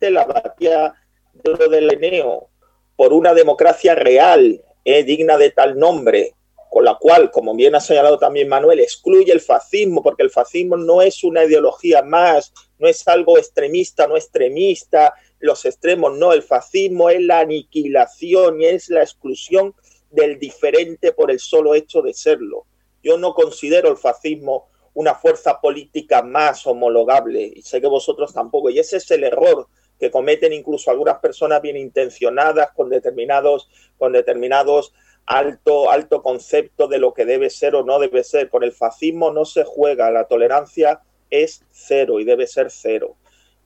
la 0.00 0.24
batalla 0.24 0.94
de 1.34 1.50
lo 1.50 1.68
del 1.68 1.90
Ateneo 1.90 2.48
por 2.96 3.12
una 3.12 3.34
democracia 3.34 3.94
real, 3.94 4.62
es 4.84 5.06
digna 5.06 5.36
de 5.38 5.50
tal 5.50 5.78
nombre, 5.78 6.34
con 6.70 6.84
la 6.84 6.96
cual, 6.96 7.30
como 7.30 7.54
bien 7.54 7.74
ha 7.74 7.80
señalado 7.80 8.18
también 8.18 8.48
Manuel, 8.48 8.80
excluye 8.80 9.32
el 9.32 9.40
fascismo, 9.40 10.02
porque 10.02 10.24
el 10.24 10.30
fascismo 10.30 10.76
no 10.76 11.02
es 11.02 11.22
una 11.22 11.44
ideología 11.44 12.02
más, 12.02 12.52
no 12.78 12.88
es 12.88 13.06
algo 13.06 13.38
extremista, 13.38 14.06
no 14.06 14.16
extremista, 14.16 15.14
los 15.38 15.64
extremos, 15.64 16.16
no, 16.16 16.32
el 16.32 16.42
fascismo 16.42 17.10
es 17.10 17.22
la 17.22 17.40
aniquilación 17.40 18.60
y 18.60 18.66
es 18.66 18.88
la 18.88 19.02
exclusión 19.02 19.74
del 20.10 20.38
diferente 20.38 21.12
por 21.12 21.30
el 21.30 21.38
solo 21.38 21.74
hecho 21.74 22.02
de 22.02 22.14
serlo. 22.14 22.66
Yo 23.02 23.18
no 23.18 23.34
considero 23.34 23.90
el 23.90 23.96
fascismo 23.96 24.68
una 24.94 25.14
fuerza 25.14 25.60
política 25.60 26.22
más 26.22 26.66
homologable 26.66 27.52
y 27.54 27.62
sé 27.62 27.80
que 27.80 27.88
vosotros 27.88 28.32
tampoco. 28.32 28.70
Y 28.70 28.78
ese 28.78 28.96
es 28.96 29.10
el 29.10 29.24
error 29.24 29.68
que 29.98 30.10
cometen 30.10 30.52
incluso 30.52 30.90
algunas 30.90 31.18
personas 31.18 31.62
bien 31.62 31.76
intencionadas 31.76 32.72
con 32.72 32.88
determinados, 32.88 33.68
con 33.96 34.12
determinados 34.12 34.92
alto, 35.26 35.90
alto 35.90 36.22
concepto 36.22 36.88
de 36.88 36.98
lo 36.98 37.14
que 37.14 37.24
debe 37.24 37.50
ser 37.50 37.74
o 37.74 37.84
no 37.84 37.98
debe 37.98 38.24
ser. 38.24 38.48
Con 38.48 38.64
el 38.64 38.72
fascismo 38.72 39.30
no 39.30 39.44
se 39.44 39.64
juega, 39.64 40.10
la 40.10 40.26
tolerancia 40.26 41.00
es 41.30 41.64
cero 41.70 42.20
y 42.20 42.24
debe 42.24 42.46
ser 42.46 42.70
cero. 42.70 43.16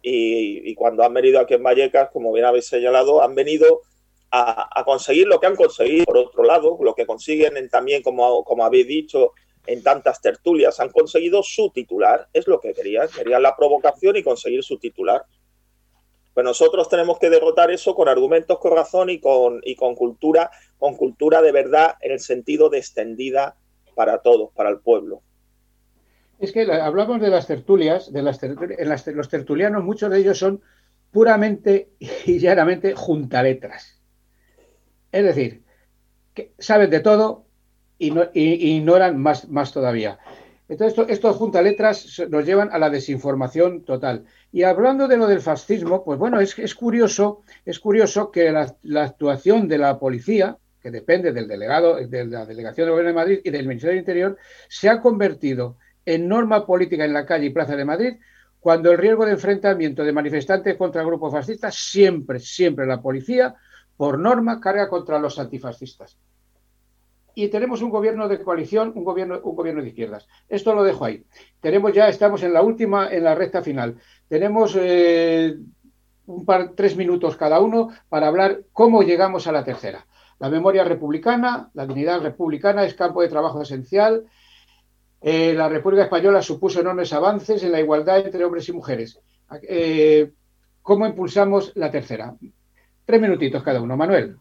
Y, 0.00 0.74
cuando 0.76 1.02
han 1.02 1.12
venido 1.12 1.40
aquí 1.40 1.54
en 1.54 1.62
Vallecas, 1.62 2.10
como 2.10 2.32
bien 2.32 2.46
habéis 2.46 2.66
señalado, 2.66 3.22
han 3.22 3.34
venido 3.34 3.82
a, 4.30 4.82
conseguir 4.84 5.26
lo 5.26 5.40
que 5.40 5.46
han 5.46 5.56
conseguido. 5.56 6.04
Por 6.04 6.18
otro 6.18 6.44
lado, 6.44 6.78
lo 6.80 6.94
que 6.94 7.04
consiguen 7.04 7.68
también, 7.68 8.02
como, 8.02 8.44
como 8.44 8.64
habéis 8.64 8.86
dicho, 8.86 9.32
en 9.66 9.82
tantas 9.82 10.20
tertulias, 10.22 10.78
han 10.80 10.90
conseguido 10.90 11.42
su 11.42 11.70
titular. 11.70 12.28
Es 12.32 12.46
lo 12.46 12.60
que 12.60 12.72
querían. 12.72 13.08
Querían 13.08 13.42
la 13.42 13.56
provocación 13.56 14.16
y 14.16 14.22
conseguir 14.22 14.62
su 14.62 14.78
titular. 14.78 15.24
Pues 16.38 16.44
nosotros 16.44 16.88
tenemos 16.88 17.18
que 17.18 17.30
derrotar 17.30 17.72
eso 17.72 17.96
con 17.96 18.08
argumentos, 18.08 18.60
con 18.60 18.70
razón 18.70 19.10
y 19.10 19.18
con, 19.18 19.60
y 19.64 19.74
con 19.74 19.96
cultura, 19.96 20.52
con 20.78 20.94
cultura 20.94 21.42
de 21.42 21.50
verdad 21.50 21.96
en 22.00 22.12
el 22.12 22.20
sentido 22.20 22.70
de 22.70 22.78
extendida 22.78 23.56
para 23.96 24.18
todos, 24.18 24.52
para 24.54 24.70
el 24.70 24.78
pueblo. 24.78 25.20
Es 26.38 26.52
que 26.52 26.62
hablamos 26.70 27.20
de 27.20 27.30
las 27.30 27.48
tertulias, 27.48 28.12
de 28.12 28.22
las, 28.22 28.40
los 29.08 29.28
tertulianos, 29.28 29.82
muchos 29.82 30.12
de 30.12 30.18
ellos 30.20 30.38
son 30.38 30.62
puramente 31.10 31.88
y 31.98 32.38
llanamente 32.38 32.94
juntaletras. 32.94 34.00
Es 35.10 35.24
decir, 35.24 35.64
que 36.34 36.52
saben 36.56 36.90
de 36.90 37.00
todo 37.00 37.46
y, 37.98 38.12
no, 38.12 38.28
ignoran 38.32 39.18
más, 39.18 39.48
más 39.48 39.72
todavía. 39.72 40.20
Entonces, 40.68 41.06
estos 41.08 41.36
juntaletras 41.36 42.22
nos 42.28 42.44
llevan 42.44 42.68
a 42.70 42.78
la 42.78 42.90
desinformación 42.90 43.84
total. 43.84 44.24
Y 44.52 44.64
hablando 44.64 45.08
de 45.08 45.16
lo 45.16 45.26
del 45.26 45.40
fascismo, 45.40 46.04
pues 46.04 46.18
bueno, 46.18 46.40
es, 46.40 46.74
curioso, 46.74 47.42
es 47.64 47.78
curioso 47.78 48.30
que 48.30 48.50
la, 48.52 48.76
la, 48.82 49.04
actuación 49.04 49.66
de 49.66 49.78
la 49.78 49.98
policía, 49.98 50.58
que 50.82 50.90
depende 50.90 51.32
del 51.32 51.48
delegado, 51.48 51.96
de 51.96 52.26
la 52.26 52.44
delegación 52.44 52.86
del 52.86 52.92
Gobierno 52.92 53.10
de 53.10 53.14
Madrid 53.14 53.40
y 53.42 53.50
del 53.50 53.66
Ministerio 53.66 53.92
del 53.92 54.00
Interior, 54.00 54.36
se 54.68 54.90
ha 54.90 55.00
convertido 55.00 55.78
en 56.04 56.28
norma 56.28 56.66
política 56.66 57.04
en 57.04 57.14
la 57.14 57.24
calle 57.24 57.46
y 57.46 57.50
plaza 57.50 57.74
de 57.74 57.84
Madrid 57.84 58.14
cuando 58.60 58.90
el 58.90 58.98
riesgo 58.98 59.24
de 59.24 59.32
enfrentamiento 59.32 60.04
de 60.04 60.12
manifestantes 60.12 60.76
contra 60.76 61.02
grupos 61.02 61.32
fascistas, 61.32 61.74
siempre, 61.74 62.40
siempre 62.40 62.86
la 62.86 63.00
policía, 63.00 63.54
por 63.96 64.18
norma, 64.18 64.60
carga 64.60 64.88
contra 64.88 65.18
los 65.18 65.38
antifascistas. 65.38 66.18
Y 67.38 67.46
tenemos 67.50 67.82
un 67.82 67.90
gobierno 67.90 68.26
de 68.26 68.42
coalición, 68.42 68.92
un 68.96 69.04
gobierno, 69.04 69.40
de 69.82 69.88
izquierdas. 69.88 70.26
Esto 70.48 70.74
lo 70.74 70.82
dejo 70.82 71.04
ahí. 71.04 71.24
Tenemos 71.60 71.92
ya, 71.92 72.08
estamos 72.08 72.42
en 72.42 72.52
la 72.52 72.62
última, 72.62 73.12
en 73.12 73.22
la 73.22 73.36
recta 73.36 73.62
final. 73.62 73.96
Tenemos 74.26 74.76
eh, 74.76 75.56
un 76.26 76.44
par, 76.44 76.72
tres 76.74 76.96
minutos 76.96 77.36
cada 77.36 77.60
uno 77.60 77.90
para 78.08 78.26
hablar 78.26 78.62
cómo 78.72 79.04
llegamos 79.04 79.46
a 79.46 79.52
la 79.52 79.64
tercera. 79.64 80.04
La 80.40 80.50
memoria 80.50 80.82
republicana, 80.82 81.70
la 81.74 81.86
dignidad 81.86 82.22
republicana 82.22 82.84
es 82.84 82.94
campo 82.94 83.22
de 83.22 83.28
trabajo 83.28 83.62
esencial 83.62 84.24
eh, 85.20 85.54
la 85.54 85.68
República 85.68 86.04
Española 86.04 86.42
supuso 86.42 86.80
enormes 86.80 87.12
avances 87.12 87.62
en 87.62 87.70
la 87.70 87.80
igualdad 87.80 88.18
entre 88.18 88.44
hombres 88.44 88.68
y 88.68 88.72
mujeres. 88.72 89.20
Eh, 89.62 90.32
¿Cómo 90.82 91.06
impulsamos 91.06 91.70
la 91.76 91.90
tercera? 91.90 92.34
Tres 93.04 93.20
minutitos 93.20 93.62
cada 93.62 93.80
uno. 93.80 93.96
Manuel. 93.96 94.36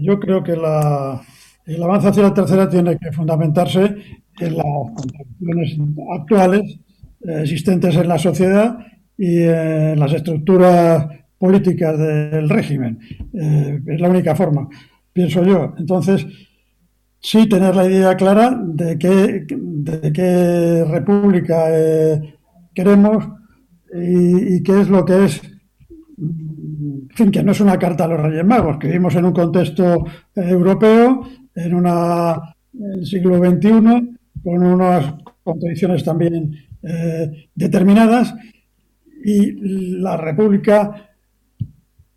Yo 0.00 0.18
creo 0.18 0.42
que 0.42 0.52
el 0.52 1.82
avance 1.82 2.08
hacia 2.08 2.22
la 2.22 2.34
tercera 2.34 2.68
tiene 2.68 2.98
que 2.98 3.12
fundamentarse 3.12 3.94
en 4.40 4.56
las 4.56 4.66
contradicciones 4.94 5.78
actuales 6.18 6.78
eh, 7.24 7.40
existentes 7.42 7.94
en 7.96 8.08
la 8.08 8.18
sociedad 8.18 8.78
y 9.16 9.42
en 9.42 9.98
las 9.98 10.12
estructuras 10.12 11.06
políticas 11.38 11.98
del 11.98 12.48
régimen. 12.48 12.98
es 13.32 14.00
la 14.00 14.08
única 14.08 14.34
forma, 14.34 14.68
pienso 15.12 15.44
yo. 15.44 15.74
Entonces, 15.76 16.26
sí 17.22 17.48
tener 17.48 17.74
la 17.74 17.86
idea 17.86 18.16
clara 18.16 18.60
de 18.62 18.98
qué, 18.98 19.46
de 19.48 20.12
qué 20.12 20.84
república 20.84 21.66
eh, 21.70 22.34
queremos 22.74 23.24
y, 23.94 24.62
qué 24.62 24.80
es 24.80 24.88
lo 24.88 25.04
que 25.04 25.24
es, 25.24 25.40
en 27.12 27.16
fin, 27.16 27.30
que 27.30 27.42
no 27.42 27.52
es 27.52 27.60
una 27.60 27.78
carta 27.78 28.04
a 28.04 28.08
los 28.08 28.20
Reyes 28.20 28.44
Magos, 28.44 28.78
que 28.78 28.86
vivimos 28.86 29.14
en 29.16 29.26
un 29.26 29.34
contexto 29.34 30.06
eh, 30.34 30.48
europeo, 30.48 31.28
en 31.54 31.74
una 31.74 32.56
el 32.72 33.04
siglo 33.04 33.36
XXI, 33.36 34.16
con 34.42 34.62
unas 34.62 35.14
condiciones 35.44 36.02
también 36.02 36.56
eh, 36.82 37.48
determinadas, 37.54 38.34
y 39.24 39.52
la 40.00 40.16
República 40.16 41.10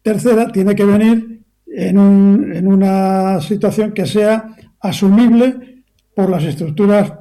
Tercera 0.01 0.47
tiene 0.47 0.73
que 0.75 0.85
venir 0.85 1.41
en, 1.67 1.97
un, 1.97 2.53
en 2.53 2.65
una 2.65 3.41
situación 3.41 3.91
que 3.91 4.05
sea 4.05 4.55
asumible 4.79 5.83
por 6.15 6.29
las 6.29 6.45
estructuras 6.45 7.11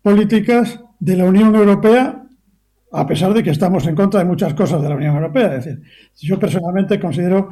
políticas 0.00 0.78
de 1.00 1.16
la 1.16 1.24
Unión 1.24 1.56
Europea, 1.56 2.19
a 2.92 3.06
pesar 3.06 3.32
de 3.32 3.42
que 3.42 3.50
estamos 3.50 3.86
en 3.86 3.94
contra 3.94 4.20
de 4.20 4.26
muchas 4.26 4.54
cosas 4.54 4.82
de 4.82 4.88
la 4.88 4.96
Unión 4.96 5.14
Europea. 5.14 5.56
Es 5.56 5.64
decir, 5.64 5.82
yo 6.16 6.38
personalmente 6.38 6.98
considero 6.98 7.48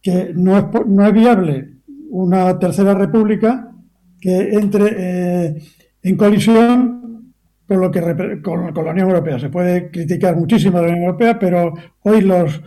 que 0.00 0.32
no 0.34 0.56
es, 0.56 0.64
no 0.86 1.06
es 1.06 1.12
viable 1.12 1.70
una 2.10 2.58
tercera 2.58 2.94
república 2.94 3.72
que 4.20 4.50
entre 4.52 4.94
eh, 4.96 5.62
en 6.02 6.16
colisión 6.16 7.32
con, 7.66 7.80
lo 7.80 7.90
que, 7.90 8.40
con, 8.42 8.72
la 8.72 8.92
Unión 8.92 9.08
Europea. 9.08 9.38
Se 9.38 9.48
puede 9.48 9.90
criticar 9.90 10.36
muchísimo 10.36 10.78
a 10.78 10.82
la 10.82 10.88
Unión 10.88 11.04
Europea, 11.04 11.38
pero 11.38 11.74
hoy 12.02 12.20
los, 12.20 12.62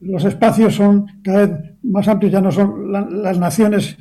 los 0.00 0.24
espacios 0.24 0.74
son 0.74 1.06
cada 1.22 1.46
vez 1.46 1.72
más 1.82 2.06
amplios, 2.08 2.32
ya 2.32 2.40
no 2.40 2.52
son 2.52 2.92
las 2.92 3.38
naciones 3.38 3.96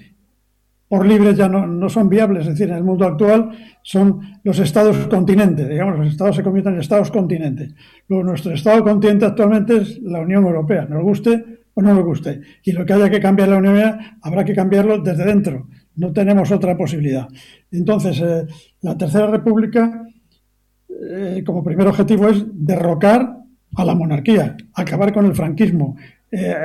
por 0.88 1.06
libres 1.06 1.36
ya 1.36 1.48
no, 1.50 1.90
son 1.90 2.10
viables, 2.10 2.44
es 2.44 2.50
decir, 2.50 2.70
en 2.70 2.78
el 2.78 2.84
mundo 2.84 3.06
actual 3.06 3.52
son 3.82 4.22
los 4.44 4.60
estados 4.60 4.98
continentes, 5.08 5.68
digamos, 5.68 5.98
los 5.98 6.08
estados 6.08 6.36
se 6.36 6.44
convierten 6.44 6.76
en 6.76 6.80
estados 6.80 7.10
continentes. 7.10 7.74
Nuestro 8.08 8.54
estado 8.54 8.84
continente 8.84 9.26
actualmente 9.26 9.78
es 9.78 10.00
la 10.02 10.20
Unión 10.20 10.46
Europea, 10.46 10.86
nos 10.86 11.02
guste 11.02 11.44
o 11.74 11.82
no 11.82 11.94
nos 11.94 12.06
guste. 12.06 12.42
Y 12.64 12.72
lo 12.72 12.86
que 12.86 12.94
haya 12.94 13.10
que 13.10 13.20
cambiar 13.20 13.50
la 13.50 13.58
Unión 13.58 13.76
Europea 13.76 14.18
habrá 14.22 14.46
que 14.46 14.54
cambiarlo 14.54 15.00
desde 15.00 15.26
dentro, 15.26 15.68
no 15.96 16.14
tenemos 16.14 16.52
otra 16.52 16.78
posibilidad. 16.78 17.28
Entonces, 17.72 18.22
eh, 18.22 18.46
la 18.82 18.98
Tercera 18.98 19.28
República, 19.28 20.04
eh, 20.90 21.44
como 21.46 21.64
primer 21.64 21.88
objetivo 21.88 22.30
es 22.30 22.46
derrocar 22.54 23.38
a 23.76 23.86
la 23.86 23.96
monarquía, 23.96 24.56
acabar 24.74 25.12
con 25.14 25.26
el 25.26 25.36
franquismo, 25.36 25.98
eh, 26.32 26.56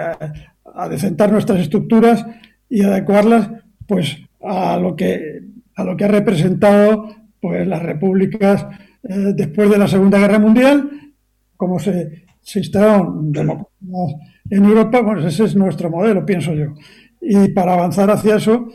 a 0.75 0.89
decentar 0.89 1.33
nuestras 1.33 1.61
estructuras 1.61 2.25
y 2.69 2.83
adecuarlas 2.83 3.51
pues 3.91 4.19
a 4.41 4.77
lo 4.77 4.95
que 4.95 5.41
a 5.75 5.83
lo 5.83 5.97
que 5.97 6.05
ha 6.05 6.09
representado 6.09 7.09
pues 7.41 7.67
las 7.67 7.83
repúblicas 7.83 8.65
eh, 9.03 9.33
después 9.35 9.69
de 9.69 9.79
la 9.79 9.89
Segunda 9.89 10.21
Guerra 10.21 10.39
Mundial, 10.39 10.89
como 11.57 11.81
se, 11.81 12.27
se 12.41 12.61
instalaron 12.61 13.33
en 14.49 14.65
Europa, 14.65 15.05
pues 15.05 15.25
ese 15.25 15.45
es 15.45 15.57
nuestro 15.57 15.91
modelo, 15.91 16.25
pienso 16.25 16.55
yo. 16.55 16.75
Y 17.21 17.49
para 17.49 17.73
avanzar 17.73 18.09
hacia 18.13 18.37
eso, 18.37 18.69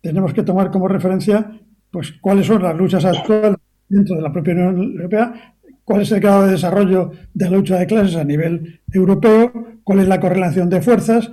tenemos 0.00 0.32
que 0.32 0.42
tomar 0.42 0.70
como 0.70 0.88
referencia 0.88 1.50
pues 1.90 2.12
cuáles 2.12 2.46
son 2.46 2.62
las 2.62 2.74
luchas 2.74 3.04
actuales 3.04 3.58
dentro 3.90 4.16
de 4.16 4.22
la 4.22 4.32
propia 4.32 4.54
Unión 4.54 4.92
Europea, 4.92 5.54
cuál 5.84 6.00
es 6.00 6.12
el 6.12 6.20
grado 6.20 6.46
de 6.46 6.52
desarrollo 6.52 7.10
de 7.34 7.50
la 7.50 7.56
lucha 7.58 7.78
de 7.78 7.86
clases 7.86 8.16
a 8.16 8.24
nivel 8.24 8.80
europeo, 8.90 9.52
cuál 9.84 10.00
es 10.00 10.08
la 10.08 10.18
correlación 10.18 10.70
de 10.70 10.80
fuerzas. 10.80 11.30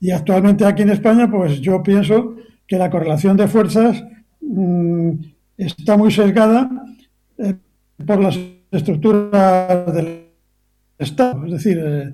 Y 0.00 0.12
actualmente 0.12 0.64
aquí 0.64 0.80
en 0.80 0.90
España, 0.90 1.30
pues 1.30 1.60
yo 1.60 1.82
pienso 1.82 2.36
que 2.70 2.78
la 2.78 2.88
correlación 2.88 3.36
de 3.36 3.48
fuerzas 3.48 4.04
mm, 4.40 5.10
está 5.58 5.96
muy 5.96 6.12
sesgada 6.12 6.70
eh, 7.36 7.56
por 8.06 8.22
las 8.22 8.38
estructuras 8.70 9.92
del 9.92 10.28
Estado, 10.96 11.44
es 11.46 11.52
decir, 11.52 11.82
eh, 11.84 12.12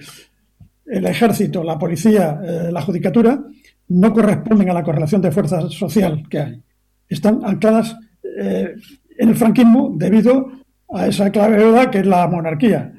el 0.86 1.04
ejército, 1.04 1.62
la 1.62 1.78
policía, 1.78 2.40
eh, 2.42 2.72
la 2.72 2.80
judicatura, 2.80 3.38
no 3.88 4.14
corresponden 4.14 4.70
a 4.70 4.72
la 4.72 4.82
correlación 4.82 5.20
de 5.20 5.30
fuerzas 5.30 5.74
social 5.74 6.26
que 6.30 6.38
hay. 6.38 6.62
Están 7.06 7.40
ancladas 7.44 7.94
en 8.22 9.28
el 9.28 9.36
franquismo 9.36 9.92
debido 9.94 10.50
a 10.92 11.06
esa 11.06 11.30
clave 11.30 11.90
que 11.90 12.00
es 12.00 12.06
la 12.06 12.26
monarquía. 12.26 12.92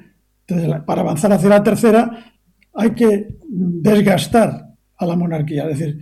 Entonces, 0.46 0.82
para 0.86 1.02
avanzar 1.02 1.32
hacia 1.32 1.48
la 1.48 1.62
tercera 1.62 2.32
hay 2.74 2.90
que 2.92 3.36
desgastar 3.48 4.74
a 4.96 5.06
la 5.06 5.16
monarquía, 5.16 5.68
es 5.68 5.78
decir, 5.78 5.98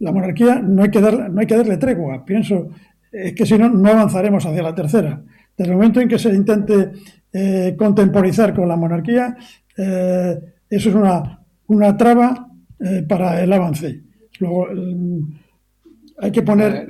la 0.00 0.12
monarquía 0.12 0.60
no 0.60 0.82
hay 0.82 0.90
que, 0.90 1.00
dar, 1.00 1.30
no 1.30 1.40
hay 1.40 1.46
que 1.46 1.56
darle 1.56 1.76
tregua. 1.76 2.24
Pienso 2.24 2.68
que 3.10 3.46
si 3.46 3.58
no, 3.58 3.68
no 3.68 3.88
avanzaremos 3.88 4.44
hacia 4.44 4.62
la 4.62 4.74
tercera. 4.74 5.22
Desde 5.56 5.72
el 5.72 5.76
momento 5.76 6.00
en 6.00 6.08
que 6.08 6.18
se 6.18 6.28
intente 6.28 6.92
eh, 7.32 7.74
contemporizar 7.76 8.54
con 8.54 8.68
la 8.68 8.76
monarquía, 8.76 9.36
eh, 9.76 10.38
eso 10.70 10.88
es 10.88 10.94
una, 10.94 11.40
una 11.66 11.96
traba 11.96 12.48
eh, 12.78 13.04
para 13.08 13.42
el 13.42 13.52
avance. 13.52 14.02
Luego, 14.38 14.68
hay 16.18 16.30
que 16.30 16.42
poner 16.42 16.86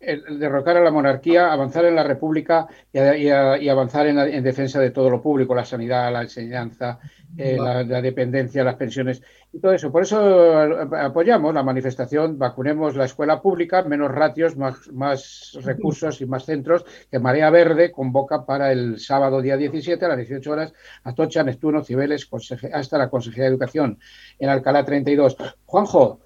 el, 0.00 0.38
derrocar 0.38 0.78
a 0.78 0.80
la 0.80 0.90
monarquía, 0.90 1.52
avanzar 1.52 1.84
en 1.84 1.94
la 1.94 2.02
república 2.02 2.66
y, 2.92 3.28
avanzar 3.68 4.06
en, 4.06 4.42
defensa 4.42 4.80
de 4.80 4.90
todo 4.90 5.10
lo 5.10 5.20
público, 5.20 5.54
la 5.54 5.64
sanidad, 5.64 6.10
la 6.12 6.22
enseñanza, 6.22 6.98
eh, 7.36 7.58
la, 7.60 7.84
dependencia, 8.00 8.64
las 8.64 8.76
pensiones 8.76 9.22
y 9.52 9.60
todo 9.60 9.72
eso. 9.72 9.92
Por 9.92 10.02
eso 10.02 10.58
apoyamos 10.96 11.54
la 11.54 11.62
manifestación, 11.62 12.38
vacunemos 12.38 12.96
la 12.96 13.04
escuela 13.04 13.42
pública, 13.42 13.82
menos 13.82 14.10
ratios, 14.10 14.56
más, 14.56 14.90
más 14.92 15.58
recursos 15.62 16.20
y 16.20 16.26
más 16.26 16.44
centros 16.44 16.84
que 17.10 17.18
Marea 17.18 17.50
Verde 17.50 17.92
convoca 17.92 18.46
para 18.46 18.72
el 18.72 18.98
sábado 18.98 19.42
día 19.42 19.56
17 19.56 20.02
a 20.04 20.08
las 20.08 20.16
18 20.16 20.50
horas 20.50 20.72
Atocha, 21.04 21.44
Neptuno, 21.44 21.84
Cibeles, 21.84 22.28
hasta 22.72 22.98
la 22.98 23.10
Consejería 23.10 23.44
de 23.44 23.50
Educación 23.50 23.98
en 24.38 24.48
Alcalá 24.48 24.84
32. 24.84 25.36
Juanjo, 25.66 26.20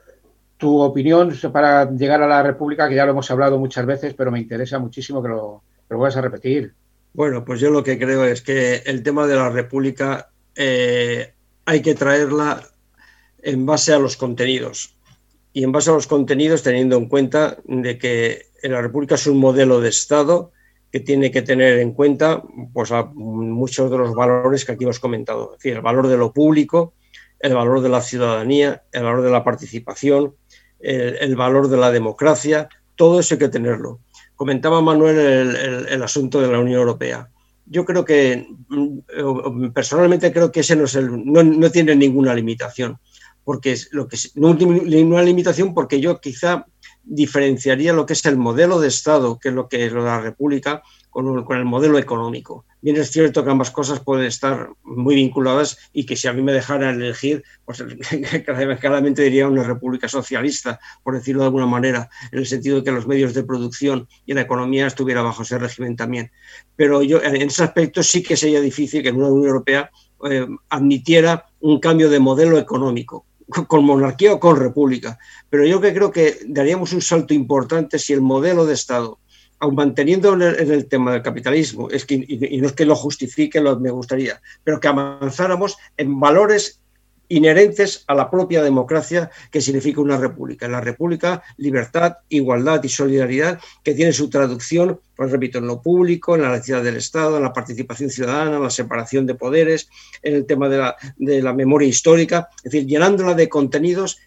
tu 0.56 0.80
opinión 0.80 1.32
para 1.52 1.90
llegar 1.90 2.22
a 2.22 2.28
la 2.28 2.42
República, 2.42 2.88
que 2.88 2.94
ya 2.94 3.04
lo 3.04 3.12
hemos 3.12 3.30
hablado 3.30 3.58
muchas 3.58 3.86
veces, 3.86 4.14
pero 4.14 4.30
me 4.30 4.40
interesa 4.40 4.78
muchísimo 4.78 5.22
que 5.22 5.28
lo, 5.28 5.62
que 5.88 5.94
vuelvas 5.94 6.16
a 6.16 6.20
repetir. 6.20 6.74
Bueno, 7.12 7.44
pues 7.44 7.60
yo 7.60 7.70
lo 7.70 7.82
que 7.82 7.98
creo 7.98 8.24
es 8.24 8.42
que 8.42 8.82
el 8.86 9.02
tema 9.02 9.26
de 9.26 9.36
la 9.36 9.50
República 9.50 10.30
eh, 10.56 11.32
hay 11.64 11.82
que 11.82 11.94
traerla 11.94 12.62
en 13.42 13.66
base 13.66 13.92
a 13.92 13.98
los 13.98 14.16
contenidos. 14.16 14.96
Y 15.52 15.62
en 15.62 15.70
base 15.70 15.90
a 15.90 15.92
los 15.92 16.08
contenidos 16.08 16.62
teniendo 16.62 16.96
en 16.96 17.06
cuenta 17.06 17.58
de 17.64 17.96
que 17.98 18.46
la 18.62 18.82
República 18.82 19.14
es 19.14 19.26
un 19.26 19.38
modelo 19.38 19.80
de 19.80 19.90
Estado 19.90 20.50
que 20.90 21.00
tiene 21.00 21.30
que 21.30 21.42
tener 21.42 21.78
en 21.78 21.92
cuenta 21.92 22.42
pues, 22.72 22.92
muchos 23.14 23.90
de 23.90 23.98
los 23.98 24.14
valores 24.14 24.64
que 24.64 24.72
aquí 24.72 24.84
hemos 24.84 25.00
comentado. 25.00 25.52
Es 25.52 25.58
decir, 25.58 25.74
el 25.74 25.82
valor 25.82 26.08
de 26.08 26.16
lo 26.16 26.32
público, 26.32 26.94
el 27.38 27.54
valor 27.54 27.80
de 27.80 27.88
la 27.88 28.00
ciudadanía, 28.00 28.84
el 28.92 29.02
valor 29.02 29.22
de 29.22 29.30
la 29.30 29.44
participación, 29.44 30.34
el, 30.84 31.36
valor 31.36 31.68
de 31.68 31.76
la 31.76 31.90
democracia, 31.90 32.68
todo 32.94 33.20
eso 33.20 33.34
hay 33.34 33.38
que 33.38 33.48
tenerlo. 33.48 34.00
Comentaba 34.36 34.80
Manuel 34.80 35.18
el, 35.88 36.02
asunto 36.02 36.40
de 36.40 36.48
la 36.48 36.58
Unión 36.58 36.80
Europea. 36.80 37.28
Yo 37.66 37.84
creo 37.84 38.04
que, 38.04 38.46
mm, 38.68 39.68
personalmente 39.70 40.32
creo 40.32 40.52
que 40.52 40.60
ese 40.60 40.76
no, 40.76 40.84
es 40.84 40.96
no, 40.96 41.70
tiene 41.70 41.96
ninguna 41.96 42.34
limitación, 42.34 42.98
porque 43.42 43.76
lo 43.92 44.06
que 44.06 44.18
no 44.34 44.50
una 44.50 45.22
limitación 45.22 45.72
porque 45.72 46.00
yo 46.00 46.20
quizá 46.20 46.66
diferenciaría 47.04 47.92
lo 47.92 48.06
que 48.06 48.14
es 48.14 48.24
el 48.24 48.36
modelo 48.36 48.80
de 48.80 48.88
Estado, 48.88 49.38
que 49.38 49.48
es 49.48 49.54
lo 49.54 49.68
que 49.68 49.86
es 49.86 49.92
la 49.92 50.20
República, 50.20 50.82
con, 51.14 51.46
el 51.56 51.64
modelo 51.64 51.96
económico. 51.98 52.64
Bien 52.82 52.96
es 52.96 53.12
cierto 53.12 53.44
que 53.44 53.50
ambas 53.50 53.70
cosas 53.70 54.00
pueden 54.00 54.26
estar 54.26 54.70
muy 54.82 55.14
vinculadas 55.14 55.78
y 55.92 56.06
que 56.06 56.16
si 56.16 56.26
a 56.26 56.32
mí 56.32 56.42
me 56.42 56.52
dejaran 56.52 57.00
elegir, 57.00 57.44
pues 57.64 57.82
claramente 58.80 59.22
diría 59.22 59.46
una 59.46 59.62
república 59.62 60.08
socialista, 60.08 60.80
por 61.04 61.14
decirlo 61.14 61.42
de 61.42 61.46
alguna 61.46 61.66
manera, 61.66 62.10
en 62.32 62.40
el 62.40 62.46
sentido 62.46 62.78
de 62.78 62.84
que 62.84 62.90
los 62.90 63.06
medios 63.06 63.32
de 63.32 63.44
producción 63.44 64.08
y 64.26 64.34
la 64.34 64.40
economía 64.40 64.88
estuviera 64.88 65.22
bajo 65.22 65.42
ese 65.42 65.58
régimen 65.58 65.94
también. 65.94 66.32
Pero 66.74 67.02
yo 67.02 67.22
en 67.22 67.36
ese 67.36 67.62
aspecto 67.62 68.02
sí 68.02 68.22
que 68.22 68.36
sería 68.36 68.60
difícil 68.60 69.02
que 69.02 69.10
en 69.10 69.16
una 69.16 69.28
Unión 69.28 69.48
Europea 69.48 69.90
eh, 70.28 70.46
admitiera 70.68 71.46
un 71.60 71.78
cambio 71.78 72.10
de 72.10 72.18
modelo 72.18 72.58
económico 72.58 73.24
con 73.48 73.84
monarquía 73.84 74.32
o 74.32 74.40
con 74.40 74.56
república. 74.56 75.18
Pero 75.50 75.66
yo 75.66 75.80
creo 75.80 76.10
que 76.10 76.38
daríamos 76.46 76.92
un 76.92 77.02
salto 77.02 77.34
importante 77.34 77.98
si 77.98 78.12
el 78.12 78.20
modelo 78.20 78.66
de 78.66 78.74
Estado 78.74 79.18
aun 79.60 79.74
manteniendo 79.74 80.34
en 80.34 80.42
el, 80.42 80.86
tema 80.86 81.12
del 81.12 81.22
capitalismo, 81.22 81.88
es 81.88 82.04
que, 82.04 82.14
y, 82.26 82.58
no 82.58 82.66
es 82.66 82.72
que 82.72 82.84
lo 82.84 82.96
justifique, 82.96 83.60
lo, 83.60 83.78
me 83.78 83.90
gustaría, 83.90 84.40
pero 84.62 84.80
que 84.80 84.88
avanzáramos 84.88 85.76
en 85.96 86.18
valores 86.20 86.80
inherentes 87.28 88.04
a 88.06 88.14
la 88.14 88.30
propia 88.30 88.62
democracia 88.62 89.30
que 89.50 89.60
significa 89.60 90.00
una 90.00 90.16
república. 90.16 90.66
En 90.66 90.72
la 90.72 90.80
república, 90.80 91.42
libertad, 91.56 92.18
igualdad 92.28 92.82
y 92.82 92.88
solidaridad, 92.88 93.58
que 93.82 93.94
tiene 93.94 94.12
su 94.12 94.28
traducción, 94.28 95.00
pues 95.16 95.30
repito, 95.30 95.58
en 95.58 95.66
lo 95.66 95.80
público, 95.80 96.34
en 96.34 96.42
la 96.42 96.50
necesidad 96.50 96.82
del 96.82 96.96
Estado, 96.96 97.36
en 97.36 97.42
la 97.42 97.52
participación 97.52 98.10
ciudadana, 98.10 98.56
en 98.56 98.62
la 98.62 98.70
separación 98.70 99.26
de 99.26 99.34
poderes, 99.34 99.88
en 100.22 100.34
el 100.34 100.46
tema 100.46 100.68
de 100.68 100.78
la, 100.78 100.96
de 101.16 101.42
la 101.42 101.52
memoria 101.52 101.88
histórica, 101.88 102.48
es 102.58 102.72
decir, 102.72 102.86
llenándola 102.86 103.34
de 103.34 103.48
contenidos 103.48 104.18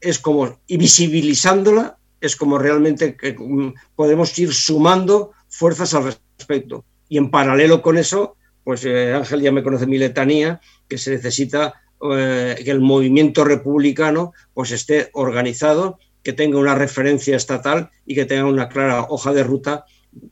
es 0.00 0.18
como, 0.18 0.60
y 0.66 0.76
visibilizándola 0.76 1.98
es 2.20 2.36
como 2.36 2.58
realmente 2.58 3.16
mm, 3.38 3.68
podemos 3.94 4.38
ir 4.38 4.52
sumando 4.52 5.32
fuerzas 5.48 5.94
al 5.94 6.16
respecto. 6.38 6.84
Y 7.08 7.18
en 7.18 7.30
paralelo 7.30 7.82
con 7.82 7.98
eso, 7.98 8.36
pues 8.64 8.84
eh, 8.84 9.12
Ángel 9.12 9.40
ya 9.40 9.52
me 9.52 9.62
conoce 9.62 9.86
mi 9.86 9.98
letanía, 9.98 10.60
que 10.88 10.98
se 10.98 11.12
necesita 11.12 11.74
eh, 12.12 12.56
que 12.64 12.70
el 12.70 12.80
movimiento 12.80 13.44
republicano 13.44 14.32
pues 14.54 14.70
esté 14.72 15.10
organizado, 15.12 15.98
que 16.22 16.32
tenga 16.32 16.58
una 16.58 16.74
referencia 16.74 17.36
estatal 17.36 17.90
y 18.04 18.14
que 18.14 18.24
tenga 18.24 18.46
una 18.46 18.68
clara 18.68 19.06
hoja 19.08 19.32
de 19.32 19.44
ruta 19.44 19.84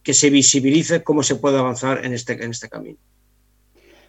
que 0.03 0.15
se 0.15 0.31
visibilice 0.31 1.03
cómo 1.03 1.23
se 1.23 1.37
puede 1.37 1.59
avanzar 1.59 2.05
en 2.05 2.12
este, 2.12 2.33
en 2.33 2.51
este 2.51 2.69
camino. 2.69 2.99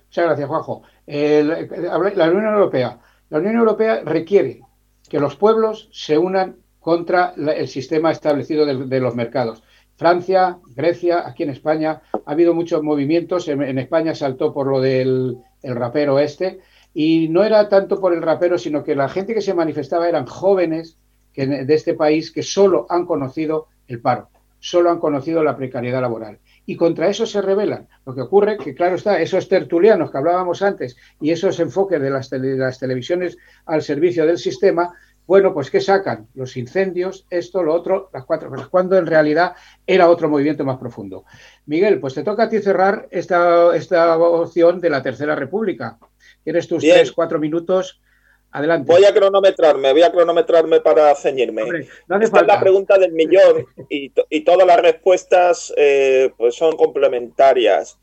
Muchas 0.07 0.25
gracias, 0.25 0.47
Juanjo. 0.47 0.83
la 1.05 2.29
Unión 2.29 2.53
Europea. 2.53 2.99
La 3.29 3.39
Unión 3.39 3.55
Europea 3.57 4.01
requiere 4.05 4.61
que 5.09 5.19
los 5.19 5.35
pueblos 5.35 5.89
se 5.91 6.17
unan 6.17 6.57
contra 6.79 7.33
el 7.35 7.67
sistema 7.67 8.11
establecido 8.11 8.65
de, 8.65 8.99
los 8.99 9.15
mercados. 9.15 9.63
Francia, 9.97 10.59
Grecia, 10.75 11.27
aquí 11.27 11.43
en 11.43 11.49
España, 11.49 12.01
ha 12.13 12.31
habido 12.31 12.53
muchos 12.53 12.83
movimientos. 12.83 13.47
En, 13.47 13.79
España 13.79 14.13
saltó 14.13 14.53
por 14.53 14.67
lo 14.67 14.79
del 14.81 15.37
rapero 15.63 16.19
este. 16.19 16.59
Y 16.97 17.27
no 17.27 17.43
era 17.43 17.67
tanto 17.67 17.99
por 17.99 18.13
el 18.13 18.21
rapero, 18.21 18.57
sino 18.57 18.83
que 18.83 18.95
la 18.95 19.09
gente 19.09 19.33
que 19.33 19.41
se 19.41 19.53
manifestaba 19.53 20.07
eran 20.07 20.25
jóvenes 20.25 20.97
de 21.35 21.73
este 21.73 21.93
país 21.93 22.31
que 22.31 22.41
solo 22.41 22.87
han 22.89 23.05
conocido 23.05 23.67
el 23.89 23.99
paro, 23.99 24.29
solo 24.59 24.89
han 24.89 24.99
conocido 24.99 25.43
la 25.43 25.57
precariedad 25.57 25.99
laboral. 25.99 26.39
Y 26.65 26.77
contra 26.77 27.09
eso 27.09 27.25
se 27.25 27.41
rebelan. 27.41 27.89
Lo 28.05 28.15
que 28.15 28.21
ocurre 28.21 28.57
que, 28.57 28.73
claro 28.73 28.95
está, 28.95 29.21
esos 29.21 29.49
tertulianos 29.49 30.09
que 30.09 30.17
hablábamos 30.17 30.61
antes 30.61 30.95
y 31.19 31.31
esos 31.31 31.59
enfoques 31.59 32.01
de 32.01 32.09
las, 32.09 32.29
de 32.29 32.55
las 32.55 32.79
televisiones 32.79 33.37
al 33.65 33.81
servicio 33.81 34.25
del 34.25 34.37
sistema 34.37 34.93
bueno, 35.27 35.53
pues 35.53 35.71
¿qué 35.71 35.81
sacan? 35.81 36.27
Los 36.35 36.55
incendios, 36.55 37.25
esto, 37.29 37.63
lo 37.63 37.73
otro, 37.73 38.09
las 38.13 38.25
cuatro 38.25 38.49
cosas, 38.49 38.67
cuando 38.67 38.97
en 38.97 39.07
realidad 39.07 39.55
era 39.85 40.09
otro 40.09 40.29
movimiento 40.29 40.63
más 40.63 40.77
profundo. 40.77 41.25
Miguel, 41.65 41.99
pues 41.99 42.13
te 42.13 42.23
toca 42.23 42.43
a 42.43 42.49
ti 42.49 42.59
cerrar 42.59 43.07
esta, 43.09 43.75
esta 43.75 44.17
opción 44.17 44.79
de 44.79 44.89
la 44.91 45.01
Tercera 45.01 45.35
República. 45.35 45.97
Tienes 46.43 46.67
tus 46.67 46.83
tres, 46.83 47.11
cuatro 47.11 47.39
minutos. 47.39 47.99
Adelante. 48.51 48.89
Voy 48.89 49.03
a 49.03 49.13
cronometrarme, 49.13 49.91
voy 49.91 50.03
a 50.03 50.11
cronometrarme 50.11 50.79
para 50.79 51.13
ceñirme. 51.15 51.63
Esta 52.21 52.41
es 52.41 52.47
la 52.47 52.59
pregunta 52.59 52.97
del 52.97 53.11
millón 53.11 53.65
y, 53.89 54.09
todas 54.41 54.65
las 54.65 54.79
respuestas 54.81 55.73
eh, 55.75 56.31
pues 56.37 56.55
son 56.55 56.77
complementarias. 56.77 57.99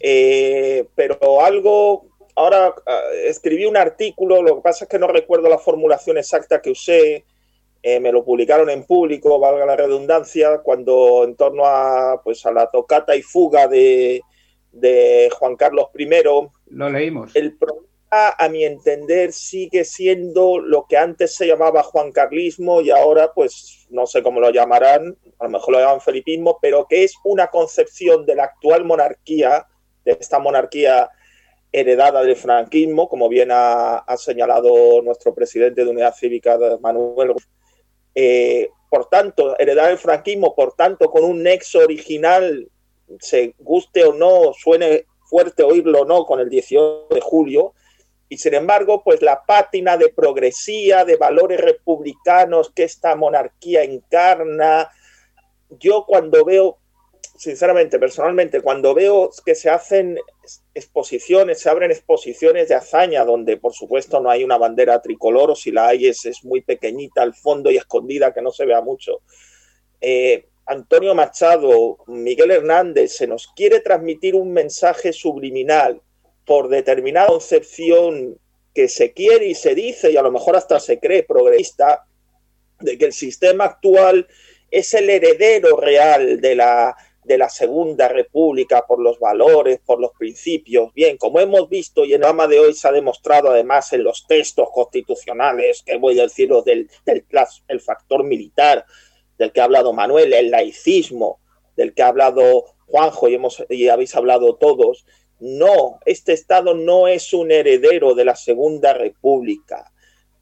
Eh, 0.00 0.86
pero 0.94 1.44
algo 1.44 2.10
ahora 2.40 2.74
ah, 2.86 3.00
escribí 3.24 3.66
un 3.66 3.76
artículo, 3.76 4.42
lo 4.42 4.56
que 4.56 4.62
pasa 4.62 4.84
es 4.84 4.88
que 4.88 4.98
no 4.98 5.06
recuerdo 5.06 5.48
la 5.48 5.58
formulación 5.58 6.18
exacta 6.18 6.60
que 6.60 6.70
usé, 6.70 7.24
eh, 7.82 8.00
me 8.00 8.12
lo 8.12 8.24
publicaron 8.24 8.70
en 8.70 8.84
público, 8.84 9.38
valga 9.38 9.66
la 9.66 9.76
redundancia, 9.76 10.58
cuando 10.58 11.24
en 11.24 11.34
torno 11.36 11.64
a, 11.64 12.20
pues, 12.22 12.44
a 12.46 12.52
la 12.52 12.66
tocata 12.68 13.16
y 13.16 13.22
fuga 13.22 13.68
de, 13.68 14.22
Juan 15.38 15.56
Carlos 15.56 15.86
I. 15.96 16.08
Lo 16.70 16.90
leímos. 16.90 17.34
El 17.34 17.56
problema, 17.56 17.86
a 18.10 18.48
mi 18.48 18.64
entender, 18.64 19.32
sigue 19.32 19.84
siendo 19.84 20.58
lo 20.58 20.86
que 20.88 20.96
antes 20.96 21.34
se 21.34 21.46
llamaba 21.46 21.82
Juan 21.82 22.10
Carlismo 22.10 22.80
y 22.80 22.90
ahora, 22.90 23.32
pues, 23.32 23.86
no 23.90 24.06
sé 24.06 24.22
cómo 24.22 24.40
lo 24.40 24.50
llamarán, 24.50 25.16
a 25.38 25.44
lo 25.44 25.50
mejor 25.50 25.74
lo 25.74 25.80
llaman 25.80 26.00
felipismo, 26.00 26.58
pero 26.60 26.86
que 26.88 27.04
es 27.04 27.14
una 27.24 27.46
concepción 27.48 28.26
de 28.26 28.34
la 28.34 28.44
actual 28.44 28.84
monarquía, 28.84 29.66
de 30.04 30.16
esta 30.18 30.38
monarquía 30.38 31.08
heredada 31.72 32.22
del 32.22 32.36
franquismo, 32.36 33.08
como 33.08 33.28
bien 33.28 33.50
ha, 33.52 34.04
señalado 34.16 35.02
nuestro 35.02 35.34
presidente 35.34 35.84
de 35.84 35.90
Unidad 35.90 36.14
Cívica, 36.14 36.58
Manuel. 36.80 37.34
Eh, 38.14 38.70
por 38.88 39.08
tanto, 39.08 39.56
heredada 39.58 39.88
del 39.88 39.98
franquismo, 39.98 40.54
por 40.54 40.74
tanto, 40.74 41.10
con 41.10 41.22
un 41.22 41.44
nexo 41.44 41.78
original, 41.78 42.68
se 43.18 43.54
guste 43.58 44.04
o 44.04 44.12
no, 44.12 44.52
suene 44.52 45.06
fuerte 45.28 45.62
oírlo 45.62 46.02
o 46.02 46.04
no, 46.04 46.24
con 46.24 46.40
el 46.40 46.48
18 46.48 47.08
de 47.10 47.20
julio, 47.20 47.74
y 48.28 48.38
sin 48.38 48.54
embargo, 48.54 49.02
pues 49.02 49.22
la 49.22 49.44
pátina 49.44 49.96
de 49.96 50.08
progresía, 50.08 51.04
de 51.04 51.16
valores 51.16 51.60
republicanos 51.60 52.70
que 52.70 52.84
esta 52.84 53.16
monarquía 53.16 53.82
encarna, 53.82 54.88
yo 55.70 56.04
cuando 56.06 56.44
veo 56.44 56.78
sinceramente, 57.40 57.98
personalmente, 57.98 58.60
cuando 58.60 58.92
veo 58.92 59.30
que 59.46 59.54
se 59.54 59.70
hacen 59.70 60.18
exposiciones, 60.74 61.58
se 61.58 61.70
abren 61.70 61.90
exposiciones 61.90 62.68
de 62.68 62.74
hazaña, 62.74 63.24
donde 63.24 63.56
por 63.56 63.72
supuesto 63.72 64.20
no 64.20 64.28
hay 64.28 64.44
una 64.44 64.58
bandera 64.58 65.00
tricolor, 65.00 65.50
o 65.50 65.56
si 65.56 65.70
la 65.70 65.88
hay 65.88 66.06
es, 66.06 66.44
muy 66.44 66.60
pequeñita 66.60 67.22
al 67.22 67.34
fondo 67.34 67.70
y 67.70 67.78
escondida, 67.78 68.34
que 68.34 68.42
no 68.42 68.50
se 68.52 68.66
vea 68.66 68.82
mucho. 68.82 69.22
Eh, 70.02 70.49
Antonio 70.70 71.16
Machado, 71.16 71.98
Miguel 72.06 72.52
Hernández, 72.52 73.16
se 73.16 73.26
nos 73.26 73.48
quiere 73.56 73.80
transmitir 73.80 74.36
un 74.36 74.52
mensaje 74.52 75.12
subliminal 75.12 76.00
por 76.46 76.68
determinada 76.68 77.26
concepción 77.26 78.38
que 78.72 78.86
se 78.86 79.12
quiere 79.12 79.46
y 79.46 79.56
se 79.56 79.74
dice, 79.74 80.12
y 80.12 80.16
a 80.16 80.22
lo 80.22 80.30
mejor 80.30 80.54
hasta 80.54 80.78
se 80.78 81.00
cree 81.00 81.24
progresista, 81.24 82.06
de 82.78 82.96
que 82.96 83.06
el 83.06 83.12
sistema 83.12 83.64
actual 83.64 84.28
es 84.70 84.94
el 84.94 85.10
heredero 85.10 85.76
real 85.76 86.40
de 86.40 86.54
la, 86.54 86.94
de 87.24 87.36
la 87.36 87.48
Segunda 87.48 88.06
República 88.06 88.86
por 88.86 89.00
los 89.00 89.18
valores, 89.18 89.80
por 89.84 90.00
los 90.00 90.12
principios. 90.16 90.94
Bien, 90.94 91.16
como 91.16 91.40
hemos 91.40 91.68
visto 91.68 92.04
y 92.04 92.10
en 92.10 92.20
el 92.20 92.20
drama 92.20 92.46
de 92.46 92.60
hoy 92.60 92.74
se 92.74 92.86
ha 92.86 92.92
demostrado 92.92 93.50
además 93.50 93.92
en 93.92 94.04
los 94.04 94.24
textos 94.28 94.68
constitucionales, 94.72 95.82
que 95.84 95.96
voy 95.96 96.20
a 96.20 96.22
decir 96.22 96.48
del, 96.64 96.88
del 97.04 97.24
el 97.66 97.80
factor 97.80 98.22
militar, 98.22 98.86
del 99.40 99.52
que 99.52 99.62
ha 99.62 99.64
hablado 99.64 99.94
Manuel, 99.94 100.34
el 100.34 100.50
laicismo, 100.50 101.40
del 101.74 101.94
que 101.94 102.02
ha 102.02 102.08
hablado 102.08 102.66
Juanjo 102.86 103.26
y, 103.26 103.34
hemos, 103.34 103.64
y 103.70 103.88
habéis 103.88 104.14
hablado 104.14 104.56
todos. 104.56 105.06
No, 105.40 105.98
este 106.04 106.34
Estado 106.34 106.74
no 106.74 107.08
es 107.08 107.32
un 107.32 107.50
heredero 107.50 108.14
de 108.14 108.26
la 108.26 108.36
Segunda 108.36 108.92
República. 108.92 109.90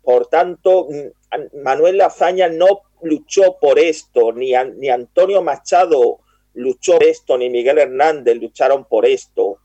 Por 0.02 0.26
tanto, 0.26 0.88
mm, 0.90 1.62
Manuel 1.62 1.98
Lazaña 1.98 2.48
no 2.48 2.80
luchó 3.02 3.58
por 3.60 3.78
esto, 3.78 4.32
ni, 4.32 4.52
ni 4.76 4.88
Antonio 4.88 5.42
Machado 5.42 6.18
luchó 6.54 6.94
por 6.94 7.04
esto, 7.04 7.38
ni 7.38 7.50
Miguel 7.50 7.78
Hernández 7.78 8.36
lucharon 8.36 8.84
por 8.84 9.06
esto. 9.06 9.58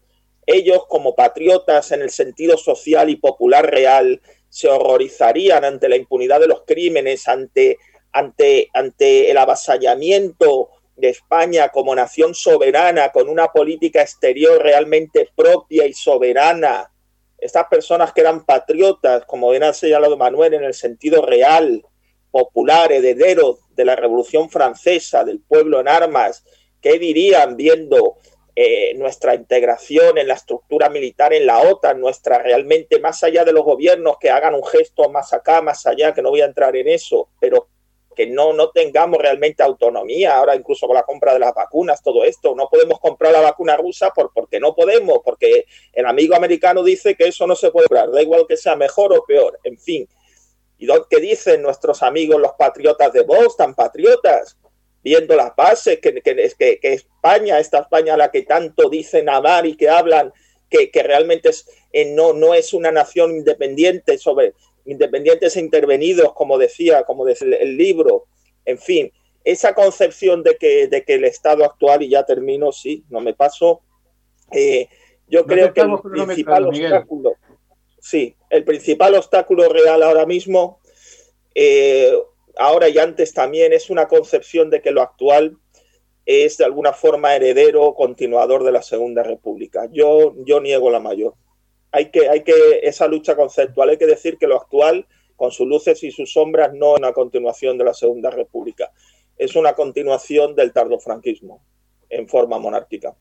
Ellos, 0.45 0.85
como 0.87 1.15
patriotas 1.15 1.91
en 1.91 2.03
el 2.03 2.11
sentido 2.11 2.55
social 2.55 3.09
y 3.09 3.15
popular 3.15 3.71
real, 3.71 4.21
se 4.47 4.67
horrorizarían 4.69 5.65
ante 5.65 5.89
la 5.89 5.95
impunidad 5.95 6.39
de 6.39 6.47
los 6.47 6.65
crímenes, 6.67 7.27
ante 7.27 7.79
ante, 8.13 8.69
ante 8.73 9.29
el 9.29 9.37
avasallamiento 9.37 10.69
de 10.95 11.09
España 11.09 11.69
como 11.69 11.95
nación 11.95 12.35
soberana, 12.35 13.09
con 13.09 13.27
una 13.27 13.47
política 13.47 14.01
exterior 14.01 14.61
realmente 14.61 15.29
propia 15.35 15.85
y 15.85 15.93
soberana. 15.93 16.91
Estas 17.37 17.65
personas 17.67 18.13
que 18.13 18.21
eran 18.21 18.45
patriotas, 18.45 19.25
como 19.25 19.49
bien 19.49 19.63
ha 19.63 19.73
señalado 19.73 20.15
Manuel, 20.15 20.53
en 20.53 20.63
el 20.63 20.73
sentido 20.73 21.25
real, 21.25 21.83
popular, 22.31 22.91
heredero 22.91 23.59
de 23.71 23.85
la 23.85 23.95
Revolución 23.95 24.49
Francesa, 24.49 25.23
del 25.23 25.41
pueblo 25.41 25.79
en 25.79 25.87
armas, 25.87 26.43
¿qué 26.81 26.99
dirían 26.99 27.57
viendo 27.57 28.17
eh, 28.55 28.93
nuestra 28.97 29.33
integración 29.33 30.19
en 30.19 30.27
la 30.27 30.35
estructura 30.35 30.87
militar 30.87 31.33
en 31.33 31.47
la 31.47 31.59
OTAN, 31.59 31.99
nuestra 31.99 32.37
realmente 32.37 32.99
más 32.99 33.23
allá 33.23 33.43
de 33.43 33.51
los 33.51 33.63
gobiernos 33.63 34.17
que 34.19 34.29
hagan 34.29 34.53
un 34.53 34.63
gesto 34.63 35.09
más 35.09 35.33
acá, 35.33 35.61
más 35.63 35.87
allá, 35.87 36.13
que 36.13 36.21
no 36.21 36.29
voy 36.29 36.41
a 36.41 36.45
entrar 36.45 36.75
en 36.75 36.87
eso, 36.87 37.29
pero 37.39 37.67
que 38.13 38.27
no, 38.27 38.53
no 38.53 38.69
tengamos 38.69 39.19
realmente 39.19 39.63
autonomía, 39.63 40.37
ahora 40.37 40.55
incluso 40.55 40.87
con 40.87 40.95
la 40.95 41.03
compra 41.03 41.33
de 41.33 41.39
las 41.39 41.53
vacunas, 41.53 42.01
todo 42.01 42.23
esto, 42.23 42.55
no 42.55 42.67
podemos 42.69 42.99
comprar 42.99 43.31
la 43.33 43.41
vacuna 43.41 43.77
rusa 43.77 44.11
por, 44.11 44.31
porque 44.33 44.59
no 44.59 44.75
podemos, 44.75 45.19
porque 45.23 45.65
el 45.93 46.05
amigo 46.05 46.35
americano 46.35 46.83
dice 46.83 47.15
que 47.15 47.27
eso 47.27 47.47
no 47.47 47.55
se 47.55 47.71
puede 47.71 47.87
comprar, 47.87 48.11
da 48.11 48.21
igual 48.21 48.45
que 48.47 48.57
sea 48.57 48.75
mejor 48.75 49.13
o 49.13 49.23
peor, 49.25 49.59
en 49.63 49.77
fin. 49.77 50.07
¿Y 50.77 50.87
qué 51.09 51.21
dicen 51.21 51.61
nuestros 51.61 52.03
amigos 52.03 52.41
los 52.41 52.53
patriotas 52.53 53.13
de 53.13 53.21
Vox, 53.21 53.55
tan 53.55 53.73
patriotas? 53.73 54.57
Viendo 55.01 55.35
las 55.35 55.55
bases, 55.55 55.99
que, 55.99 56.13
que, 56.21 56.51
que, 56.57 56.93
España, 56.93 57.59
esta 57.59 57.79
España 57.79 58.15
a 58.15 58.17
la 58.17 58.31
que 58.31 58.41
tanto 58.41 58.89
dicen 58.89 59.29
amar 59.29 59.65
y 59.65 59.77
que 59.77 59.89
hablan, 59.89 60.33
que, 60.69 60.91
que 60.91 61.03
realmente 61.03 61.49
es, 61.49 61.69
eh, 61.93 62.13
no, 62.13 62.33
no 62.33 62.53
es 62.53 62.73
una 62.73 62.91
nación 62.91 63.31
independiente 63.31 64.17
sobre, 64.17 64.53
independientes 64.85 65.55
e 65.55 65.59
intervenidos, 65.59 66.33
como 66.33 66.57
decía, 66.57 67.03
como 67.03 67.25
decía 67.25 67.57
el 67.59 67.77
libro, 67.77 68.25
en 68.65 68.77
fin, 68.77 69.11
esa 69.43 69.73
concepción 69.73 70.43
de 70.43 70.57
que, 70.57 70.87
de 70.87 71.03
que 71.03 71.15
el 71.15 71.25
Estado 71.25 71.65
actual, 71.65 72.01
y 72.01 72.09
ya 72.09 72.25
termino, 72.25 72.71
sí, 72.71 73.03
no 73.09 73.19
me 73.19 73.33
paso, 73.33 73.81
eh, 74.51 74.87
yo 75.27 75.45
creo 75.45 75.73
que 75.73 75.81
el 75.81 75.99
principal 75.99 76.67
obstáculo, 76.67 77.33
sí, 77.99 78.35
el 78.49 78.63
principal 78.63 79.15
obstáculo 79.15 79.67
real 79.69 80.03
ahora 80.03 80.25
mismo, 80.25 80.79
eh, 81.55 82.13
ahora 82.57 82.89
y 82.89 82.97
antes 82.97 83.33
también, 83.33 83.73
es 83.73 83.89
una 83.89 84.07
concepción 84.07 84.69
de 84.69 84.81
que 84.81 84.91
lo 84.91 85.01
actual 85.01 85.57
es 86.25 86.57
de 86.57 86.65
alguna 86.65 86.93
forma 86.93 87.35
heredero 87.35 87.83
o 87.83 87.95
continuador 87.95 88.63
de 88.63 88.71
la 88.71 88.81
Segunda 88.81 89.23
República. 89.23 89.89
Yo, 89.91 90.33
yo 90.45 90.61
niego 90.61 90.89
la 90.89 91.01
mayor 91.01 91.35
hay 91.93 92.09
que, 92.09 92.27
hay 92.27 92.43
que, 92.43 92.79
esa 92.81 93.07
lucha 93.07 93.35
conceptual, 93.35 93.89
hay 93.89 93.97
que 93.97 94.07
decir 94.07 94.37
que 94.37 94.47
lo 94.47 94.57
actual, 94.57 95.05
con 95.35 95.51
sus 95.51 95.67
luces 95.67 96.03
y 96.03 96.11
sus 96.11 96.33
sombras, 96.33 96.73
no 96.73 96.95
es 96.95 96.99
una 96.99 97.13
continuación 97.13 97.77
de 97.77 97.85
la 97.85 97.93
Segunda 97.93 98.31
República, 98.31 98.91
es 99.37 99.55
una 99.55 99.73
continuación 99.73 100.55
del 100.55 100.73
tardofranquismo 100.73 101.63
en 102.09 102.27
forma 102.27 102.57
monárquica. 102.57 103.13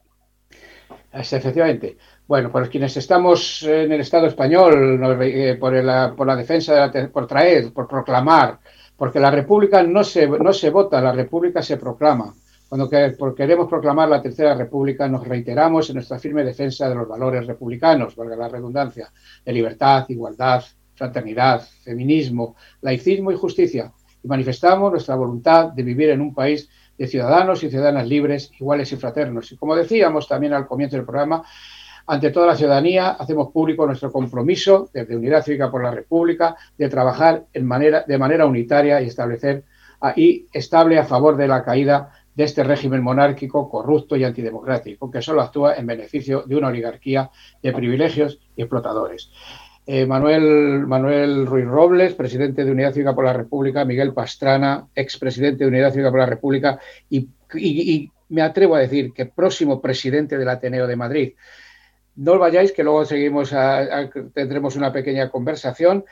Efectivamente. 1.12 1.98
Bueno, 2.26 2.50
por 2.50 2.68
quienes 2.70 2.96
estamos 2.96 3.62
en 3.64 3.92
el 3.92 4.00
Estado 4.00 4.26
español, 4.26 5.00
eh, 5.22 5.56
por, 5.60 5.74
la, 5.74 6.14
por 6.16 6.26
la 6.26 6.36
defensa, 6.36 6.88
de 6.88 7.08
por 7.08 7.26
traer, 7.26 7.72
por 7.74 7.86
proclamar, 7.86 8.58
porque 8.96 9.20
la 9.20 9.30
República 9.30 9.82
no 9.82 10.02
se, 10.02 10.26
no 10.26 10.52
se 10.52 10.70
vota, 10.70 11.00
la 11.00 11.12
República 11.12 11.62
se 11.62 11.76
proclama. 11.76 12.34
Cuando 12.72 12.88
queremos 13.34 13.68
proclamar 13.68 14.08
la 14.08 14.22
Tercera 14.22 14.54
República, 14.54 15.06
nos 15.06 15.28
reiteramos 15.28 15.90
en 15.90 15.96
nuestra 15.96 16.18
firme 16.18 16.42
defensa 16.42 16.88
de 16.88 16.94
los 16.94 17.06
valores 17.06 17.46
republicanos, 17.46 18.16
valga 18.16 18.34
la 18.34 18.48
redundancia, 18.48 19.12
de 19.44 19.52
libertad, 19.52 20.06
igualdad, 20.08 20.64
fraternidad, 20.94 21.60
feminismo, 21.84 22.56
laicismo 22.80 23.30
y 23.30 23.36
justicia. 23.36 23.92
Y 24.22 24.26
manifestamos 24.26 24.90
nuestra 24.90 25.16
voluntad 25.16 25.66
de 25.72 25.82
vivir 25.82 26.08
en 26.08 26.22
un 26.22 26.32
país 26.32 26.70
de 26.96 27.06
ciudadanos 27.06 27.62
y 27.62 27.68
ciudadanas 27.68 28.08
libres, 28.08 28.50
iguales 28.58 28.90
y 28.90 28.96
fraternos. 28.96 29.52
Y 29.52 29.58
como 29.58 29.76
decíamos 29.76 30.26
también 30.26 30.54
al 30.54 30.66
comienzo 30.66 30.96
del 30.96 31.04
programa, 31.04 31.44
ante 32.06 32.30
toda 32.30 32.46
la 32.46 32.56
ciudadanía 32.56 33.10
hacemos 33.10 33.52
público 33.52 33.84
nuestro 33.84 34.10
compromiso 34.10 34.88
desde 34.94 35.14
Unidad 35.14 35.44
Cívica 35.44 35.70
por 35.70 35.82
la 35.82 35.90
República 35.90 36.56
de 36.78 36.88
trabajar 36.88 37.44
de 37.52 38.18
manera 38.18 38.46
unitaria 38.46 39.02
y 39.02 39.08
establecer 39.08 39.62
y 40.16 40.46
estable 40.52 40.98
a 40.98 41.04
favor 41.04 41.36
de 41.36 41.46
la 41.46 41.62
caída 41.62 42.10
de 42.34 42.44
este 42.44 42.64
régimen 42.64 43.02
monárquico 43.02 43.68
corrupto 43.68 44.16
y 44.16 44.24
antidemocrático, 44.24 45.10
que 45.10 45.22
solo 45.22 45.42
actúa 45.42 45.74
en 45.74 45.86
beneficio 45.86 46.42
de 46.46 46.56
una 46.56 46.68
oligarquía 46.68 47.30
de 47.62 47.72
privilegios 47.72 48.40
y 48.56 48.62
explotadores. 48.62 49.30
Eh, 49.84 50.06
Manuel, 50.06 50.86
Manuel 50.86 51.44
Ruiz 51.44 51.66
Robles, 51.66 52.14
presidente 52.14 52.64
de 52.64 52.70
Unidad 52.70 52.92
Cívica 52.92 53.14
por 53.14 53.24
la 53.24 53.32
República, 53.32 53.84
Miguel 53.84 54.14
Pastrana, 54.14 54.86
expresidente 54.94 55.64
de 55.64 55.70
Unidad 55.70 55.90
Cívica 55.90 56.10
por 56.10 56.20
la 56.20 56.26
República 56.26 56.78
y, 57.10 57.28
me 58.28 58.40
atrevo 58.40 58.76
a 58.76 58.80
decir 58.80 59.12
que 59.12 59.26
próximo 59.26 59.82
presidente 59.82 60.38
del 60.38 60.48
Ateneo 60.48 60.86
de 60.86 60.96
Madrid. 60.96 61.32
No 62.16 62.32
os 62.32 62.38
vayáis, 62.38 62.72
que 62.72 62.82
luego 62.82 63.04
seguimos 63.04 63.54
tendremos 64.32 64.76
una 64.76 64.90
pequeña 64.90 65.28
conversación. 65.28 66.04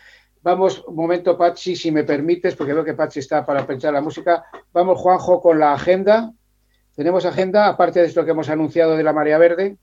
Vamos, 0.43 0.83
un 0.87 0.97
momento, 0.97 1.37
Pachi, 1.37 1.77
si 1.77 1.91
me 1.91 2.05
permites, 2.05 2.57
porque 2.57 2.73
veo 2.73 2.85
que 2.85 2.95
Pachi 2.95 3.21
está 3.21 3.45
para 3.45 3.67
pensar 3.67 3.93
la 3.93 4.01
música. 4.01 4.45
Vamos, 4.73 4.99
Juanjo, 4.99 5.41
con 5.41 5.59
la 5.59 5.75
agenda. 5.75 6.33
¿Tenemos 6.97 7.27
agenda, 7.27 7.69
aparte 7.69 8.01
de 8.01 8.07
esto 8.07 8.25
que 8.25 8.31
hemos 8.31 8.49
anunciado 8.49 8.97
de 8.97 9.03
la 9.03 9.13
Marea 9.13 9.39
Verde? 9.39 9.77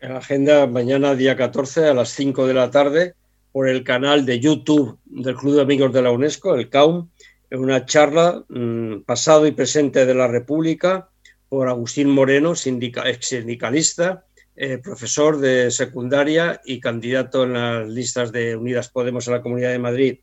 En 0.00 0.12
la 0.12 0.18
agenda, 0.18 0.66
mañana, 0.66 1.14
día 1.14 1.36
14, 1.36 1.88
a 1.88 1.94
las 1.94 2.08
5 2.10 2.46
de 2.46 2.54
la 2.54 2.70
tarde, 2.70 3.14
por 3.52 3.68
el 3.68 3.84
canal 3.84 4.26
de 4.26 4.40
YouTube 4.40 4.98
del 5.04 5.36
Club 5.36 5.56
de 5.56 5.62
Amigos 5.62 5.92
de 5.92 6.02
la 6.02 6.10
UNESCO, 6.10 6.54
el 6.54 6.68
CAUM, 6.68 7.08
una 7.52 7.84
charla 7.84 8.44
mm, 8.48 9.02
pasado 9.02 9.46
y 9.46 9.52
presente 9.52 10.06
de 10.06 10.14
la 10.14 10.28
República 10.28 11.08
por 11.48 11.68
Agustín 11.68 12.08
Moreno, 12.10 12.52
ex 12.52 13.26
sindicalista, 13.26 14.24
eh, 14.56 14.78
profesor 14.78 15.38
de 15.38 15.70
secundaria 15.70 16.60
y 16.64 16.80
candidato 16.80 17.44
en 17.44 17.54
las 17.54 17.88
listas 17.88 18.32
de 18.32 18.56
Unidas 18.56 18.88
Podemos 18.88 19.26
en 19.26 19.34
la 19.34 19.42
Comunidad 19.42 19.70
de 19.70 19.78
Madrid. 19.78 20.18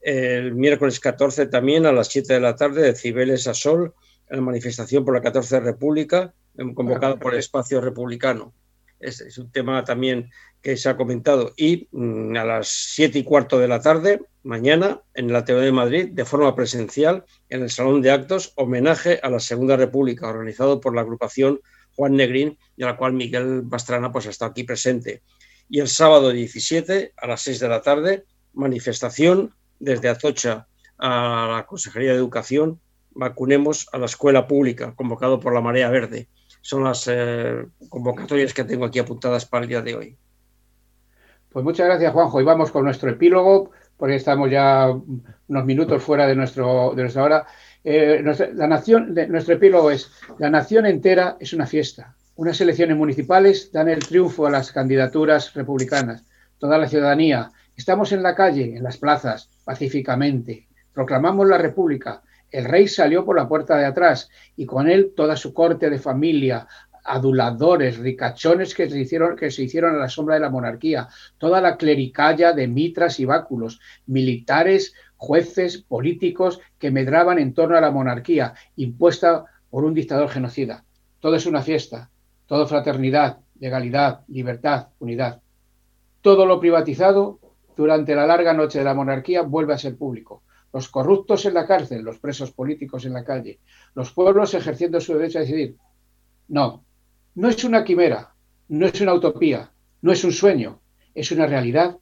El 0.00 0.54
miércoles 0.54 0.98
14 0.98 1.46
también 1.46 1.86
a 1.86 1.92
las 1.92 2.08
7 2.08 2.34
de 2.34 2.40
la 2.40 2.56
tarde 2.56 2.82
de 2.82 2.94
Cibeles 2.94 3.46
a 3.46 3.54
Sol, 3.54 3.94
en 4.28 4.36
la 4.36 4.42
manifestación 4.42 5.04
por 5.04 5.14
la 5.14 5.20
14 5.20 5.60
República, 5.60 6.32
convocado 6.74 7.18
por 7.18 7.34
el 7.34 7.40
Espacio 7.40 7.80
Republicano. 7.80 8.54
Este 9.00 9.28
es 9.28 9.38
un 9.38 9.50
tema 9.50 9.82
también 9.82 10.30
que 10.62 10.76
se 10.76 10.88
ha 10.88 10.96
comentado. 10.96 11.52
Y 11.56 11.88
mm, 11.90 12.36
a 12.36 12.44
las 12.44 12.68
7 12.68 13.18
y 13.18 13.24
cuarto 13.24 13.58
de 13.58 13.68
la 13.68 13.80
tarde, 13.80 14.20
mañana, 14.42 15.00
en 15.14 15.32
la 15.32 15.44
TV 15.44 15.62
de 15.62 15.72
Madrid, 15.72 16.08
de 16.12 16.24
forma 16.24 16.54
presencial, 16.54 17.24
en 17.48 17.62
el 17.62 17.70
Salón 17.70 18.02
de 18.02 18.10
Actos, 18.10 18.52
homenaje 18.56 19.18
a 19.22 19.30
la 19.30 19.40
Segunda 19.40 19.76
República, 19.76 20.28
organizado 20.28 20.80
por 20.80 20.94
la 20.94 21.00
agrupación 21.00 21.60
Juan 22.00 22.16
Negrín, 22.16 22.56
y 22.78 22.82
la 22.82 22.96
cual 22.96 23.12
Miguel 23.12 23.60
Bastrana 23.60 24.10
pues, 24.10 24.24
está 24.24 24.46
aquí 24.46 24.64
presente. 24.64 25.22
Y 25.68 25.80
el 25.80 25.88
sábado 25.88 26.30
17 26.30 27.12
a 27.14 27.26
las 27.26 27.42
6 27.42 27.60
de 27.60 27.68
la 27.68 27.82
tarde, 27.82 28.24
manifestación 28.54 29.54
desde 29.78 30.08
Atocha 30.08 30.66
a 30.96 31.56
la 31.56 31.66
Consejería 31.66 32.12
de 32.12 32.16
Educación, 32.16 32.80
vacunemos 33.10 33.86
a 33.92 33.98
la 33.98 34.06
escuela 34.06 34.46
pública, 34.46 34.94
convocado 34.96 35.40
por 35.40 35.52
la 35.52 35.60
Marea 35.60 35.90
Verde. 35.90 36.28
Son 36.62 36.84
las 36.84 37.06
eh, 37.06 37.66
convocatorias 37.90 38.54
que 38.54 38.64
tengo 38.64 38.86
aquí 38.86 38.98
apuntadas 38.98 39.44
para 39.44 39.64
el 39.64 39.68
día 39.68 39.82
de 39.82 39.94
hoy. 39.94 40.18
Pues 41.50 41.62
muchas 41.62 41.84
gracias, 41.84 42.14
Juanjo. 42.14 42.40
Y 42.40 42.44
vamos 42.44 42.70
con 42.70 42.84
nuestro 42.84 43.10
epílogo, 43.10 43.72
porque 43.98 44.14
estamos 44.14 44.50
ya 44.50 44.88
unos 44.88 45.64
minutos 45.66 46.02
fuera 46.02 46.26
de, 46.26 46.34
nuestro, 46.34 46.94
de 46.96 47.02
nuestra 47.02 47.24
hora. 47.24 47.46
Eh, 47.82 48.22
la 48.54 48.66
nación, 48.66 49.14
nuestro 49.28 49.54
epílogo 49.54 49.90
es, 49.90 50.10
la 50.38 50.50
nación 50.50 50.86
entera 50.86 51.36
es 51.40 51.52
una 51.52 51.66
fiesta. 51.66 52.14
Unas 52.36 52.60
elecciones 52.60 52.96
municipales 52.96 53.70
dan 53.72 53.88
el 53.88 54.00
triunfo 54.00 54.46
a 54.46 54.50
las 54.50 54.72
candidaturas 54.72 55.52
republicanas. 55.54 56.24
Toda 56.58 56.78
la 56.78 56.88
ciudadanía. 56.88 57.50
Estamos 57.76 58.12
en 58.12 58.22
la 58.22 58.34
calle, 58.34 58.76
en 58.76 58.82
las 58.82 58.98
plazas, 58.98 59.48
pacíficamente. 59.64 60.68
Proclamamos 60.92 61.48
la 61.48 61.58
república. 61.58 62.22
El 62.50 62.64
rey 62.64 62.88
salió 62.88 63.24
por 63.24 63.36
la 63.36 63.48
puerta 63.48 63.76
de 63.76 63.86
atrás 63.86 64.28
y 64.56 64.66
con 64.66 64.88
él 64.88 65.12
toda 65.16 65.36
su 65.36 65.54
corte 65.54 65.88
de 65.88 65.98
familia, 65.98 66.66
aduladores, 67.04 67.98
ricachones 67.98 68.74
que 68.74 68.88
se, 68.90 68.98
hicieron, 68.98 69.36
que 69.36 69.50
se 69.50 69.62
hicieron 69.62 69.94
a 69.94 69.98
la 69.98 70.08
sombra 70.08 70.34
de 70.34 70.40
la 70.40 70.50
monarquía, 70.50 71.08
toda 71.38 71.60
la 71.60 71.76
clericalla 71.76 72.52
de 72.52 72.68
mitras 72.68 73.20
y 73.20 73.24
báculos, 73.24 73.80
militares, 74.06 74.94
jueces, 75.20 75.82
políticos 75.82 76.60
que 76.78 76.90
medraban 76.90 77.38
en 77.38 77.52
torno 77.52 77.76
a 77.76 77.80
la 77.82 77.90
monarquía 77.90 78.54
impuesta 78.76 79.44
por 79.68 79.84
un 79.84 79.92
dictador 79.92 80.30
genocida. 80.30 80.86
Todo 81.20 81.36
es 81.36 81.44
una 81.44 81.60
fiesta, 81.60 82.10
todo 82.46 82.66
fraternidad, 82.66 83.40
legalidad, 83.58 84.24
libertad, 84.28 84.88
unidad. 84.98 85.42
Todo 86.22 86.46
lo 86.46 86.58
privatizado 86.58 87.38
durante 87.76 88.14
la 88.14 88.26
larga 88.26 88.54
noche 88.54 88.78
de 88.78 88.84
la 88.86 88.94
monarquía 88.94 89.42
vuelve 89.42 89.74
a 89.74 89.78
ser 89.78 89.98
público. 89.98 90.42
Los 90.72 90.88
corruptos 90.88 91.44
en 91.44 91.52
la 91.52 91.66
cárcel, 91.66 92.02
los 92.02 92.18
presos 92.18 92.52
políticos 92.52 93.04
en 93.04 93.12
la 93.12 93.22
calle, 93.22 93.60
los 93.94 94.12
pueblos 94.12 94.54
ejerciendo 94.54 95.02
su 95.02 95.12
derecho 95.12 95.38
a 95.38 95.42
decidir. 95.42 95.76
No, 96.48 96.82
no 97.34 97.48
es 97.50 97.62
una 97.62 97.84
quimera, 97.84 98.34
no 98.68 98.86
es 98.86 98.98
una 99.02 99.12
utopía, 99.12 99.70
no 100.00 100.12
es 100.12 100.24
un 100.24 100.32
sueño, 100.32 100.80
es 101.14 101.30
una 101.30 101.46
realidad. 101.46 101.98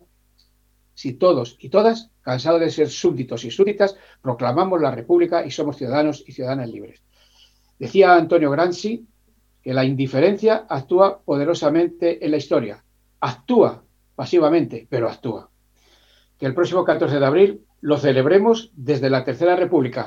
Si 0.95 1.15
todos 1.15 1.57
y 1.59 1.69
todas, 1.69 2.13
cansados 2.29 2.61
de 2.61 2.71
ser 2.71 2.91
súbditos 2.91 3.43
y 3.47 3.51
súbditas, 3.51 3.97
proclamamos 4.21 4.79
la 4.83 4.91
República 4.91 5.47
y 5.47 5.51
somos 5.51 5.79
ciudadanos 5.79 6.23
y 6.27 6.33
ciudadanas 6.33 6.69
libres. 6.69 7.03
Decía 7.79 8.17
Antonio 8.17 8.51
Gramsci 8.51 9.09
que 9.63 9.73
la 9.73 9.83
indiferencia 9.83 10.67
actúa 10.69 11.23
poderosamente 11.23 12.23
en 12.23 12.31
la 12.31 12.37
historia. 12.37 12.85
Actúa 13.21 13.83
pasivamente, 14.15 14.87
pero 14.91 15.09
actúa. 15.09 15.49
Que 16.39 16.45
el 16.45 16.53
próximo 16.53 16.85
14 16.85 17.19
de 17.19 17.25
abril 17.25 17.65
lo 17.81 17.97
celebremos 17.97 18.73
desde 18.75 19.09
la 19.09 19.25
Tercera 19.25 19.57
República. 19.57 20.07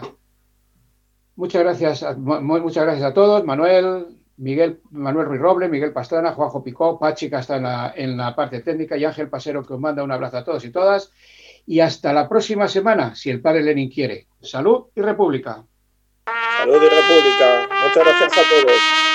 Muchas 1.35 1.63
gracias, 1.63 2.17
muchas 2.19 2.83
gracias 2.83 3.09
a 3.09 3.15
todos. 3.15 3.43
Manuel, 3.43 4.15
Miguel 4.37 4.79
Manuel 4.91 5.25
Ruiz 5.25 5.41
Roble, 5.41 5.69
Miguel 5.69 5.91
Pastrana, 5.91 6.33
Juanjo 6.33 6.63
Picó, 6.63 6.99
Pachi, 6.99 7.31
que 7.31 7.37
está 7.37 7.57
en 7.57 7.63
la, 7.63 7.93
en 7.95 8.15
la 8.15 8.35
parte 8.35 8.61
técnica, 8.61 8.95
y 8.95 9.05
Ángel 9.05 9.27
Pasero, 9.27 9.65
que 9.65 9.73
os 9.73 9.79
manda 9.79 10.03
un 10.03 10.11
abrazo 10.11 10.37
a 10.37 10.43
todos 10.43 10.63
y 10.65 10.71
todas. 10.71 11.11
Y 11.65 11.79
hasta 11.79 12.13
la 12.13 12.27
próxima 12.27 12.67
semana, 12.67 13.15
si 13.15 13.29
el 13.29 13.41
padre 13.41 13.63
Lenin 13.63 13.89
quiere. 13.89 14.27
Salud 14.41 14.87
y 14.95 15.01
República. 15.01 15.63
Salud 16.25 16.75
y 16.75 16.89
República. 16.89 17.69
Muchas 17.83 18.05
gracias 18.05 18.37
a 18.37 18.49
todos. 18.49 19.10